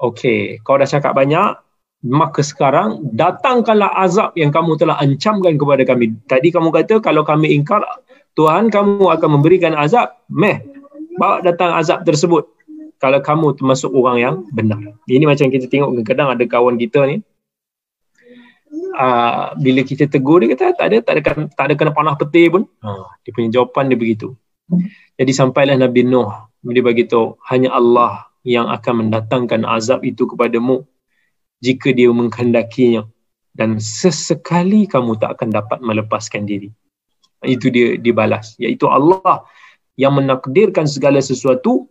Okey, 0.00 0.58
kau 0.64 0.80
dah 0.80 0.88
cakap 0.88 1.14
banyak, 1.14 1.60
maka 2.08 2.40
sekarang 2.40 3.04
datangkanlah 3.12 3.92
azab 4.00 4.32
yang 4.34 4.48
kamu 4.48 4.80
telah 4.80 4.96
ancamkan 4.96 5.60
kepada 5.60 5.84
kami. 5.84 6.16
Tadi 6.24 6.48
kamu 6.48 6.72
kata 6.72 7.04
kalau 7.04 7.22
kami 7.22 7.52
ingkar, 7.52 7.84
Tuhan 8.34 8.72
kamu 8.72 9.04
akan 9.04 9.28
memberikan 9.36 9.76
azab, 9.76 10.16
meh, 10.32 10.64
bawa 11.20 11.44
datang 11.44 11.76
azab 11.76 12.02
tersebut. 12.08 12.48
Kalau 13.00 13.20
kamu 13.20 13.56
termasuk 13.56 13.92
orang 13.96 14.16
yang 14.20 14.34
benar. 14.52 14.80
Ini 15.08 15.24
macam 15.24 15.48
kita 15.48 15.68
tengok 15.68 15.96
kadang-kadang 16.00 16.28
ada 16.36 16.44
kawan 16.44 16.76
kita 16.76 17.04
ni, 17.08 17.24
uh, 18.96 19.56
bila 19.56 19.80
kita 19.84 20.04
tegur 20.08 20.44
dia 20.44 20.52
kata 20.56 20.76
tak 20.76 20.86
ada, 20.92 20.98
tak 21.00 21.12
ada, 21.16 21.20
tak 21.48 21.64
ada 21.68 21.74
kena 21.76 21.92
panah 21.92 22.14
peti 22.16 22.48
pun. 22.52 22.68
Uh, 22.80 23.08
dia 23.24 23.32
punya 23.32 23.48
jawapan 23.60 23.92
dia 23.92 23.98
begitu. 23.98 24.36
Jadi 25.18 25.32
sampailah 25.34 25.76
Nabi 25.76 26.06
Nuh, 26.06 26.30
dia 26.64 26.84
beritahu, 26.84 27.40
hanya 27.48 27.72
Allah 27.72 28.28
yang 28.44 28.68
akan 28.68 29.06
mendatangkan 29.06 29.64
azab 29.64 30.04
itu 30.04 30.28
kepadamu 30.28 30.84
jika 31.64 31.92
dia 31.92 32.12
menghendakinya. 32.12 33.08
Dan 33.50 33.82
sesekali 33.82 34.86
kamu 34.86 35.18
tak 35.18 35.40
akan 35.40 35.50
dapat 35.50 35.78
melepaskan 35.82 36.46
diri. 36.46 36.70
Itu 37.42 37.72
dia 37.72 37.96
dibalas 37.96 38.54
iaitu 38.60 38.86
Allah 38.86 39.42
yang 39.98 40.16
menakdirkan 40.16 40.86
segala 40.86 41.18
sesuatu 41.20 41.88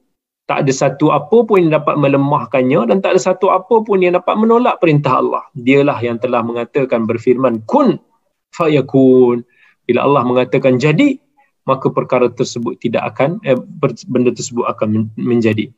tak 0.50 0.66
ada 0.66 0.74
satu 0.74 1.14
apa 1.14 1.46
pun 1.46 1.62
yang 1.62 1.78
dapat 1.78 1.94
melemahkannya 1.94 2.90
dan 2.90 3.06
tak 3.06 3.14
ada 3.14 3.22
satu 3.22 3.54
apa 3.54 3.86
pun 3.86 4.02
yang 4.02 4.18
dapat 4.18 4.34
menolak 4.34 4.82
perintah 4.82 5.22
Allah. 5.22 5.46
Dialah 5.54 6.02
yang 6.02 6.18
telah 6.18 6.42
mengatakan 6.42 7.06
berfirman 7.06 7.62
kun 7.70 8.02
fayakun. 8.58 9.46
Bila 9.86 10.10
Allah 10.10 10.26
mengatakan 10.26 10.82
jadi 10.82 11.22
maka 11.70 11.94
perkara 11.94 12.34
tersebut 12.34 12.82
tidak 12.82 13.14
akan 13.14 13.38
eh, 13.46 13.54
benda 14.10 14.34
tersebut 14.34 14.66
akan 14.66 15.14
menjadi. 15.14 15.70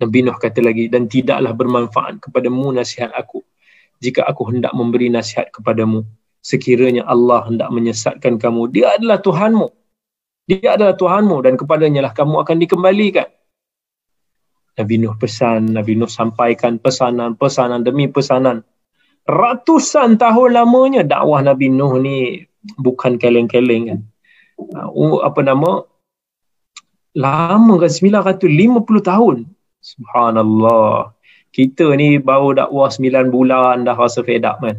Nabi 0.00 0.24
Nuh 0.24 0.40
kata 0.40 0.64
lagi 0.64 0.88
dan 0.88 1.04
tidaklah 1.12 1.52
bermanfaat 1.52 2.24
kepadamu 2.24 2.72
nasihat 2.72 3.12
aku 3.12 3.44
jika 4.00 4.24
aku 4.24 4.48
hendak 4.48 4.72
memberi 4.72 5.12
nasihat 5.12 5.52
kepadamu. 5.52 6.08
Sekiranya 6.40 7.04
Allah 7.04 7.44
hendak 7.44 7.68
menyesatkan 7.68 8.40
kamu 8.40 8.72
dia 8.72 8.96
adalah 8.96 9.20
Tuhanmu. 9.20 9.68
Dia 10.48 10.72
adalah 10.80 10.96
Tuhanmu 10.96 11.36
dan 11.44 11.60
kepadanya 11.60 12.08
lah 12.08 12.12
kamu 12.16 12.40
akan 12.40 12.56
dikembalikan. 12.64 13.28
Nabi 14.80 15.04
Nuh 15.04 15.12
pesan 15.20 15.76
Nabi 15.76 16.00
Nuh 16.00 16.08
sampaikan 16.08 16.80
pesanan 16.80 17.36
pesanan 17.36 17.84
demi 17.84 18.08
pesanan. 18.08 18.64
Ratusan 19.28 20.16
tahun 20.16 20.56
lamanya 20.56 21.04
dakwah 21.04 21.44
Nabi 21.44 21.68
Nuh 21.68 22.00
ni 22.00 22.48
bukan 22.80 23.20
keleng-keleng 23.20 23.84
kan 23.92 24.00
uh, 24.74 25.18
apa 25.24 25.40
nama? 25.42 25.84
Lama 27.16 27.74
kan 27.82 27.90
950 27.90 28.46
tahun. 29.02 29.36
Subhanallah. 29.80 31.16
Kita 31.50 31.90
ni 31.98 32.22
baru 32.22 32.54
dakwah 32.54 32.86
9 32.86 33.34
bulan 33.34 33.82
dah 33.82 33.98
rasa 33.98 34.22
fed 34.22 34.46
up 34.46 34.62
kan. 34.62 34.78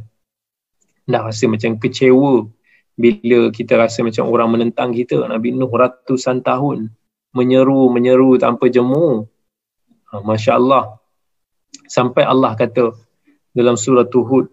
Dah 1.09 1.27
rasa 1.27 1.51
macam 1.51 1.75
kecewa 1.75 2.47
bila 2.95 3.51
kita 3.51 3.75
rasa 3.75 4.05
macam 4.07 4.31
orang 4.31 4.55
menentang 4.55 4.95
kita. 4.95 5.27
Nabi 5.27 5.51
Nuh 5.51 5.67
ratusan 5.67 6.39
tahun 6.45 6.93
menyeru 7.35 7.91
menyeru 7.91 8.39
tanpa 8.39 8.71
jemu. 8.71 9.27
Ha, 10.11 10.23
Masya 10.23 10.55
Allah 10.55 11.01
sampai 11.91 12.23
Allah 12.23 12.55
kata 12.55 12.95
dalam 13.51 13.75
surah 13.75 14.07
Tuhud 14.07 14.47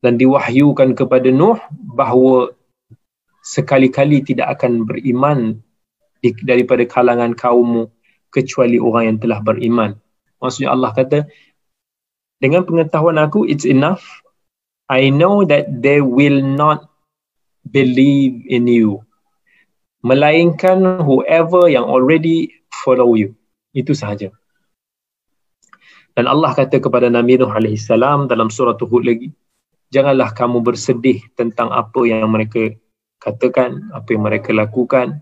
dan 0.00 0.16
diwahyukan 0.16 0.96
kepada 0.96 1.28
Nuh 1.28 1.60
bahawa 1.72 2.52
sekali-kali 3.44 4.24
tidak 4.24 4.56
akan 4.58 4.88
beriman 4.88 5.60
daripada 6.40 6.88
kalangan 6.88 7.36
kaummu 7.36 7.92
kecuali 8.32 8.80
orang 8.80 9.14
yang 9.14 9.18
telah 9.20 9.44
beriman 9.44 10.00
maksudnya 10.40 10.72
Allah 10.72 10.90
kata 10.96 11.28
dengan 12.40 12.64
pengetahuan 12.64 13.20
aku 13.20 13.44
it's 13.44 13.68
enough 13.68 14.24
I 14.88 15.08
know 15.08 15.48
that 15.48 15.80
they 15.80 16.04
will 16.04 16.44
not 16.44 16.92
believe 17.64 18.44
in 18.44 18.68
you. 18.68 19.00
Melainkan 20.04 21.00
whoever 21.00 21.72
yang 21.72 21.88
already 21.88 22.52
follow 22.84 23.16
you. 23.16 23.32
Itu 23.72 23.96
sahaja. 23.96 24.28
Dan 26.14 26.28
Allah 26.28 26.52
kata 26.52 26.78
kepada 26.78 27.08
Nabi 27.08 27.40
Nuh 27.40 27.50
AS 27.50 27.88
dalam 27.88 28.48
surah 28.52 28.76
Hud 28.76 29.02
lagi, 29.02 29.32
janganlah 29.90 30.30
kamu 30.36 30.62
bersedih 30.62 31.24
tentang 31.34 31.72
apa 31.72 32.04
yang 32.06 32.28
mereka 32.30 32.76
katakan, 33.20 33.90
apa 33.94 34.08
yang 34.14 34.22
mereka 34.26 34.50
lakukan. 34.54 35.20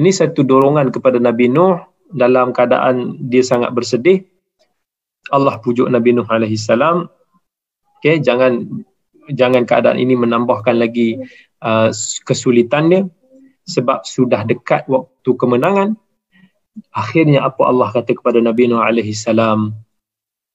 Ini 0.00 0.10
satu 0.10 0.46
dorongan 0.46 0.88
kepada 0.88 1.20
Nabi 1.20 1.52
Nuh 1.52 1.76
dalam 2.10 2.50
keadaan 2.50 3.20
dia 3.30 3.44
sangat 3.44 3.70
bersedih. 3.76 4.26
Allah 5.30 5.60
pujuk 5.60 5.86
Nabi 5.86 6.16
Nuh 6.16 6.26
AS 6.26 6.66
Okay, 8.00 8.16
jangan 8.24 8.64
jangan 9.28 9.68
keadaan 9.68 10.00
ini 10.00 10.16
menambahkan 10.16 10.80
lagi 10.80 11.20
uh, 11.60 11.92
kesulitan 12.24 12.88
dia 12.88 13.02
sebab 13.68 14.02
sudah 14.08 14.42
dekat 14.48 14.88
waktu 14.88 15.30
kemenangan. 15.36 15.94
Akhirnya 16.90 17.44
apa 17.44 17.68
Allah 17.68 17.92
kata 17.92 18.16
kepada 18.16 18.40
Nabi 18.40 18.72
Nuh 18.72 18.80
alaihi 18.80 19.12
salam, 19.12 19.76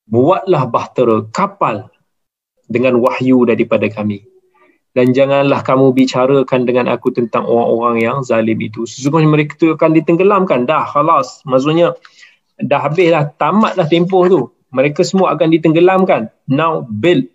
buatlah 0.10 0.66
bahtera 0.68 1.22
kapal 1.30 1.94
dengan 2.66 2.98
wahyu 2.98 3.46
daripada 3.46 3.86
kami. 3.88 4.26
Dan 4.96 5.12
janganlah 5.12 5.60
kamu 5.60 5.92
bicarakan 5.92 6.64
dengan 6.64 6.88
aku 6.88 7.12
tentang 7.12 7.44
orang-orang 7.44 8.00
yang 8.00 8.18
zalim 8.24 8.56
itu. 8.64 8.88
Sesungguhnya 8.88 9.28
mereka 9.28 9.60
itu 9.60 9.76
akan 9.76 9.92
ditenggelamkan. 9.92 10.64
Dah, 10.64 10.88
khalas. 10.88 11.44
Maksudnya, 11.44 11.92
dah 12.64 12.80
habislah, 12.80 13.36
tamatlah 13.36 13.92
tempoh 13.92 14.24
tu. 14.32 14.42
Mereka 14.72 15.04
semua 15.04 15.36
akan 15.36 15.52
ditenggelamkan. 15.52 16.32
Now, 16.48 16.88
build 16.88 17.28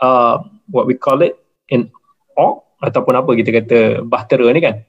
uh, 0.00 0.44
what 0.68 0.88
we 0.88 0.96
call 0.96 1.20
it 1.20 1.36
in 1.68 1.92
ark 2.34 2.64
ataupun 2.80 3.14
apa 3.14 3.30
kita 3.36 3.50
kata 3.52 3.78
bahtera 4.08 4.48
ni 4.50 4.60
kan 4.64 4.80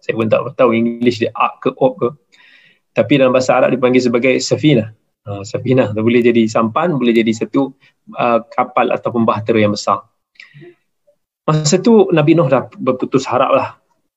saya 0.00 0.14
pun 0.16 0.28
tak 0.32 0.40
tahu 0.56 0.72
English 0.72 1.20
dia 1.20 1.30
ark 1.36 1.60
ke 1.60 1.70
ork 1.76 1.94
ke 2.00 2.08
tapi 2.96 3.20
dalam 3.20 3.30
bahasa 3.30 3.60
Arab 3.60 3.76
dipanggil 3.76 4.00
sebagai 4.00 4.40
safina 4.40 4.90
uh, 5.28 5.44
safina 5.44 5.92
boleh 5.92 6.24
jadi 6.24 6.48
sampan 6.48 6.96
boleh 6.96 7.12
jadi 7.12 7.30
satu 7.44 7.76
uh, 8.16 8.40
kapal 8.48 8.88
ataupun 8.90 9.28
bahtera 9.28 9.68
yang 9.68 9.76
besar 9.76 10.02
masa 11.48 11.80
tu 11.80 12.12
Nabi 12.12 12.36
Nuh 12.36 12.52
dah 12.52 12.68
berputus 12.76 13.24
harap 13.24 13.50
lah 13.56 13.68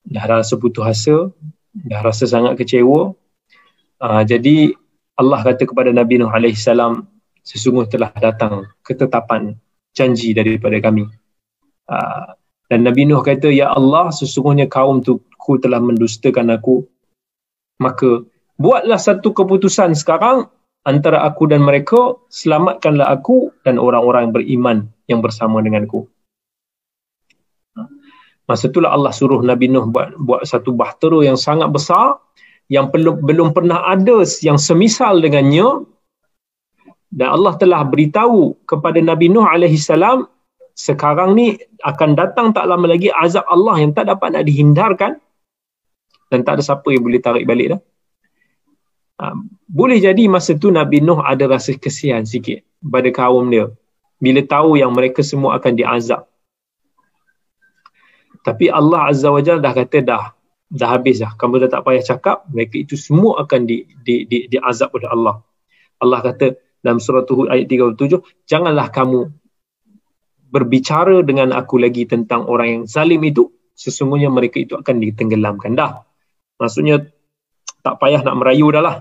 dah 0.04 0.24
rasa 0.28 0.60
putus 0.60 0.84
asa 0.84 1.32
dah 1.72 2.02
rasa 2.04 2.28
sangat 2.28 2.60
kecewa 2.60 3.16
uh, 4.04 4.24
jadi 4.28 4.76
Allah 5.16 5.40
kata 5.46 5.64
kepada 5.64 5.96
Nabi 5.96 6.20
Nuh 6.20 6.34
alaihi 6.34 6.60
sesungguhnya 7.42 7.90
telah 7.90 8.12
datang 8.18 8.70
ketetapan 8.82 9.58
janji 9.94 10.32
daripada 10.32 10.80
kami. 10.80 11.08
Uh, 11.86 12.34
dan 12.72 12.88
Nabi 12.88 13.04
Nuh 13.04 13.20
kata, 13.20 13.52
Ya 13.52 13.70
Allah, 13.70 14.10
sesungguhnya 14.10 14.72
kaum 14.72 15.04
tu 15.04 15.20
ku 15.36 15.60
telah 15.60 15.84
mendustakan 15.84 16.56
aku. 16.56 16.88
Maka 17.84 18.24
buatlah 18.56 18.96
satu 18.96 19.36
keputusan 19.36 19.98
sekarang 19.98 20.48
antara 20.88 21.28
aku 21.28 21.52
dan 21.52 21.62
mereka, 21.68 22.16
selamatkanlah 22.32 23.12
aku 23.12 23.52
dan 23.68 23.76
orang-orang 23.76 24.32
beriman 24.32 24.88
yang 25.12 25.20
bersama 25.20 25.60
denganku. 25.60 26.08
Masa 28.52 28.68
itulah 28.68 28.92
Allah 28.92 29.16
suruh 29.16 29.40
Nabi 29.40 29.72
Nuh 29.72 29.88
buat, 29.88 30.20
buat 30.20 30.44
satu 30.44 30.76
bahtera 30.76 31.24
yang 31.24 31.40
sangat 31.40 31.72
besar 31.72 32.20
yang 32.68 32.92
belum, 32.92 33.24
belum 33.24 33.56
pernah 33.56 33.80
ada 33.88 34.28
yang 34.44 34.60
semisal 34.60 35.24
dengannya 35.24 35.88
dan 37.16 37.32
Allah 37.32 37.56
telah 37.56 37.80
beritahu 37.88 38.60
kepada 38.68 39.00
Nabi 39.00 39.32
Nuh 39.32 39.48
alaihi 39.48 39.80
salam 39.80 40.28
sekarang 40.76 41.36
ni 41.40 41.56
akan 41.84 42.16
datang 42.16 42.52
tak 42.52 42.68
lama 42.68 42.92
lagi 42.92 43.08
azab 43.08 43.48
Allah 43.48 43.76
yang 43.80 43.96
tak 43.96 44.12
dapat 44.12 44.36
nak 44.36 44.44
dihindarkan 44.44 45.20
dan 46.32 46.40
tak 46.48 46.60
ada 46.60 46.64
siapa 46.64 46.88
yang 46.92 47.04
boleh 47.04 47.20
tarik 47.20 47.44
balik 47.44 47.76
dah. 47.76 47.82
Ha, 49.20 49.36
boleh 49.68 50.00
jadi 50.00 50.32
masa 50.32 50.56
tu 50.56 50.72
Nabi 50.72 51.04
Nuh 51.04 51.20
ada 51.24 51.48
rasa 51.48 51.76
kesian 51.76 52.24
sikit 52.24 52.64
pada 52.80 53.12
kaum 53.16 53.48
dia 53.52 53.68
bila 54.24 54.40
tahu 54.48 54.80
yang 54.80 54.96
mereka 54.96 55.20
semua 55.24 55.60
akan 55.60 55.76
diazab. 55.76 56.31
Tapi 58.42 58.74
Allah 58.74 59.14
Azza 59.14 59.30
wa 59.30 59.42
Jalla 59.42 59.62
dah 59.62 59.74
kata 59.74 59.98
dah 60.02 60.24
dah 60.72 60.90
habis 60.90 61.20
dah. 61.20 61.36
Kamu 61.36 61.62
dah 61.62 61.70
tak 61.70 61.84
payah 61.84 62.04
cakap, 62.04 62.48
mereka 62.50 62.80
itu 62.80 62.96
semua 62.96 63.44
akan 63.44 63.68
di 63.68 63.86
di 64.02 64.26
di 64.26 64.48
diazab 64.50 64.96
oleh 64.96 65.10
Allah. 65.12 65.36
Allah 66.02 66.20
kata 66.24 66.58
dalam 66.82 66.98
surah 66.98 67.28
Hud 67.30 67.54
ayat 67.54 67.70
37, 67.70 68.18
janganlah 68.50 68.90
kamu 68.90 69.30
berbicara 70.50 71.22
dengan 71.22 71.54
aku 71.54 71.78
lagi 71.78 72.10
tentang 72.10 72.50
orang 72.50 72.68
yang 72.68 72.84
zalim 72.90 73.22
itu, 73.22 73.54
sesungguhnya 73.78 74.34
mereka 74.34 74.58
itu 74.58 74.74
akan 74.74 74.98
ditenggelamkan 74.98 75.78
dah. 75.78 76.02
Maksudnya 76.58 77.06
tak 77.86 77.98
payah 78.02 78.22
nak 78.26 78.38
merayu 78.42 78.70
dah 78.74 78.82
lah. 78.82 78.96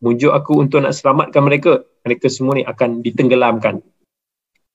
Mujuk 0.00 0.32
aku 0.32 0.64
untuk 0.64 0.84
nak 0.84 0.96
selamatkan 0.96 1.44
mereka. 1.44 1.84
Mereka 2.04 2.28
semua 2.28 2.56
ni 2.56 2.64
akan 2.64 3.04
ditenggelamkan. 3.04 3.84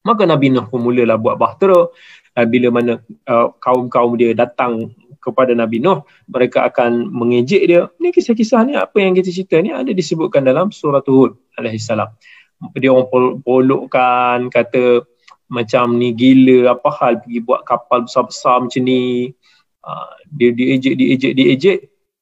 Maka 0.01 0.25
Nabi 0.25 0.49
Nuh 0.49 0.65
pun 0.65 0.81
mulalah 0.81 1.17
buat 1.21 1.37
bahtera. 1.37 1.89
Uh, 2.31 2.47
bila 2.47 2.71
mana 2.71 3.03
uh, 3.27 3.51
kaum-kaum 3.59 4.15
dia 4.15 4.31
datang 4.31 4.95
kepada 5.21 5.53
Nabi 5.53 5.83
Nuh, 5.83 6.01
mereka 6.25 6.65
akan 6.65 7.11
mengejek 7.11 7.63
dia. 7.67 7.91
Ni 8.01 8.09
kisah-kisah 8.09 8.61
ni, 8.65 8.73
apa 8.73 8.97
yang 8.97 9.13
kita 9.13 9.29
cerita 9.29 9.59
ni 9.61 9.69
ada 9.69 9.91
disebutkan 9.91 10.47
dalam 10.47 10.73
surah 10.73 11.03
Hud 11.05 11.37
alaihissalam. 11.59 12.09
Dia 12.77 12.93
orang 12.93 13.41
polokkan, 13.41 14.49
kata 14.49 15.05
macam 15.51 15.99
ni 15.99 16.15
gila, 16.15 16.73
apa 16.73 16.89
hal 16.97 17.13
pergi 17.21 17.39
buat 17.43 17.67
kapal 17.67 18.07
besar-besar 18.07 18.65
macam 18.65 18.81
ni. 18.81 19.29
Uh, 19.81 20.13
dia 20.29 20.53
diejek, 20.53 20.93
diejek, 20.93 21.33
diejek, 21.33 21.77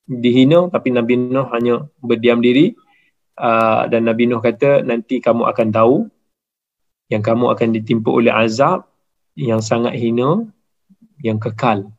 dihina 0.10 0.74
tapi 0.74 0.90
Nabi 0.90 1.22
Nuh 1.22 1.46
hanya 1.54 1.86
berdiam 2.02 2.42
diri 2.42 2.74
uh, 3.38 3.86
dan 3.86 4.10
Nabi 4.10 4.26
Nuh 4.26 4.42
kata 4.42 4.82
nanti 4.82 5.22
kamu 5.22 5.46
akan 5.46 5.68
tahu 5.70 5.96
yang 7.14 7.22
kamu 7.22 7.54
akan 7.54 7.68
ditimpa 7.78 8.10
oleh 8.10 8.34
azab 8.34 8.89
yang 9.40 9.64
sangat 9.64 9.96
hina 9.96 10.44
yang 11.24 11.40
kekal. 11.40 11.96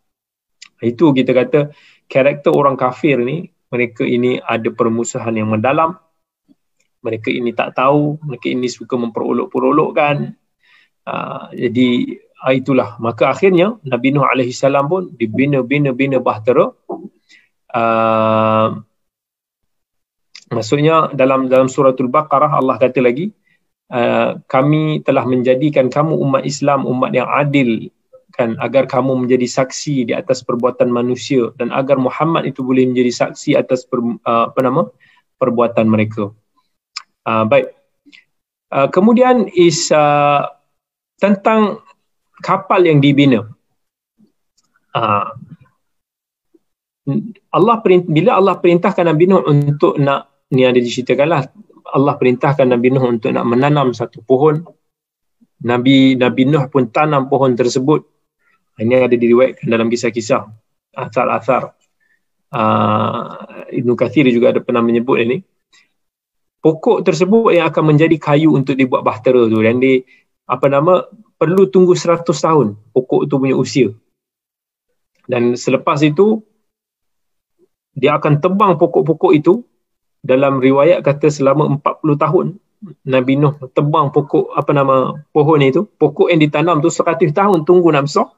Itu 0.84 1.16
kita 1.16 1.32
kata 1.32 1.60
karakter 2.04 2.52
orang 2.52 2.76
kafir 2.76 3.16
ni 3.20 3.48
mereka 3.72 4.04
ini 4.04 4.36
ada 4.42 4.68
permusuhan 4.68 5.32
yang 5.32 5.48
mendalam. 5.48 5.96
Mereka 7.00 7.32
ini 7.32 7.56
tak 7.56 7.80
tahu, 7.80 8.20
mereka 8.20 8.52
ini 8.52 8.68
suka 8.68 9.00
memperolok-perolokkan. 9.00 10.36
Uh, 11.08 11.48
jadi 11.56 12.20
uh, 12.44 12.52
itulah 12.52 13.00
maka 13.00 13.32
akhirnya 13.32 13.80
Nabi 13.88 14.12
Nuh 14.12 14.28
alaihi 14.28 14.52
salam 14.52 14.84
pun 14.84 15.08
dibina-bina-bina 15.16 16.20
bahtera. 16.20 16.76
Uh, 17.72 18.84
maksudnya 20.52 21.08
dalam 21.16 21.48
dalam 21.48 21.72
suratul 21.72 22.12
baqarah 22.12 22.52
Allah 22.52 22.76
kata 22.76 23.00
lagi 23.00 23.32
Uh, 23.90 24.38
kami 24.46 25.02
telah 25.02 25.26
menjadikan 25.26 25.90
kamu 25.90 26.14
umat 26.14 26.46
Islam 26.46 26.86
umat 26.86 27.10
yang 27.10 27.26
adil 27.26 27.90
kan 28.30 28.54
agar 28.62 28.86
kamu 28.86 29.26
menjadi 29.26 29.50
saksi 29.50 30.06
di 30.06 30.12
atas 30.14 30.46
perbuatan 30.46 30.86
manusia 30.86 31.50
dan 31.58 31.74
agar 31.74 31.98
Muhammad 31.98 32.46
itu 32.46 32.62
boleh 32.62 32.86
menjadi 32.86 33.10
saksi 33.10 33.58
atas 33.58 33.82
per, 33.90 33.98
uh, 33.98 34.46
apa 34.46 34.60
nama 34.62 34.86
perbuatan 35.42 35.90
mereka. 35.90 36.30
Uh, 37.26 37.44
baik. 37.50 37.74
Uh, 38.70 38.86
kemudian 38.94 39.50
is 39.50 39.90
uh, 39.90 40.46
tentang 41.18 41.82
kapal 42.38 42.86
yang 42.86 43.02
dibina. 43.02 43.50
Uh, 44.94 45.34
Allah 47.50 47.76
perint- 47.82 48.06
bila 48.06 48.38
Allah 48.38 48.54
perintahkan 48.62 49.02
Nabi 49.02 49.26
Nuh 49.26 49.42
untuk 49.42 49.98
nak 49.98 50.46
ni 50.54 50.62
ada 50.62 50.78
diceritakanlah 50.78 51.50
Allah 51.90 52.14
perintahkan 52.16 52.66
Nabi 52.70 52.94
Nuh 52.94 53.04
untuk 53.18 53.30
nak 53.34 53.46
menanam 53.46 53.90
satu 53.90 54.22
pohon. 54.22 54.62
Nabi 55.60 56.16
Nabi 56.16 56.42
Nuh 56.48 56.70
pun 56.70 56.88
tanam 56.88 57.26
pohon 57.26 57.52
tersebut. 57.52 58.06
Ini 58.80 59.04
ada 59.06 59.12
diriwayatkan 59.12 59.68
dalam 59.68 59.92
kisah-kisah 59.92 60.48
athar-athar. 60.96 61.76
Uh, 62.50 63.68
Ibn 63.70 63.90
Kathir 63.94 64.26
juga 64.32 64.56
ada 64.56 64.60
pernah 64.64 64.82
menyebut 64.82 65.20
ini. 65.20 65.44
Pokok 66.60 67.04
tersebut 67.04 67.56
yang 67.56 67.68
akan 67.68 67.94
menjadi 67.94 68.16
kayu 68.20 68.52
untuk 68.52 68.76
dibuat 68.76 69.00
bahtera 69.00 69.48
tu 69.48 69.60
dan 69.64 69.80
di 69.80 70.04
apa 70.44 70.66
nama 70.68 71.06
perlu 71.40 71.70
tunggu 71.72 71.96
100 71.96 72.26
tahun 72.26 72.76
pokok 72.92 73.30
tu 73.30 73.34
punya 73.40 73.56
usia. 73.56 73.88
Dan 75.24 75.54
selepas 75.56 76.02
itu 76.04 76.42
dia 77.94 78.18
akan 78.18 78.42
tebang 78.42 78.76
pokok-pokok 78.76 79.32
itu 79.32 79.62
dalam 80.20 80.60
riwayat 80.60 81.00
kata 81.00 81.32
selama 81.32 81.80
40 81.80 82.24
tahun 82.24 82.46
Nabi 83.04 83.36
Nuh 83.36 83.60
tebang 83.76 84.08
pokok 84.08 84.56
apa 84.56 84.70
nama 84.72 85.16
pohon 85.32 85.60
itu. 85.60 85.84
Pokok 86.00 86.32
yang 86.32 86.40
ditanam 86.40 86.80
tu 86.80 86.88
100 86.88 87.32
tahun 87.32 87.68
tunggu 87.68 87.92
nak 87.92 88.08
besar. 88.08 88.28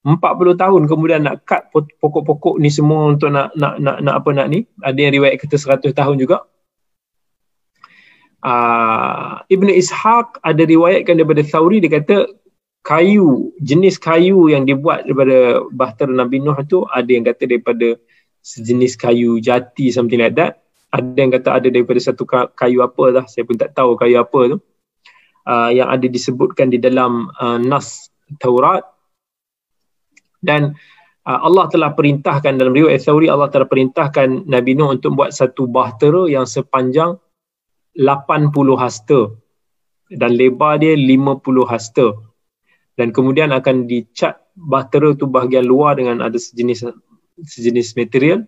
40 0.00 0.16
tahun 0.56 0.82
kemudian 0.88 1.20
nak 1.28 1.44
cut 1.44 1.68
pokok-pokok 1.72 2.56
ni 2.56 2.72
semua 2.72 3.12
untuk 3.12 3.28
nak 3.28 3.52
nak 3.52 3.76
nak, 3.80 4.00
nak 4.00 4.14
apa 4.20 4.30
nak 4.32 4.46
ni. 4.52 4.64
Ada 4.80 4.96
yang 5.08 5.12
riwayat 5.16 5.36
kata 5.40 5.56
100 5.56 5.92
tahun 5.92 6.16
juga. 6.20 6.44
Uh, 8.40 9.44
Ibn 9.52 9.68
Ishaq 9.68 10.40
ada 10.40 10.62
riwayatkan 10.64 11.20
daripada 11.20 11.44
Thawri 11.44 11.84
dia 11.84 11.92
kata 11.92 12.32
kayu 12.80 13.52
jenis 13.60 14.00
kayu 14.00 14.48
yang 14.48 14.64
dibuat 14.64 15.04
daripada 15.04 15.60
bahtera 15.68 16.08
Nabi 16.08 16.40
Nuh 16.40 16.56
tu 16.64 16.88
ada 16.88 17.04
yang 17.04 17.28
kata 17.28 17.44
daripada 17.44 18.00
sejenis 18.40 18.96
kayu 18.96 19.36
jati 19.44 19.92
something 19.92 20.16
like 20.16 20.32
that 20.40 20.59
ada 20.90 21.14
yang 21.14 21.30
kata 21.30 21.62
ada 21.62 21.68
daripada 21.70 22.02
satu 22.02 22.26
kayu 22.26 22.82
apa 22.82 23.04
lah. 23.14 23.24
Saya 23.30 23.46
pun 23.46 23.54
tak 23.54 23.78
tahu 23.78 23.94
kayu 23.94 24.18
apa 24.18 24.56
tu. 24.56 24.58
Uh, 25.46 25.70
yang 25.72 25.88
ada 25.88 26.04
disebutkan 26.04 26.68
di 26.68 26.82
dalam 26.82 27.30
uh, 27.38 27.58
nas 27.62 28.10
Taurat. 28.42 28.82
Dan 30.42 30.74
uh, 31.26 31.40
Allah 31.46 31.70
telah 31.70 31.94
perintahkan 31.94 32.58
dalam 32.58 32.74
riwayat 32.74 33.06
Thawri 33.06 33.30
Allah 33.30 33.46
telah 33.52 33.70
perintahkan 33.70 34.50
Nabi 34.50 34.74
Nuh 34.74 34.90
untuk 34.90 35.14
buat 35.14 35.30
satu 35.30 35.70
bahtera 35.70 36.26
yang 36.26 36.44
sepanjang 36.44 37.14
80 37.94 38.50
hasta. 38.74 39.30
Dan 40.10 40.34
lebar 40.34 40.82
dia 40.82 40.98
50 40.98 41.70
hasta. 41.70 42.18
Dan 42.98 43.14
kemudian 43.14 43.54
akan 43.54 43.86
dicat 43.86 44.42
bahtera 44.58 45.14
tu 45.14 45.30
bahagian 45.30 45.64
luar 45.64 45.96
dengan 45.96 46.18
ada 46.18 46.34
sejenis 46.34 46.90
sejenis 47.46 47.96
material 47.96 48.44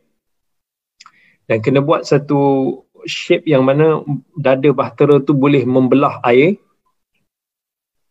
dan 1.52 1.60
kena 1.60 1.84
buat 1.84 2.08
satu 2.08 2.80
shape 3.04 3.44
yang 3.44 3.68
mana 3.68 4.00
dada 4.40 4.72
bahtera 4.72 5.20
tu 5.20 5.36
boleh 5.36 5.68
membelah 5.68 6.16
air. 6.24 6.56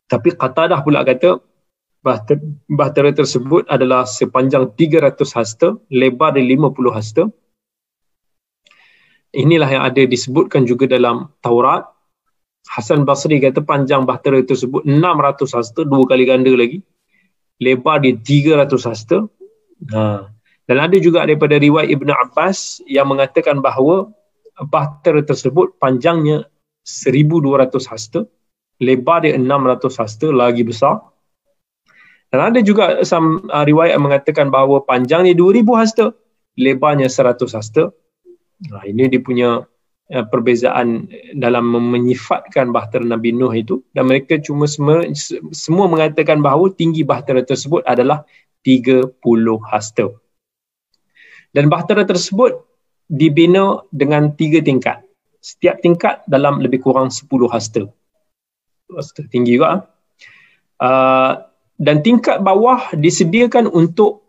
Tapi 0.05 0.37
Qatadah 0.37 0.85
pula 0.85 1.01
kata 1.01 1.41
bahtera, 2.05 2.37
bahtera 2.69 3.09
tersebut 3.09 3.65
adalah 3.65 4.05
sepanjang 4.05 4.69
300 4.77 5.25
hasta 5.33 5.73
lebar 5.89 6.37
dia 6.37 6.45
50 6.45 6.93
hasta. 6.93 7.23
Inilah 9.33 9.73
yang 9.73 9.89
ada 9.89 10.05
disebutkan 10.05 10.69
juga 10.69 10.85
dalam 10.85 11.33
Taurat. 11.41 11.89
Hasan 12.69 13.09
Basri 13.09 13.41
kata 13.41 13.65
panjang 13.65 14.05
bahtera 14.05 14.37
tersebut 14.45 14.85
600 14.85 15.49
hasta 15.57 15.81
dua 15.81 16.05
kali 16.05 16.29
ganda 16.29 16.53
lagi. 16.53 16.85
Lebar 17.57 18.05
dia 18.05 18.13
300 18.13 18.85
hasta. 18.85 19.25
Ha. 19.97 20.29
Dan 20.71 20.79
ada 20.79 20.95
juga 21.03 21.27
daripada 21.27 21.59
riwayat 21.59 21.91
Ibn 21.91 22.15
Abbas 22.15 22.79
yang 22.87 23.11
mengatakan 23.11 23.59
bahawa 23.59 24.07
bahtera 24.71 25.19
tersebut 25.19 25.75
panjangnya 25.83 26.47
1200 26.87 27.75
hasta, 27.91 28.23
lebar 28.79 29.27
dia 29.27 29.35
600 29.35 29.91
hasta, 29.99 30.31
lagi 30.31 30.63
besar. 30.63 31.03
Dan 32.31 32.55
ada 32.55 32.63
juga 32.63 33.03
some, 33.03 33.43
uh, 33.51 33.67
riwayat 33.67 33.99
mengatakan 33.99 34.47
bahawa 34.47 34.79
panjangnya 34.87 35.35
2000 35.35 35.75
hasta, 35.75 36.15
lebarnya 36.55 37.11
100 37.11 37.51
hasta. 37.51 37.91
Nah, 38.71 38.87
ini 38.87 39.11
dia 39.11 39.19
punya 39.19 39.67
uh, 39.67 40.25
perbezaan 40.31 41.11
dalam 41.35 41.67
menyifatkan 41.67 42.71
bahtera 42.71 43.03
Nabi 43.03 43.35
Nuh 43.35 43.51
itu 43.51 43.83
dan 43.91 44.07
mereka 44.07 44.39
cuma 44.39 44.71
semua, 44.71 45.03
semua 45.51 45.91
mengatakan 45.91 46.39
bahawa 46.39 46.71
tinggi 46.71 47.03
bahtera 47.03 47.43
tersebut 47.43 47.83
adalah 47.83 48.23
30 48.63 49.19
hasta. 49.67 50.15
Dan 51.51 51.67
bahtera 51.67 52.07
tersebut 52.07 52.63
dibina 53.11 53.83
dengan 53.91 54.31
tiga 54.39 54.63
tingkat. 54.63 55.03
Setiap 55.43 55.83
tingkat 55.83 56.23
dalam 56.31 56.63
lebih 56.63 56.79
kurang 56.79 57.11
10 57.11 57.27
hasta. 57.51 57.83
Hasta 58.87 59.21
tinggi 59.27 59.59
juga. 59.59 59.83
Uh, 60.79 61.43
dan 61.75 61.99
tingkat 62.05 62.39
bawah 62.39 62.95
disediakan 62.95 63.67
untuk 63.67 64.23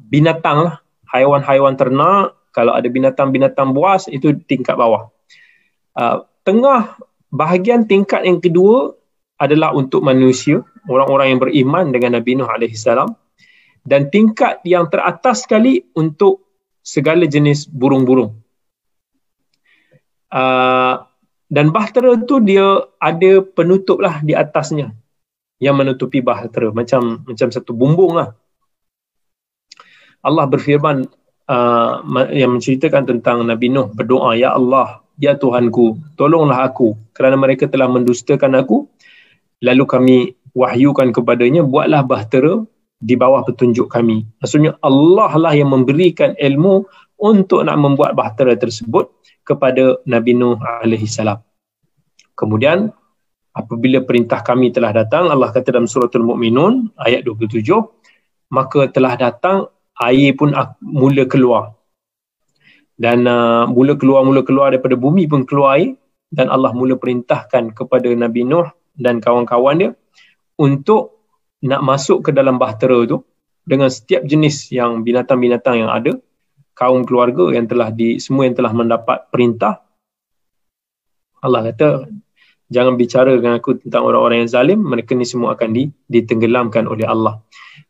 binatang 0.00 0.64
lah. 0.64 0.76
Haiwan-haiwan 1.12 1.76
ternak. 1.76 2.38
Kalau 2.56 2.72
ada 2.72 2.88
binatang-binatang 2.88 3.76
buas, 3.76 4.08
itu 4.08 4.32
tingkat 4.48 4.80
bawah. 4.80 5.12
Uh, 5.92 6.24
tengah 6.40 6.96
bahagian 7.28 7.84
tingkat 7.84 8.24
yang 8.24 8.40
kedua 8.40 8.96
adalah 9.36 9.76
untuk 9.76 10.00
manusia. 10.00 10.64
Orang-orang 10.88 11.36
yang 11.36 11.40
beriman 11.42 11.84
dengan 11.92 12.16
Nabi 12.16 12.38
Nuh 12.38 12.48
AS. 12.48 12.86
Dan 13.86 14.08
tingkat 14.08 14.62
yang 14.62 14.88
teratas 14.88 15.44
sekali 15.44 15.82
untuk 15.98 16.45
segala 16.86 17.26
jenis 17.26 17.66
burung-burung. 17.66 18.38
Uh, 20.30 21.02
dan 21.50 21.74
bahtera 21.74 22.14
tu 22.22 22.38
dia 22.38 22.86
ada 23.02 23.42
penutup 23.42 23.98
lah 23.98 24.22
di 24.22 24.34
atasnya 24.38 24.94
yang 25.58 25.74
menutupi 25.78 26.22
bahtera 26.22 26.70
macam 26.70 27.26
macam 27.26 27.48
satu 27.50 27.74
bumbung 27.74 28.14
lah. 28.14 28.38
Allah 30.22 30.46
berfirman 30.46 31.06
uh, 31.50 31.92
yang 32.30 32.54
menceritakan 32.58 33.06
tentang 33.06 33.42
Nabi 33.46 33.70
Nuh 33.70 33.90
berdoa 33.90 34.34
ya 34.38 34.54
Allah 34.54 35.02
ya 35.18 35.38
Tuhanku 35.38 36.18
tolonglah 36.18 36.66
aku 36.66 36.98
kerana 37.14 37.38
mereka 37.38 37.70
telah 37.70 37.86
mendustakan 37.86 38.58
aku 38.58 38.90
lalu 39.62 39.84
kami 39.86 40.16
wahyukan 40.52 41.14
kepadanya 41.14 41.62
buatlah 41.62 42.02
bahtera 42.02 42.66
di 42.96 43.14
bawah 43.14 43.44
petunjuk 43.44 43.92
kami. 43.92 44.24
Maksudnya 44.40 44.76
Allah 44.80 45.32
lah 45.36 45.52
yang 45.52 45.72
memberikan 45.72 46.32
ilmu 46.36 46.88
untuk 47.20 47.64
nak 47.64 47.76
membuat 47.80 48.16
bahtera 48.16 48.56
tersebut 48.56 49.12
kepada 49.44 50.00
Nabi 50.08 50.32
Nuh 50.36 50.58
alaihi 50.60 51.08
salam. 51.08 51.40
Kemudian 52.36 52.92
apabila 53.56 54.04
perintah 54.04 54.44
kami 54.44 54.72
telah 54.72 54.92
datang, 54.92 55.32
Allah 55.32 55.48
kata 55.52 55.72
dalam 55.72 55.88
suratul 55.88 56.24
Mukminun 56.24 56.92
ayat 57.00 57.24
27, 57.24 57.64
maka 58.52 58.88
telah 58.92 59.16
datang 59.16 59.68
air 60.04 60.36
pun 60.36 60.52
mula 60.84 61.24
keluar. 61.24 61.72
Dan 62.96 63.28
uh, 63.28 63.68
mula 63.68 63.96
keluar 64.00 64.24
mula 64.24 64.40
keluar 64.40 64.72
daripada 64.72 64.96
bumi 64.96 65.28
pun 65.28 65.44
keluar 65.44 65.76
air 65.76 66.00
dan 66.32 66.48
Allah 66.48 66.72
mula 66.72 66.96
perintahkan 66.96 67.76
kepada 67.76 68.08
Nabi 68.16 68.48
Nuh 68.48 68.72
dan 68.96 69.20
kawan-kawan 69.20 69.76
dia 69.76 69.90
untuk 70.56 71.15
nak 71.66 71.82
masuk 71.82 72.26
ke 72.26 72.30
dalam 72.30 72.56
bahtera 72.56 73.04
tu 73.04 73.26
dengan 73.66 73.90
setiap 73.90 74.22
jenis 74.22 74.70
yang 74.70 75.02
binatang-binatang 75.02 75.82
yang 75.82 75.90
ada 75.90 76.14
kaum 76.78 77.02
keluarga 77.02 77.50
yang 77.50 77.66
telah 77.66 77.90
di 77.90 78.22
semua 78.22 78.46
yang 78.46 78.54
telah 78.54 78.70
mendapat 78.70 79.26
perintah 79.34 79.82
Allah 81.42 81.70
kata 81.72 82.06
jangan 82.70 82.94
bicara 82.94 83.34
dengan 83.34 83.58
aku 83.58 83.78
tentang 83.82 84.02
orang-orang 84.06 84.46
yang 84.46 84.50
zalim 84.50 84.80
mereka 84.82 85.14
ni 85.14 85.26
semua 85.26 85.54
akan 85.54 85.70
di, 85.70 85.86
ditenggelamkan 86.10 86.90
oleh 86.90 87.06
Allah. 87.06 87.38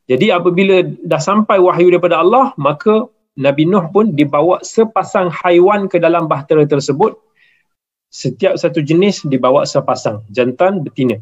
Jadi 0.07 0.31
apabila 0.31 0.85
dah 0.85 1.19
sampai 1.19 1.59
wahyu 1.59 1.91
daripada 1.91 2.21
Allah 2.21 2.53
maka 2.61 3.09
Nabi 3.37 3.69
Nuh 3.69 3.89
pun 3.93 4.17
dibawa 4.17 4.65
sepasang 4.65 5.29
haiwan 5.29 5.93
ke 5.93 6.01
dalam 6.01 6.29
bahtera 6.29 6.65
tersebut. 6.65 7.17
Setiap 8.07 8.57
satu 8.57 8.81
jenis 8.81 9.27
dibawa 9.29 9.67
sepasang 9.69 10.25
jantan 10.33 10.81
betina 10.81 11.21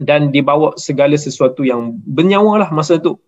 dan 0.00 0.32
dibawa 0.32 0.80
segala 0.80 1.12
sesuatu 1.20 1.60
yang 1.60 1.92
bernyawa 2.00 2.64
lah 2.64 2.70
masa 2.72 2.96
tu. 2.96 3.20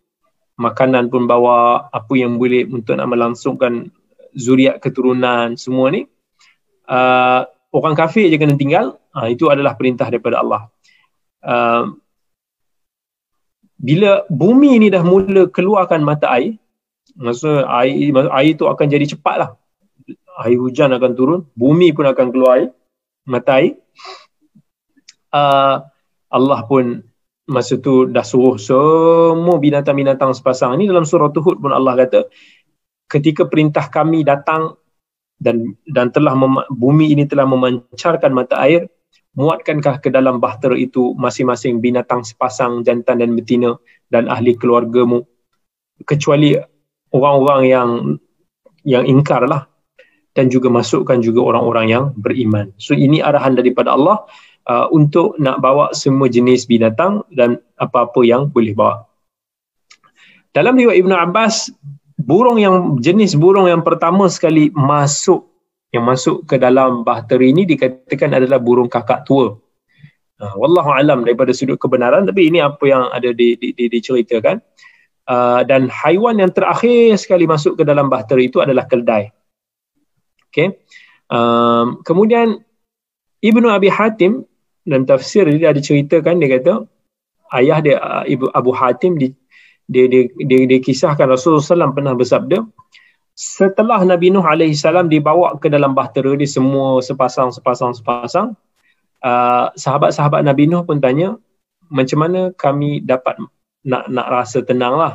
Makanan 0.56 1.12
pun 1.12 1.28
bawa 1.28 1.88
apa 1.92 2.12
yang 2.16 2.40
boleh 2.40 2.64
untuk 2.72 2.96
nak 2.96 3.12
melangsungkan 3.12 3.92
zuriat 4.32 4.80
keturunan 4.80 5.60
semua 5.60 5.92
ni. 5.92 6.08
Uh, 6.88 7.44
orang 7.76 7.92
kafir 7.92 8.32
je 8.32 8.40
kena 8.40 8.56
tinggal. 8.56 8.96
Uh, 9.12 9.28
itu 9.28 9.52
adalah 9.52 9.76
perintah 9.76 10.08
daripada 10.08 10.40
Allah. 10.40 10.72
Uh, 11.44 11.92
bila 13.76 14.24
bumi 14.32 14.80
ni 14.80 14.88
dah 14.88 15.04
mula 15.04 15.52
keluarkan 15.52 16.00
mata 16.00 16.32
air, 16.32 16.56
masa 17.12 17.68
air, 17.84 18.08
air 18.16 18.52
tu 18.56 18.64
akan 18.64 18.86
jadi 18.88 19.12
cepat 19.12 19.36
lah. 19.36 19.50
Air 20.40 20.56
hujan 20.56 20.96
akan 20.96 21.12
turun, 21.12 21.40
bumi 21.52 21.92
pun 21.92 22.08
akan 22.08 22.26
keluar 22.32 22.52
air, 22.56 22.70
mata 23.28 23.60
air. 23.60 23.76
Uh, 25.32 25.91
Allah 26.32 26.64
pun 26.64 27.04
masa 27.46 27.76
tu 27.76 28.08
dah 28.08 28.24
suruh 28.24 28.56
semua 28.56 29.60
binatang-binatang 29.60 30.32
sepasang. 30.32 30.80
Ni 30.80 30.88
dalam 30.88 31.04
surah 31.04 31.28
Tuhud 31.28 31.60
pun 31.60 31.70
Allah 31.70 31.94
kata 32.06 32.32
ketika 33.12 33.44
perintah 33.44 33.92
kami 33.92 34.24
datang 34.24 34.80
dan 35.36 35.76
dan 35.84 36.08
telah 36.08 36.32
bumi 36.72 37.12
ini 37.12 37.28
telah 37.28 37.44
memancarkan 37.44 38.32
mata 38.32 38.56
air 38.62 38.88
muatkankah 39.36 40.00
ke 40.00 40.08
dalam 40.12 40.38
bahtera 40.38 40.76
itu 40.76 41.16
masing-masing 41.16 41.80
binatang 41.80 42.24
sepasang 42.24 42.84
jantan 42.84 43.20
dan 43.20 43.36
betina 43.36 43.76
dan 44.08 44.28
ahli 44.32 44.56
keluargamu? 44.56 45.24
Kecuali 46.08 46.56
orang-orang 47.12 47.62
yang 47.68 47.90
yang 48.82 49.04
ingkar 49.06 49.46
lah 49.46 49.68
dan 50.32 50.48
juga 50.48 50.72
masukkan 50.72 51.20
juga 51.20 51.44
orang-orang 51.44 51.86
yang 51.92 52.04
beriman. 52.16 52.72
So 52.80 52.96
ini 52.96 53.20
arahan 53.20 53.52
daripada 53.52 53.92
Allah 53.92 54.24
uh, 54.68 54.86
untuk 54.94 55.38
nak 55.42 55.62
bawa 55.62 55.90
semua 55.94 56.30
jenis 56.30 56.66
binatang 56.66 57.26
dan 57.32 57.58
apa-apa 57.78 58.22
yang 58.22 58.50
boleh 58.50 58.74
bawa. 58.76 59.06
Dalam 60.52 60.76
riwayat 60.76 61.00
Ibnu 61.00 61.14
Abbas, 61.16 61.72
burung 62.20 62.60
yang 62.60 63.00
jenis 63.00 63.34
burung 63.34 63.66
yang 63.66 63.80
pertama 63.80 64.28
sekali 64.28 64.68
masuk 64.76 65.48
yang 65.92 66.08
masuk 66.08 66.48
ke 66.48 66.56
dalam 66.56 67.04
bahtera 67.04 67.44
ini 67.44 67.68
dikatakan 67.68 68.32
adalah 68.32 68.56
burung 68.56 68.88
kakak 68.88 69.28
tua. 69.28 69.56
Uh, 70.40 70.54
wallahu 70.58 70.90
alam 70.90 71.22
daripada 71.22 71.54
sudut 71.54 71.78
kebenaran 71.78 72.26
tapi 72.26 72.48
ini 72.50 72.58
apa 72.58 72.82
yang 72.88 73.06
ada 73.12 73.30
di, 73.30 73.54
di, 73.60 73.76
di, 73.76 73.86
diceritakan. 73.92 74.58
Uh, 75.22 75.62
dan 75.62 75.86
haiwan 75.86 76.42
yang 76.42 76.50
terakhir 76.50 77.14
sekali 77.14 77.46
masuk 77.46 77.78
ke 77.78 77.86
dalam 77.86 78.10
bahtera 78.10 78.42
itu 78.42 78.58
adalah 78.58 78.88
keldai. 78.90 79.30
Okay. 80.50 80.82
Um, 81.30 82.02
kemudian 82.02 82.60
Ibnu 83.40 83.70
Abi 83.70 83.88
Hatim 83.88 84.44
dalam 84.82 85.06
tafsir 85.06 85.46
dia 85.46 85.70
ada 85.70 85.78
ceritakan 85.78 86.42
dia 86.42 86.58
kata 86.58 86.72
ayah 87.58 87.78
dia 87.78 87.96
ibu 88.26 88.50
Abu 88.50 88.74
Hatim 88.74 89.18
di 89.18 89.30
dia 89.86 90.06
dia 90.10 90.30
dia, 90.42 90.58
dia 90.66 90.78
kisahkan 90.82 91.26
Rasulullah 91.28 91.62
SAW 91.62 91.94
pernah 91.94 92.14
bersabda 92.16 92.64
setelah 93.32 94.02
Nabi 94.04 94.28
Nuh 94.28 94.44
alaihi 94.44 94.76
salam 94.76 95.08
dibawa 95.08 95.56
ke 95.56 95.70
dalam 95.72 95.96
bahtera 95.96 96.34
dia 96.36 96.48
semua 96.48 97.00
sepasang 97.00 97.54
sepasang 97.54 97.96
sepasang 97.96 98.48
uh, 99.24 99.72
sahabat-sahabat 99.74 100.44
Nabi 100.44 100.68
Nuh 100.68 100.84
pun 100.84 100.98
tanya 101.00 101.38
macam 101.92 102.18
mana 102.24 102.50
kami 102.56 103.04
dapat 103.04 103.36
nak 103.82 104.08
nak 104.08 104.26
rasa 104.30 104.64
tenang 104.64 104.96
lah? 104.96 105.14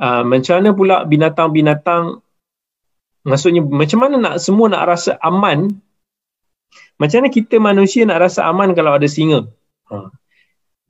Uh, 0.00 0.24
macam 0.24 0.60
mana 0.60 0.70
pula 0.72 0.96
binatang-binatang 1.04 2.24
maksudnya 3.24 3.60
macam 3.60 3.98
mana 4.00 4.16
nak 4.16 4.34
semua 4.40 4.72
nak 4.72 4.84
rasa 4.88 5.20
aman 5.20 5.68
macam 7.00 7.24
mana 7.24 7.28
kita 7.32 7.56
manusia 7.56 8.04
nak 8.04 8.28
rasa 8.28 8.44
aman 8.44 8.76
kalau 8.76 9.00
ada 9.00 9.08
singa? 9.08 9.48
Ha. 9.88 10.12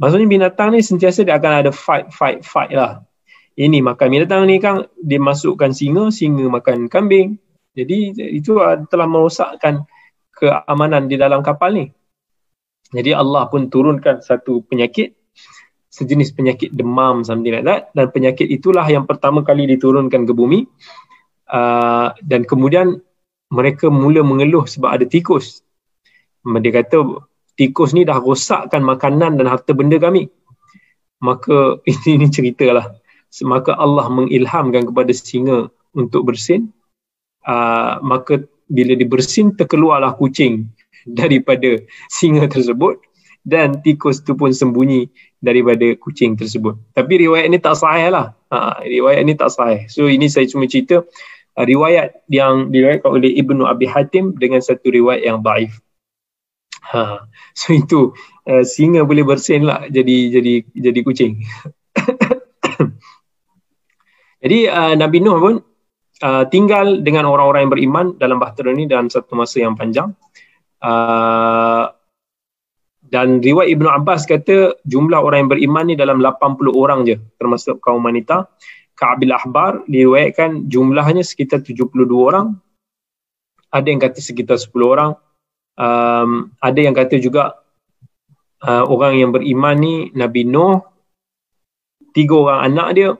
Maksudnya 0.02 0.26
binatang 0.26 0.74
ni 0.74 0.82
sentiasa 0.82 1.22
dia 1.22 1.38
akan 1.38 1.52
ada 1.62 1.70
fight, 1.70 2.10
fight, 2.10 2.42
fight 2.42 2.74
lah. 2.74 3.06
Ini 3.54 3.78
makan 3.78 4.06
binatang 4.10 4.42
ni 4.50 4.58
kan 4.58 4.90
dia 4.98 5.22
masukkan 5.22 5.70
singa, 5.70 6.10
singa 6.10 6.50
makan 6.50 6.90
kambing. 6.90 7.38
Jadi 7.78 8.18
itu 8.34 8.58
telah 8.90 9.06
merosakkan 9.06 9.86
keamanan 10.34 11.06
di 11.06 11.14
dalam 11.14 11.46
kapal 11.46 11.78
ni. 11.78 11.86
Jadi 12.90 13.14
Allah 13.14 13.46
pun 13.46 13.70
turunkan 13.70 14.18
satu 14.18 14.66
penyakit 14.66 15.14
sejenis 15.90 16.34
penyakit 16.34 16.74
demam 16.74 17.22
something 17.22 17.54
like 17.54 17.66
that 17.66 17.90
dan 17.94 18.10
penyakit 18.14 18.46
itulah 18.46 18.86
yang 18.86 19.06
pertama 19.10 19.42
kali 19.42 19.66
diturunkan 19.66 20.22
ke 20.22 20.32
bumi 20.34 20.66
uh, 21.50 22.14
dan 22.22 22.46
kemudian 22.46 23.02
mereka 23.50 23.90
mula 23.90 24.22
mengeluh 24.22 24.70
sebab 24.70 24.94
ada 24.94 25.06
tikus 25.06 25.66
dia 26.44 26.72
kata 26.82 27.26
tikus 27.58 27.92
ni 27.92 28.08
dah 28.08 28.18
rosakkan 28.20 28.80
makanan 28.80 29.36
dan 29.36 29.46
harta 29.48 29.76
benda 29.76 30.00
kami 30.00 30.28
maka 31.20 31.76
ini, 31.90 32.20
ini 32.20 32.26
ceritalah 32.32 32.96
maka 33.46 33.76
Allah 33.78 34.10
mengilhamkan 34.10 34.90
kepada 34.90 35.12
singa 35.14 35.70
untuk 35.94 36.32
bersin 36.32 36.72
uh, 37.46 38.00
maka 38.02 38.44
bila 38.70 38.94
dibersin 38.94 39.54
terkeluarlah 39.58 40.14
kucing 40.16 40.70
daripada 41.18 41.78
singa 42.08 42.46
tersebut 42.46 43.02
dan 43.44 43.80
tikus 43.80 44.20
tu 44.20 44.36
pun 44.36 44.52
sembunyi 44.52 45.08
daripada 45.40 45.96
kucing 45.96 46.36
tersebut. 46.36 46.76
Tapi 46.92 47.24
riwayat 47.24 47.48
ini 47.48 47.58
tak 47.58 47.80
sahih 47.80 48.12
lah. 48.12 48.36
Ha, 48.52 48.84
riwayat 48.84 49.24
ini 49.24 49.32
tak 49.32 49.48
sahih. 49.48 49.88
So 49.88 50.12
ini 50.12 50.28
saya 50.28 50.44
cuma 50.44 50.68
cerita 50.68 51.00
uh, 51.56 51.64
riwayat 51.64 52.28
yang 52.28 52.68
diriwayatkan 52.68 53.10
oleh 53.10 53.32
Ibnu 53.40 53.64
Abi 53.64 53.88
Hatim 53.88 54.36
dengan 54.36 54.60
satu 54.60 54.92
riwayat 54.92 55.24
yang 55.24 55.40
daif. 55.40 55.80
Ha. 56.80 57.28
So 57.52 57.76
itu 57.76 58.16
uh, 58.48 58.64
singa 58.64 59.04
boleh 59.04 59.22
bersin 59.22 59.68
lah 59.68 59.84
jadi 59.86 60.40
jadi 60.40 60.54
jadi 60.72 61.00
kucing. 61.04 61.44
jadi 64.42 64.58
uh, 64.72 64.94
Nabi 64.96 65.18
Nuh 65.20 65.38
pun 65.38 65.54
uh, 66.24 66.44
tinggal 66.48 67.04
dengan 67.04 67.28
orang-orang 67.28 67.68
yang 67.68 67.72
beriman 67.72 68.06
dalam 68.16 68.40
bahtera 68.40 68.72
ini 68.72 68.88
dalam 68.88 69.12
satu 69.12 69.36
masa 69.36 69.60
yang 69.60 69.76
panjang. 69.76 70.16
Uh, 70.80 71.92
dan 73.10 73.42
riwayat 73.42 73.74
Ibnu 73.74 73.90
Abbas 73.90 74.22
kata 74.22 74.78
jumlah 74.86 75.18
orang 75.18 75.44
yang 75.44 75.50
beriman 75.50 75.84
ni 75.90 75.98
dalam 75.98 76.22
80 76.22 76.70
orang 76.72 77.02
je 77.04 77.18
termasuk 77.36 77.82
kaum 77.82 78.06
wanita. 78.06 78.46
Ka'bil 78.94 79.32
Ahbar 79.32 79.80
diriwayatkan 79.88 80.68
jumlahnya 80.68 81.24
sekitar 81.24 81.64
72 81.64 82.04
orang. 82.14 82.60
Ada 83.72 83.86
yang 83.88 84.00
kata 84.02 84.20
sekitar 84.20 84.60
10 84.60 84.76
orang 84.84 85.10
um, 85.80 86.52
ada 86.60 86.80
yang 86.80 86.92
kata 86.92 87.16
juga 87.16 87.56
uh, 88.60 88.84
orang 88.84 89.16
yang 89.16 89.30
beriman 89.32 89.76
ni 89.80 89.94
Nabi 90.12 90.44
Nuh 90.44 90.84
tiga 92.12 92.36
orang 92.36 92.60
anak 92.68 92.88
dia 92.92 93.10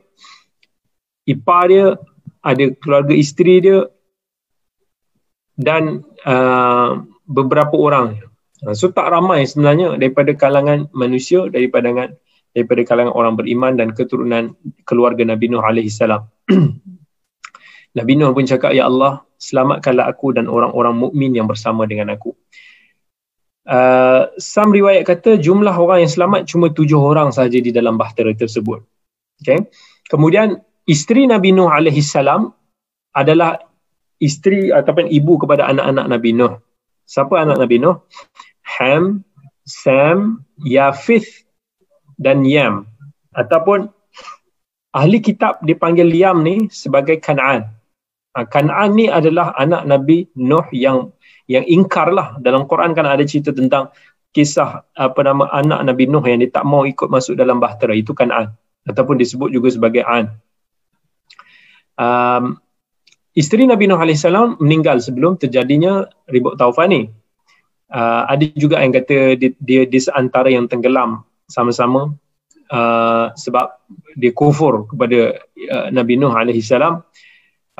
ipar 1.25 1.73
dia 1.73 1.97
ada 2.41 2.65
keluarga 2.81 3.15
isteri 3.17 3.65
dia 3.65 3.89
dan 5.61 6.01
uh, 6.25 7.05
beberapa 7.29 7.77
orang. 7.77 8.17
Uh, 8.65 8.73
so 8.73 8.89
tak 8.93 9.13
ramai 9.13 9.45
sebenarnya 9.45 9.97
daripada 10.01 10.33
kalangan 10.33 10.89
manusia 10.97 11.49
daripada 11.53 12.13
daripada 12.51 12.81
kalangan 12.83 13.15
orang 13.15 13.35
beriman 13.37 13.73
dan 13.77 13.93
keturunan 13.95 14.57
keluarga 14.89 15.23
Nabi 15.23 15.53
Nuh 15.53 15.63
alaihi 15.63 15.93
salam. 15.93 16.27
Nabi 17.99 18.13
Nuh 18.17 18.33
pun 18.33 18.49
cakap 18.49 18.73
ya 18.73 18.89
Allah 18.89 19.23
selamatkanlah 19.41 20.07
aku 20.07 20.37
dan 20.37 20.47
orang-orang 20.47 20.95
mukmin 21.01 21.33
yang 21.33 21.49
bersama 21.49 21.89
dengan 21.89 22.13
aku. 22.13 22.37
Uh, 23.65 24.29
some 24.37 24.73
riwayat 24.73 25.09
kata 25.09 25.41
jumlah 25.41 25.73
orang 25.73 26.05
yang 26.05 26.13
selamat 26.13 26.49
cuma 26.49 26.69
tujuh 26.73 26.97
orang 26.97 27.33
sahaja 27.33 27.57
di 27.61 27.73
dalam 27.73 27.97
bahtera 27.97 28.37
tersebut. 28.37 28.85
Okay. 29.41 29.73
Kemudian 30.13 30.61
isteri 30.85 31.25
Nabi 31.25 31.57
Nuh 31.57 31.73
alaihi 31.73 32.05
salam 32.05 32.53
adalah 33.17 33.57
isteri 34.21 34.69
ataupun 34.69 35.09
ibu 35.09 35.41
kepada 35.41 35.65
anak-anak 35.73 36.07
Nabi 36.13 36.31
Nuh. 36.37 36.61
Siapa 37.09 37.41
anak 37.41 37.57
Nabi 37.65 37.81
Nuh? 37.81 38.05
Ham, 38.79 39.25
Sam, 39.65 40.45
Yafith 40.61 41.49
dan 42.21 42.45
Yam. 42.45 42.87
Ataupun 43.33 43.89
ahli 44.93 45.19
kitab 45.25 45.65
dipanggil 45.65 46.11
Yam 46.13 46.45
ni 46.45 46.69
sebagai 46.69 47.17
Kanaan. 47.19 47.80
Ha, 48.31 48.47
Kanaan 48.47 48.95
ni 48.95 49.11
adalah 49.11 49.59
anak 49.59 49.91
Nabi 49.91 50.31
Nuh 50.39 50.67
yang 50.71 51.11
yang 51.51 51.67
ingkar 51.67 52.15
lah 52.15 52.39
dalam 52.39 52.71
Quran 52.71 52.95
kan 52.95 53.03
ada 53.03 53.27
cerita 53.27 53.51
tentang 53.51 53.91
kisah 54.31 54.87
apa 54.95 55.21
nama 55.27 55.51
anak 55.51 55.83
Nabi 55.83 56.07
Nuh 56.07 56.23
yang 56.23 56.39
dia 56.39 56.51
tak 56.55 56.63
mau 56.63 56.87
ikut 56.87 57.11
masuk 57.11 57.35
dalam 57.35 57.59
bahtera 57.59 57.91
itu 57.91 58.15
kan 58.15 58.31
An 58.31 58.55
ataupun 58.87 59.19
disebut 59.19 59.51
juga 59.51 59.69
sebagai 59.75 60.07
An. 60.07 60.31
Um, 61.99 62.63
isteri 63.35 63.67
Nabi 63.67 63.91
Nuh 63.91 63.99
AS 63.99 64.23
meninggal 64.63 65.03
sebelum 65.03 65.35
terjadinya 65.35 66.07
ribut 66.31 66.55
taufan 66.55 66.95
ni. 66.95 67.03
Uh, 67.91 68.23
ada 68.31 68.47
juga 68.55 68.79
yang 68.79 68.95
kata 68.95 69.35
dia, 69.35 69.51
dia 69.59 69.83
di 69.83 69.99
antara 70.15 70.47
yang 70.47 70.71
tenggelam 70.71 71.27
sama-sama 71.51 72.15
uh, 72.71 73.35
sebab 73.35 73.67
dia 74.15 74.31
kufur 74.31 74.87
kepada 74.87 75.43
uh, 75.75 75.91
Nabi 75.91 76.15
Nuh 76.15 76.31
AS 76.31 76.71
uh, 76.71 77.03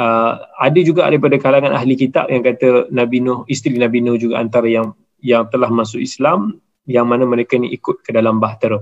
ada 0.01 0.81
juga 0.81 1.05
daripada 1.05 1.37
kalangan 1.37 1.77
ahli 1.77 1.93
kitab 1.93 2.33
yang 2.33 2.41
kata 2.41 2.89
Nabi 2.89 3.21
Nuh, 3.21 3.45
isteri 3.53 3.77
Nabi 3.77 4.01
Nuh 4.01 4.17
juga 4.17 4.41
antara 4.41 4.65
yang 4.65 4.97
yang 5.21 5.45
telah 5.53 5.69
masuk 5.69 6.01
Islam 6.01 6.57
yang 6.89 7.05
mana 7.05 7.29
mereka 7.29 7.61
ni 7.61 7.69
ikut 7.77 8.01
ke 8.01 8.11
dalam 8.11 8.41
bahtera. 8.41 8.81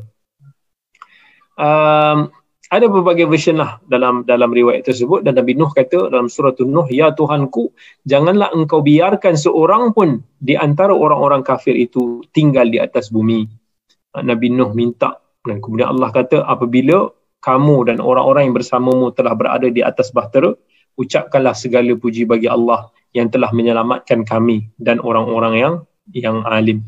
Um, 1.58 2.30
ada 2.68 2.86
berbagai 2.86 3.26
version 3.26 3.58
lah 3.58 3.82
dalam 3.88 4.22
dalam 4.22 4.52
riwayat 4.54 4.86
tersebut 4.86 5.26
dan 5.26 5.40
Nabi 5.40 5.58
Nuh 5.58 5.72
kata 5.74 6.12
dalam 6.12 6.30
surah 6.30 6.54
Nuh, 6.62 6.86
Ya 6.92 7.10
Tuhanku, 7.10 7.74
janganlah 8.06 8.54
engkau 8.54 8.84
biarkan 8.84 9.34
seorang 9.34 9.90
pun 9.96 10.22
di 10.38 10.54
antara 10.54 10.94
orang-orang 10.94 11.42
kafir 11.42 11.74
itu 11.74 12.22
tinggal 12.30 12.70
di 12.70 12.78
atas 12.78 13.10
bumi. 13.10 13.48
Nabi 14.14 14.54
Nuh 14.54 14.70
minta 14.76 15.18
dan 15.42 15.58
kemudian 15.58 15.90
Allah 15.96 16.12
kata 16.14 16.44
apabila 16.44 17.10
kamu 17.40 17.88
dan 17.88 17.96
orang-orang 18.04 18.50
yang 18.50 18.54
bersamamu 18.54 19.10
telah 19.16 19.32
berada 19.32 19.66
di 19.72 19.80
atas 19.80 20.12
bahtera, 20.12 20.52
ucapkanlah 20.98 21.54
segala 21.54 21.94
puji 21.94 22.26
bagi 22.26 22.50
Allah 22.50 22.90
yang 23.14 23.30
telah 23.30 23.54
menyelamatkan 23.54 24.26
kami 24.26 24.68
dan 24.76 24.98
orang-orang 25.00 25.54
yang 25.56 25.74
yang 26.12 26.42
alim. 26.44 26.84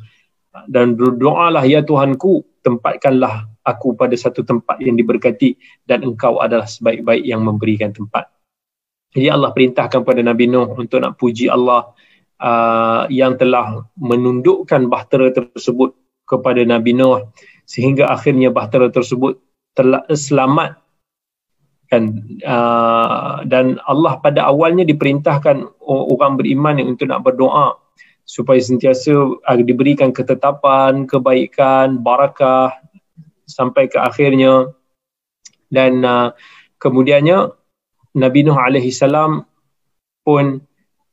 Dan 0.66 0.98
berdoalah 0.98 1.62
ya 1.62 1.80
Tuhanku 1.86 2.42
tempatkanlah 2.66 3.46
aku 3.62 3.94
pada 3.94 4.12
satu 4.18 4.42
tempat 4.42 4.82
yang 4.82 4.98
diberkati 4.98 5.56
dan 5.86 6.02
engkau 6.02 6.42
adalah 6.42 6.66
sebaik-baik 6.66 7.22
yang 7.22 7.46
memberikan 7.46 7.94
tempat. 7.94 8.26
Jadi 9.14 9.26
Allah 9.30 9.50
perintahkan 9.54 10.02
pada 10.06 10.20
Nabi 10.22 10.50
Nuh 10.50 10.70
untuk 10.74 11.02
nak 11.02 11.18
puji 11.18 11.50
Allah 11.50 11.90
uh, 12.38 13.04
yang 13.10 13.34
telah 13.38 13.86
menundukkan 13.98 14.86
bahtera 14.86 15.34
tersebut 15.34 15.94
kepada 16.26 16.62
Nabi 16.62 16.94
Nuh 16.94 17.30
sehingga 17.66 18.10
akhirnya 18.10 18.50
bahtera 18.50 18.90
tersebut 18.90 19.38
telah 19.74 20.02
selamat 20.10 20.79
kan? 21.90 22.22
Uh, 22.40 23.42
dan 23.44 23.82
Allah 23.84 24.16
pada 24.22 24.46
awalnya 24.46 24.86
diperintahkan 24.86 25.66
orang 25.84 26.38
beriman 26.38 26.78
yang 26.78 26.94
untuk 26.94 27.10
nak 27.10 27.26
berdoa 27.26 27.76
supaya 28.22 28.62
sentiasa 28.62 29.12
uh, 29.42 29.56
diberikan 29.58 30.14
ketetapan 30.14 31.04
kebaikan 31.10 31.98
barakah 31.98 32.72
sampai 33.50 33.90
ke 33.90 33.98
akhirnya. 33.98 34.70
Dan 35.70 36.06
uh, 36.06 36.30
kemudiannya 36.78 37.50
Nabi 38.14 38.40
Nuh 38.42 38.58
alaihi 38.58 38.94
salam 38.94 39.46
pun 40.22 40.62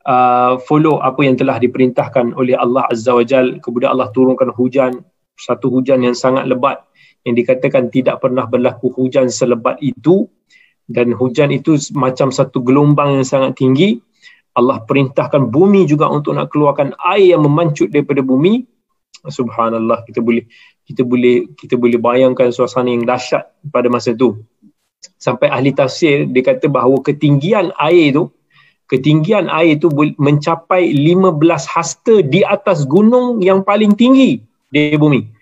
uh, 0.07 0.53
follow 0.63 1.03
apa 1.03 1.21
yang 1.21 1.35
telah 1.37 1.59
diperintahkan 1.61 2.33
oleh 2.33 2.55
Allah 2.57 2.87
azza 2.89 3.13
wajal 3.13 3.59
kemudian 3.61 3.93
Allah 3.93 4.09
turunkan 4.09 4.49
hujan 4.55 5.03
satu 5.37 5.69
hujan 5.69 6.01
yang 6.01 6.17
sangat 6.17 6.49
lebat 6.49 6.81
yang 7.27 7.37
dikatakan 7.37 7.91
tidak 7.91 8.23
pernah 8.23 8.47
berlaku 8.47 8.89
hujan 8.95 9.27
selebat 9.29 9.77
itu 9.83 10.25
dan 10.87 11.11
hujan 11.11 11.51
itu 11.51 11.75
macam 11.93 12.31
satu 12.31 12.63
gelombang 12.63 13.19
yang 13.19 13.27
sangat 13.27 13.59
tinggi. 13.59 13.99
Allah 14.57 14.81
perintahkan 14.81 15.53
bumi 15.53 15.85
juga 15.85 16.09
untuk 16.09 16.33
nak 16.33 16.49
keluarkan 16.49 16.97
air 17.13 17.37
yang 17.37 17.45
memancut 17.45 17.93
daripada 17.93 18.25
bumi. 18.25 18.65
Subhanallah 19.27 20.07
kita 20.07 20.23
boleh 20.23 20.47
kita 20.87 21.03
boleh 21.03 21.51
kita 21.59 21.75
boleh 21.77 21.99
bayangkan 21.99 22.49
suasana 22.49 22.89
yang 22.89 23.05
dahsyat 23.05 23.45
pada 23.69 23.91
masa 23.91 24.17
itu. 24.17 24.39
Sampai 25.21 25.53
ahli 25.53 25.75
tafsir 25.75 26.25
dia 26.25 26.41
kata 26.41 26.65
bahawa 26.71 27.03
ketinggian 27.05 27.69
air 27.77 28.15
itu 28.15 28.33
ketinggian 28.87 29.51
air 29.51 29.77
itu 29.77 29.91
mencapai 30.17 30.89
15 30.89 31.37
hasta 31.67 32.23
di 32.23 32.41
atas 32.41 32.87
gunung 32.87 33.43
yang 33.43 33.61
paling 33.61 33.93
tinggi 33.93 34.41
di 34.71 34.95
bumi 34.95 35.36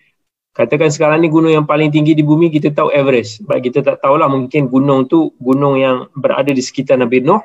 katakan 0.56 0.88
sekarang 0.88 1.20
ni 1.20 1.28
gunung 1.28 1.52
yang 1.52 1.68
paling 1.68 1.92
tinggi 1.92 2.16
di 2.16 2.24
bumi 2.24 2.48
kita 2.48 2.72
tahu 2.72 2.90
Everest. 2.96 3.44
Sebab 3.44 3.60
kita 3.60 3.84
tak 3.84 4.00
tahulah 4.00 4.32
mungkin 4.32 4.72
gunung 4.72 5.06
tu 5.12 5.36
gunung 5.38 5.76
yang 5.76 6.08
berada 6.16 6.50
di 6.50 6.64
sekitar 6.64 6.96
Nabi 6.96 7.20
Nuh. 7.20 7.44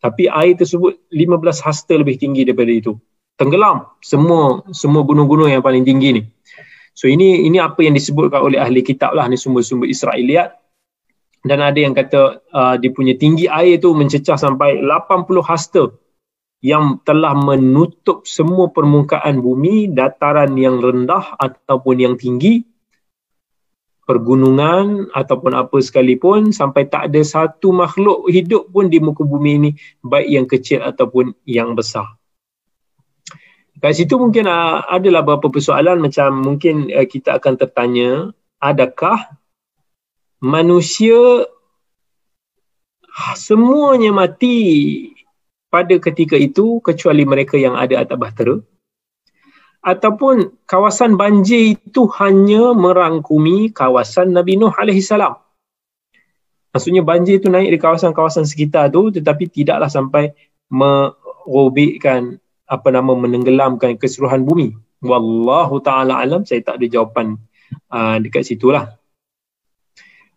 Tapi 0.00 0.30
air 0.32 0.56
tersebut 0.56 0.96
15 1.12 1.60
hasta 1.60 1.92
lebih 1.92 2.16
tinggi 2.16 2.48
daripada 2.48 2.72
itu. 2.72 2.96
Tenggelam 3.36 3.92
semua 4.00 4.64
semua 4.72 5.04
gunung-gunung 5.04 5.52
yang 5.52 5.60
paling 5.60 5.84
tinggi 5.84 6.08
ni. 6.18 6.22
So 6.96 7.06
ini 7.06 7.46
ini 7.46 7.62
apa 7.62 7.84
yang 7.84 7.94
disebutkan 7.94 8.42
oleh 8.42 8.58
ahli 8.58 8.82
kitab 8.82 9.14
lah 9.14 9.28
ni 9.28 9.36
sumber-sumber 9.38 9.86
Israeliat. 9.86 10.56
Dan 11.46 11.62
ada 11.62 11.78
yang 11.78 11.94
kata 11.94 12.42
uh, 12.50 12.74
dia 12.80 12.90
punya 12.90 13.14
tinggi 13.14 13.46
air 13.46 13.78
tu 13.78 13.94
mencecah 13.94 14.34
sampai 14.34 14.82
80 14.82 15.38
hasta 15.46 15.86
yang 16.58 16.98
telah 17.06 17.38
menutup 17.38 18.26
semua 18.26 18.70
permukaan 18.74 19.38
bumi, 19.38 19.86
dataran 19.94 20.58
yang 20.58 20.82
rendah 20.82 21.38
ataupun 21.38 21.96
yang 22.02 22.14
tinggi, 22.18 22.66
pergunungan 24.08 25.12
ataupun 25.12 25.52
apa 25.52 25.76
sekalipun 25.84 26.50
sampai 26.50 26.88
tak 26.88 27.12
ada 27.12 27.20
satu 27.20 27.76
makhluk 27.76 28.24
hidup 28.32 28.72
pun 28.72 28.88
di 28.88 28.98
muka 29.04 29.20
bumi 29.20 29.52
ini 29.60 29.70
baik 30.00 30.28
yang 30.32 30.46
kecil 30.48 30.80
ataupun 30.80 31.36
yang 31.44 31.76
besar. 31.76 32.16
Kat 33.78 33.94
situ 33.94 34.18
mungkin 34.18 34.50
uh, 34.50 34.82
adalah 34.90 35.22
beberapa 35.22 35.54
persoalan 35.54 36.02
macam 36.02 36.34
mungkin 36.42 36.90
uh, 36.90 37.06
kita 37.06 37.38
akan 37.38 37.54
tertanya 37.54 38.10
adakah 38.58 39.38
manusia 40.42 41.46
semuanya 43.38 44.10
mati 44.10 44.58
pada 45.68 45.94
ketika 46.00 46.34
itu 46.34 46.80
kecuali 46.80 47.28
mereka 47.28 47.60
yang 47.60 47.76
ada 47.76 48.00
atas 48.04 48.16
bahtera. 48.16 48.56
Ataupun 49.78 50.58
kawasan 50.66 51.14
banjir 51.14 51.78
itu 51.78 52.10
hanya 52.18 52.74
merangkumi 52.74 53.70
kawasan 53.70 54.34
Nabi 54.34 54.58
Nuh 54.58 54.74
alaihi 54.74 55.04
salam. 55.04 55.38
Maksudnya 56.74 57.00
banjir 57.00 57.40
itu 57.40 57.48
naik 57.48 57.72
di 57.72 57.78
kawasan-kawasan 57.80 58.44
sekitar 58.44 58.92
tu 58.92 59.08
tetapi 59.08 59.48
tidaklah 59.48 59.88
sampai 59.88 60.36
merobekkan 60.68 62.36
apa 62.68 62.88
nama 62.92 63.16
menenggelamkan 63.16 63.96
keseluruhan 63.96 64.44
bumi. 64.44 64.76
Wallahu 65.00 65.80
taala 65.80 66.20
alam 66.20 66.44
saya 66.44 66.60
tak 66.60 66.82
ada 66.82 66.86
jawapan 66.90 67.38
uh, 67.88 68.20
dekat 68.20 68.44
situlah. 68.44 68.98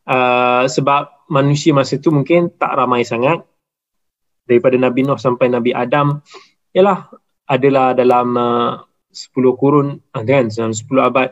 Uh, 0.07 0.65
sebab 0.71 1.27
manusia 1.27 1.75
masa 1.75 1.99
itu 1.99 2.09
mungkin 2.13 2.49
tak 2.55 2.73
ramai 2.73 3.03
sangat 3.03 3.43
daripada 4.51 4.75
Nabi 4.75 5.07
Nuh 5.07 5.15
sampai 5.15 5.47
Nabi 5.47 5.71
Adam 5.71 6.19
ialah 6.75 7.07
adalah 7.47 7.95
dalam 7.95 8.27
uh, 8.35 8.83
10 9.07 9.31
kurun 9.55 9.95
uh, 9.95 10.23
kan 10.27 10.51
dalam 10.51 10.75
10 10.75 10.83
abad. 10.99 11.29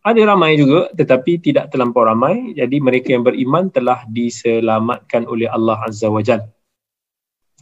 Ada 0.00 0.22
ramai 0.24 0.56
juga 0.56 0.88
tetapi 0.94 1.42
tidak 1.42 1.74
terlampau 1.74 2.06
ramai. 2.06 2.54
Jadi 2.54 2.78
mereka 2.80 3.12
yang 3.12 3.26
beriman 3.26 3.68
telah 3.68 4.06
diselamatkan 4.08 5.28
oleh 5.28 5.50
Allah 5.50 5.76
Azza 5.82 6.08
wa 6.08 6.22
Jal. 6.24 6.46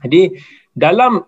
Jadi 0.04 0.38
dalam 0.76 1.18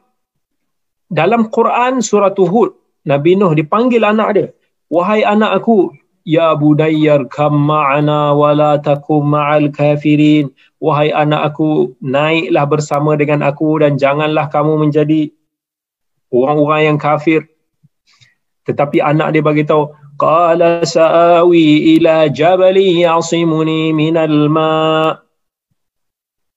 dalam 1.11 1.51
Quran 1.51 1.99
surah 1.99 2.31
Hud 2.31 3.03
Nabi 3.09 3.35
Nuh 3.35 3.51
dipanggil 3.59 4.07
anak 4.07 4.29
dia 4.39 4.49
wahai 4.87 5.27
anak 5.27 5.63
aku 5.63 5.91
ya 6.25 6.53
budayyar 6.57 7.29
kam 7.33 7.57
ma'ana 7.69 8.37
wa 8.37 8.51
la 8.53 8.77
takum 8.79 9.33
ma'al 9.33 9.73
kafirin. 9.73 10.53
Wahai 10.81 11.13
anak 11.13 11.53
aku 11.53 11.93
naiklah 12.01 12.65
bersama 12.65 13.13
dengan 13.17 13.45
aku 13.45 13.81
dan 13.85 14.01
janganlah 14.01 14.49
kamu 14.49 14.89
menjadi 14.89 15.29
orang-orang 16.33 16.95
yang 16.95 16.99
kafir. 17.01 17.45
Tetapi 18.65 19.03
anak 19.05 19.37
dia 19.37 19.43
bagi 19.45 19.65
tahu 19.67 19.93
qala 20.21 20.85
sa'awi 20.85 21.97
ila 21.97 22.29
jabali 22.29 23.05
yasimuni 23.05 23.93
minal 23.97 24.49
ma' 24.53 25.17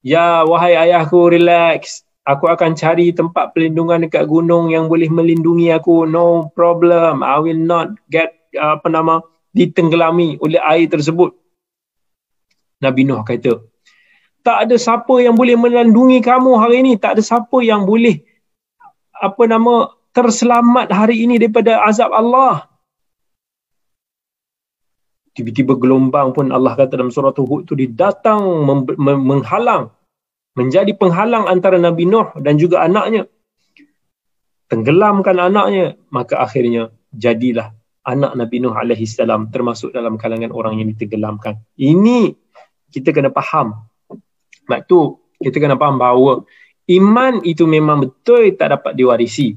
ya 0.03 0.43
wahai 0.43 0.75
ayahku 0.75 1.31
relax. 1.31 2.03
Aku 2.23 2.47
akan 2.47 2.71
cari 2.79 3.11
tempat 3.11 3.51
perlindungan 3.51 4.07
dekat 4.07 4.31
gunung 4.31 4.71
yang 4.71 4.87
boleh 4.87 5.11
melindungi 5.11 5.75
aku. 5.75 6.07
No 6.07 6.47
problem. 6.55 7.19
I 7.19 7.35
will 7.43 7.59
not 7.59 7.91
get 8.07 8.31
uh, 8.55 8.79
apa 8.79 8.87
nama 8.87 9.19
ditenggelami 9.53 10.41
oleh 10.41 10.59
air 10.59 10.89
tersebut. 10.89 11.37
Nabi 12.83 13.07
Nuh 13.07 13.23
kata 13.23 13.63
tak 14.43 14.67
ada 14.67 14.75
siapa 14.75 15.23
yang 15.23 15.39
boleh 15.39 15.55
melindungi 15.55 16.19
kamu 16.19 16.59
hari 16.59 16.83
ini. 16.83 16.99
Tak 16.99 17.17
ada 17.17 17.23
siapa 17.23 17.63
yang 17.63 17.87
boleh 17.87 18.19
apa 19.15 19.43
nama 19.47 19.87
terselamat 20.11 20.91
hari 20.91 21.23
ini 21.23 21.39
daripada 21.39 21.79
azab 21.87 22.11
Allah. 22.11 22.67
Tiba-tiba 25.33 25.79
gelombang 25.79 26.35
pun 26.35 26.51
Allah 26.53 26.77
kata 26.77 26.99
dalam 26.99 27.09
surah 27.09 27.33
Hud 27.33 27.65
tu 27.65 27.73
didatang 27.73 28.67
menghalang 29.01 29.89
menjadi 30.53 30.93
penghalang 30.93 31.49
antara 31.49 31.81
Nabi 31.81 32.05
Nuh 32.05 32.35
dan 32.37 32.59
juga 32.59 32.83
anaknya. 32.85 33.25
Tenggelamkan 34.69 35.39
anaknya 35.39 35.97
maka 36.13 36.37
akhirnya 36.43 36.93
jadilah 37.15 37.73
anak 38.03 38.35
Nabi 38.35 38.59
Nuh 38.59 38.75
alaihi 38.75 39.07
salam 39.07 39.47
termasuk 39.49 39.95
dalam 39.95 40.19
kalangan 40.19 40.51
orang 40.51 40.79
yang 40.79 40.91
ditenggelamkan 40.91 41.59
ini 41.79 42.35
kita 42.91 43.15
kena 43.15 43.31
faham 43.31 43.87
sebab 44.63 44.79
tu 44.87 45.19
kita 45.39 45.59
kena 45.59 45.75
faham 45.79 45.99
bahawa 45.99 46.43
iman 46.91 47.33
itu 47.47 47.63
memang 47.63 48.07
betul 48.07 48.51
tak 48.55 48.75
dapat 48.75 48.93
diwarisi 48.95 49.55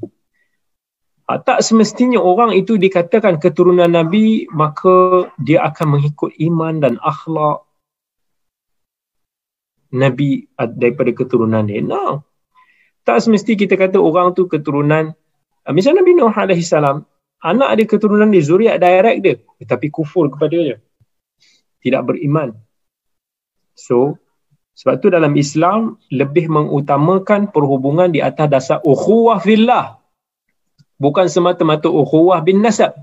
ha, 1.27 1.37
tak 1.39 1.59
semestinya 1.59 2.23
orang 2.23 2.55
itu 2.55 2.79
dikatakan 2.79 3.37
keturunan 3.37 3.91
Nabi 3.91 4.47
maka 4.51 5.27
dia 5.39 5.63
akan 5.67 5.99
mengikut 5.99 6.31
iman 6.39 6.79
dan 6.79 6.95
akhlak 7.03 7.67
Nabi 9.93 10.43
daripada 10.75 11.15
keturunan 11.15 11.63
dia. 11.63 11.79
No. 11.79 12.27
Tak 13.07 13.23
semesti 13.23 13.55
kita 13.55 13.79
kata 13.79 14.03
orang 14.03 14.35
tu 14.35 14.51
keturunan 14.51 15.15
uh, 15.63 15.71
misalnya 15.71 16.03
Nabi 16.03 16.11
Nuh 16.19 16.33
alaihi 16.35 16.63
salam 16.63 17.07
anak 17.43 17.69
dia 17.77 17.85
keturunan 17.85 18.29
dia 18.29 18.43
zuriat 18.43 18.77
direct 18.81 19.19
dia 19.21 19.35
tetapi 19.61 19.87
kufur 19.89 20.29
kepada 20.29 20.55
dia. 20.55 20.77
Tidak 21.81 22.01
beriman. 22.03 22.57
So 23.77 24.17
sebab 24.77 25.01
tu 25.01 25.09
dalam 25.09 25.33
Islam 25.33 25.97
lebih 26.13 26.49
mengutamakan 26.49 27.49
perhubungan 27.49 28.13
di 28.13 28.21
atas 28.21 28.47
dasar 28.49 28.77
ukhuwah 28.85 29.41
fillah. 29.41 29.97
Bukan 30.97 31.29
semata-mata 31.29 31.89
ukhuwah 31.89 32.41
bin 32.41 32.61
nasab 32.65 32.97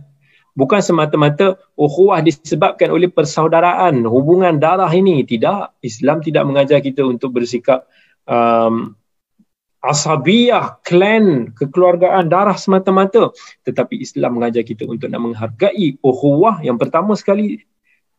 bukan 0.54 0.80
semata-mata 0.80 1.58
ukhuwah 1.74 2.22
disebabkan 2.22 2.94
oleh 2.94 3.10
persaudaraan 3.10 4.06
hubungan 4.06 4.56
darah 4.56 4.88
ini 4.94 5.26
tidak 5.26 5.74
Islam 5.82 6.22
tidak 6.22 6.46
mengajar 6.46 6.78
kita 6.78 7.02
untuk 7.02 7.34
bersikap 7.34 7.90
um, 8.24 8.94
asabiyah 9.84 10.80
klan 10.80 11.52
kekeluargaan 11.52 12.32
darah 12.32 12.56
semata-mata 12.56 13.30
tetapi 13.68 14.00
Islam 14.00 14.40
mengajar 14.40 14.64
kita 14.64 14.88
untuk 14.88 15.12
nak 15.12 15.20
menghargai 15.20 16.00
ukhuwah 16.00 16.64
yang 16.64 16.80
pertama 16.80 17.12
sekali 17.12 17.60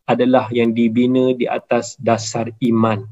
adalah 0.06 0.46
yang 0.54 0.70
dibina 0.70 1.34
di 1.34 1.50
atas 1.50 1.98
dasar 1.98 2.54
iman 2.62 3.10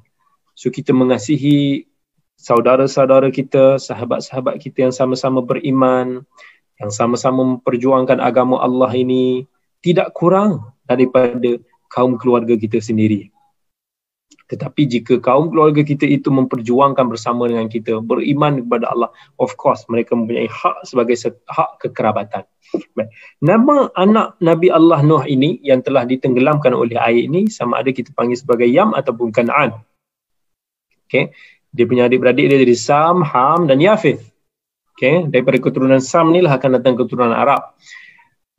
so 0.53 0.69
kita 0.69 0.93
mengasihi 0.93 1.89
saudara-saudara 2.37 3.33
kita 3.33 3.81
sahabat-sahabat 3.81 4.61
kita 4.61 4.85
yang 4.85 4.93
sama-sama 4.93 5.41
beriman 5.41 6.21
yang 6.77 6.91
sama-sama 6.93 7.41
memperjuangkan 7.57 8.21
agama 8.21 8.61
Allah 8.61 8.93
ini 8.93 9.49
tidak 9.83 10.15
kurang 10.15 10.73
daripada 10.87 11.59
kaum 11.91 12.17
keluarga 12.17 12.55
kita 12.57 12.79
sendiri. 12.79 13.29
Tetapi 14.51 14.81
jika 14.85 15.17
kaum 15.23 15.49
keluarga 15.49 15.81
kita 15.81 16.03
itu 16.03 16.27
memperjuangkan 16.27 17.07
bersama 17.07 17.47
dengan 17.47 17.71
kita, 17.71 18.03
beriman 18.03 18.63
kepada 18.63 18.91
Allah, 18.91 19.09
of 19.39 19.55
course 19.55 19.87
mereka 19.87 20.13
mempunyai 20.13 20.51
hak 20.51 20.83
sebagai 20.83 21.15
hak 21.47 21.69
kekerabatan. 21.79 22.43
Baik. 22.97 23.09
Nama 23.39 23.93
anak 23.93 24.41
Nabi 24.41 24.73
Allah 24.73 25.05
Nuh 25.05 25.23
ini 25.29 25.61
yang 25.61 25.85
telah 25.85 26.09
ditenggelamkan 26.09 26.73
oleh 26.73 26.97
air 26.97 27.29
ini 27.29 27.45
sama 27.47 27.79
ada 27.79 27.93
kita 27.93 28.09
panggil 28.17 28.37
sebagai 28.37 28.65
Yam 28.65 28.97
ataupun 28.97 29.29
Kan'an. 29.29 29.77
Okay. 31.05 31.29
Dia 31.73 31.85
punya 31.89 32.05
adik-beradik 32.05 32.49
dia 32.49 32.57
jadi 32.61 32.77
Sam, 32.77 33.25
Ham 33.25 33.65
dan 33.65 33.81
Yafith. 33.81 34.21
Okay, 34.93 35.25
daripada 35.25 35.57
keturunan 35.57 35.97
Sam 35.97 36.29
ni 36.29 36.45
lah 36.45 36.61
akan 36.61 36.77
datang 36.77 36.93
keturunan 36.93 37.33
Arab. 37.33 37.73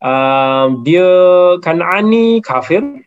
Uh, 0.03 0.82
dia 0.82 1.07
Kan'ani 1.62 2.43
kafir. 2.43 3.07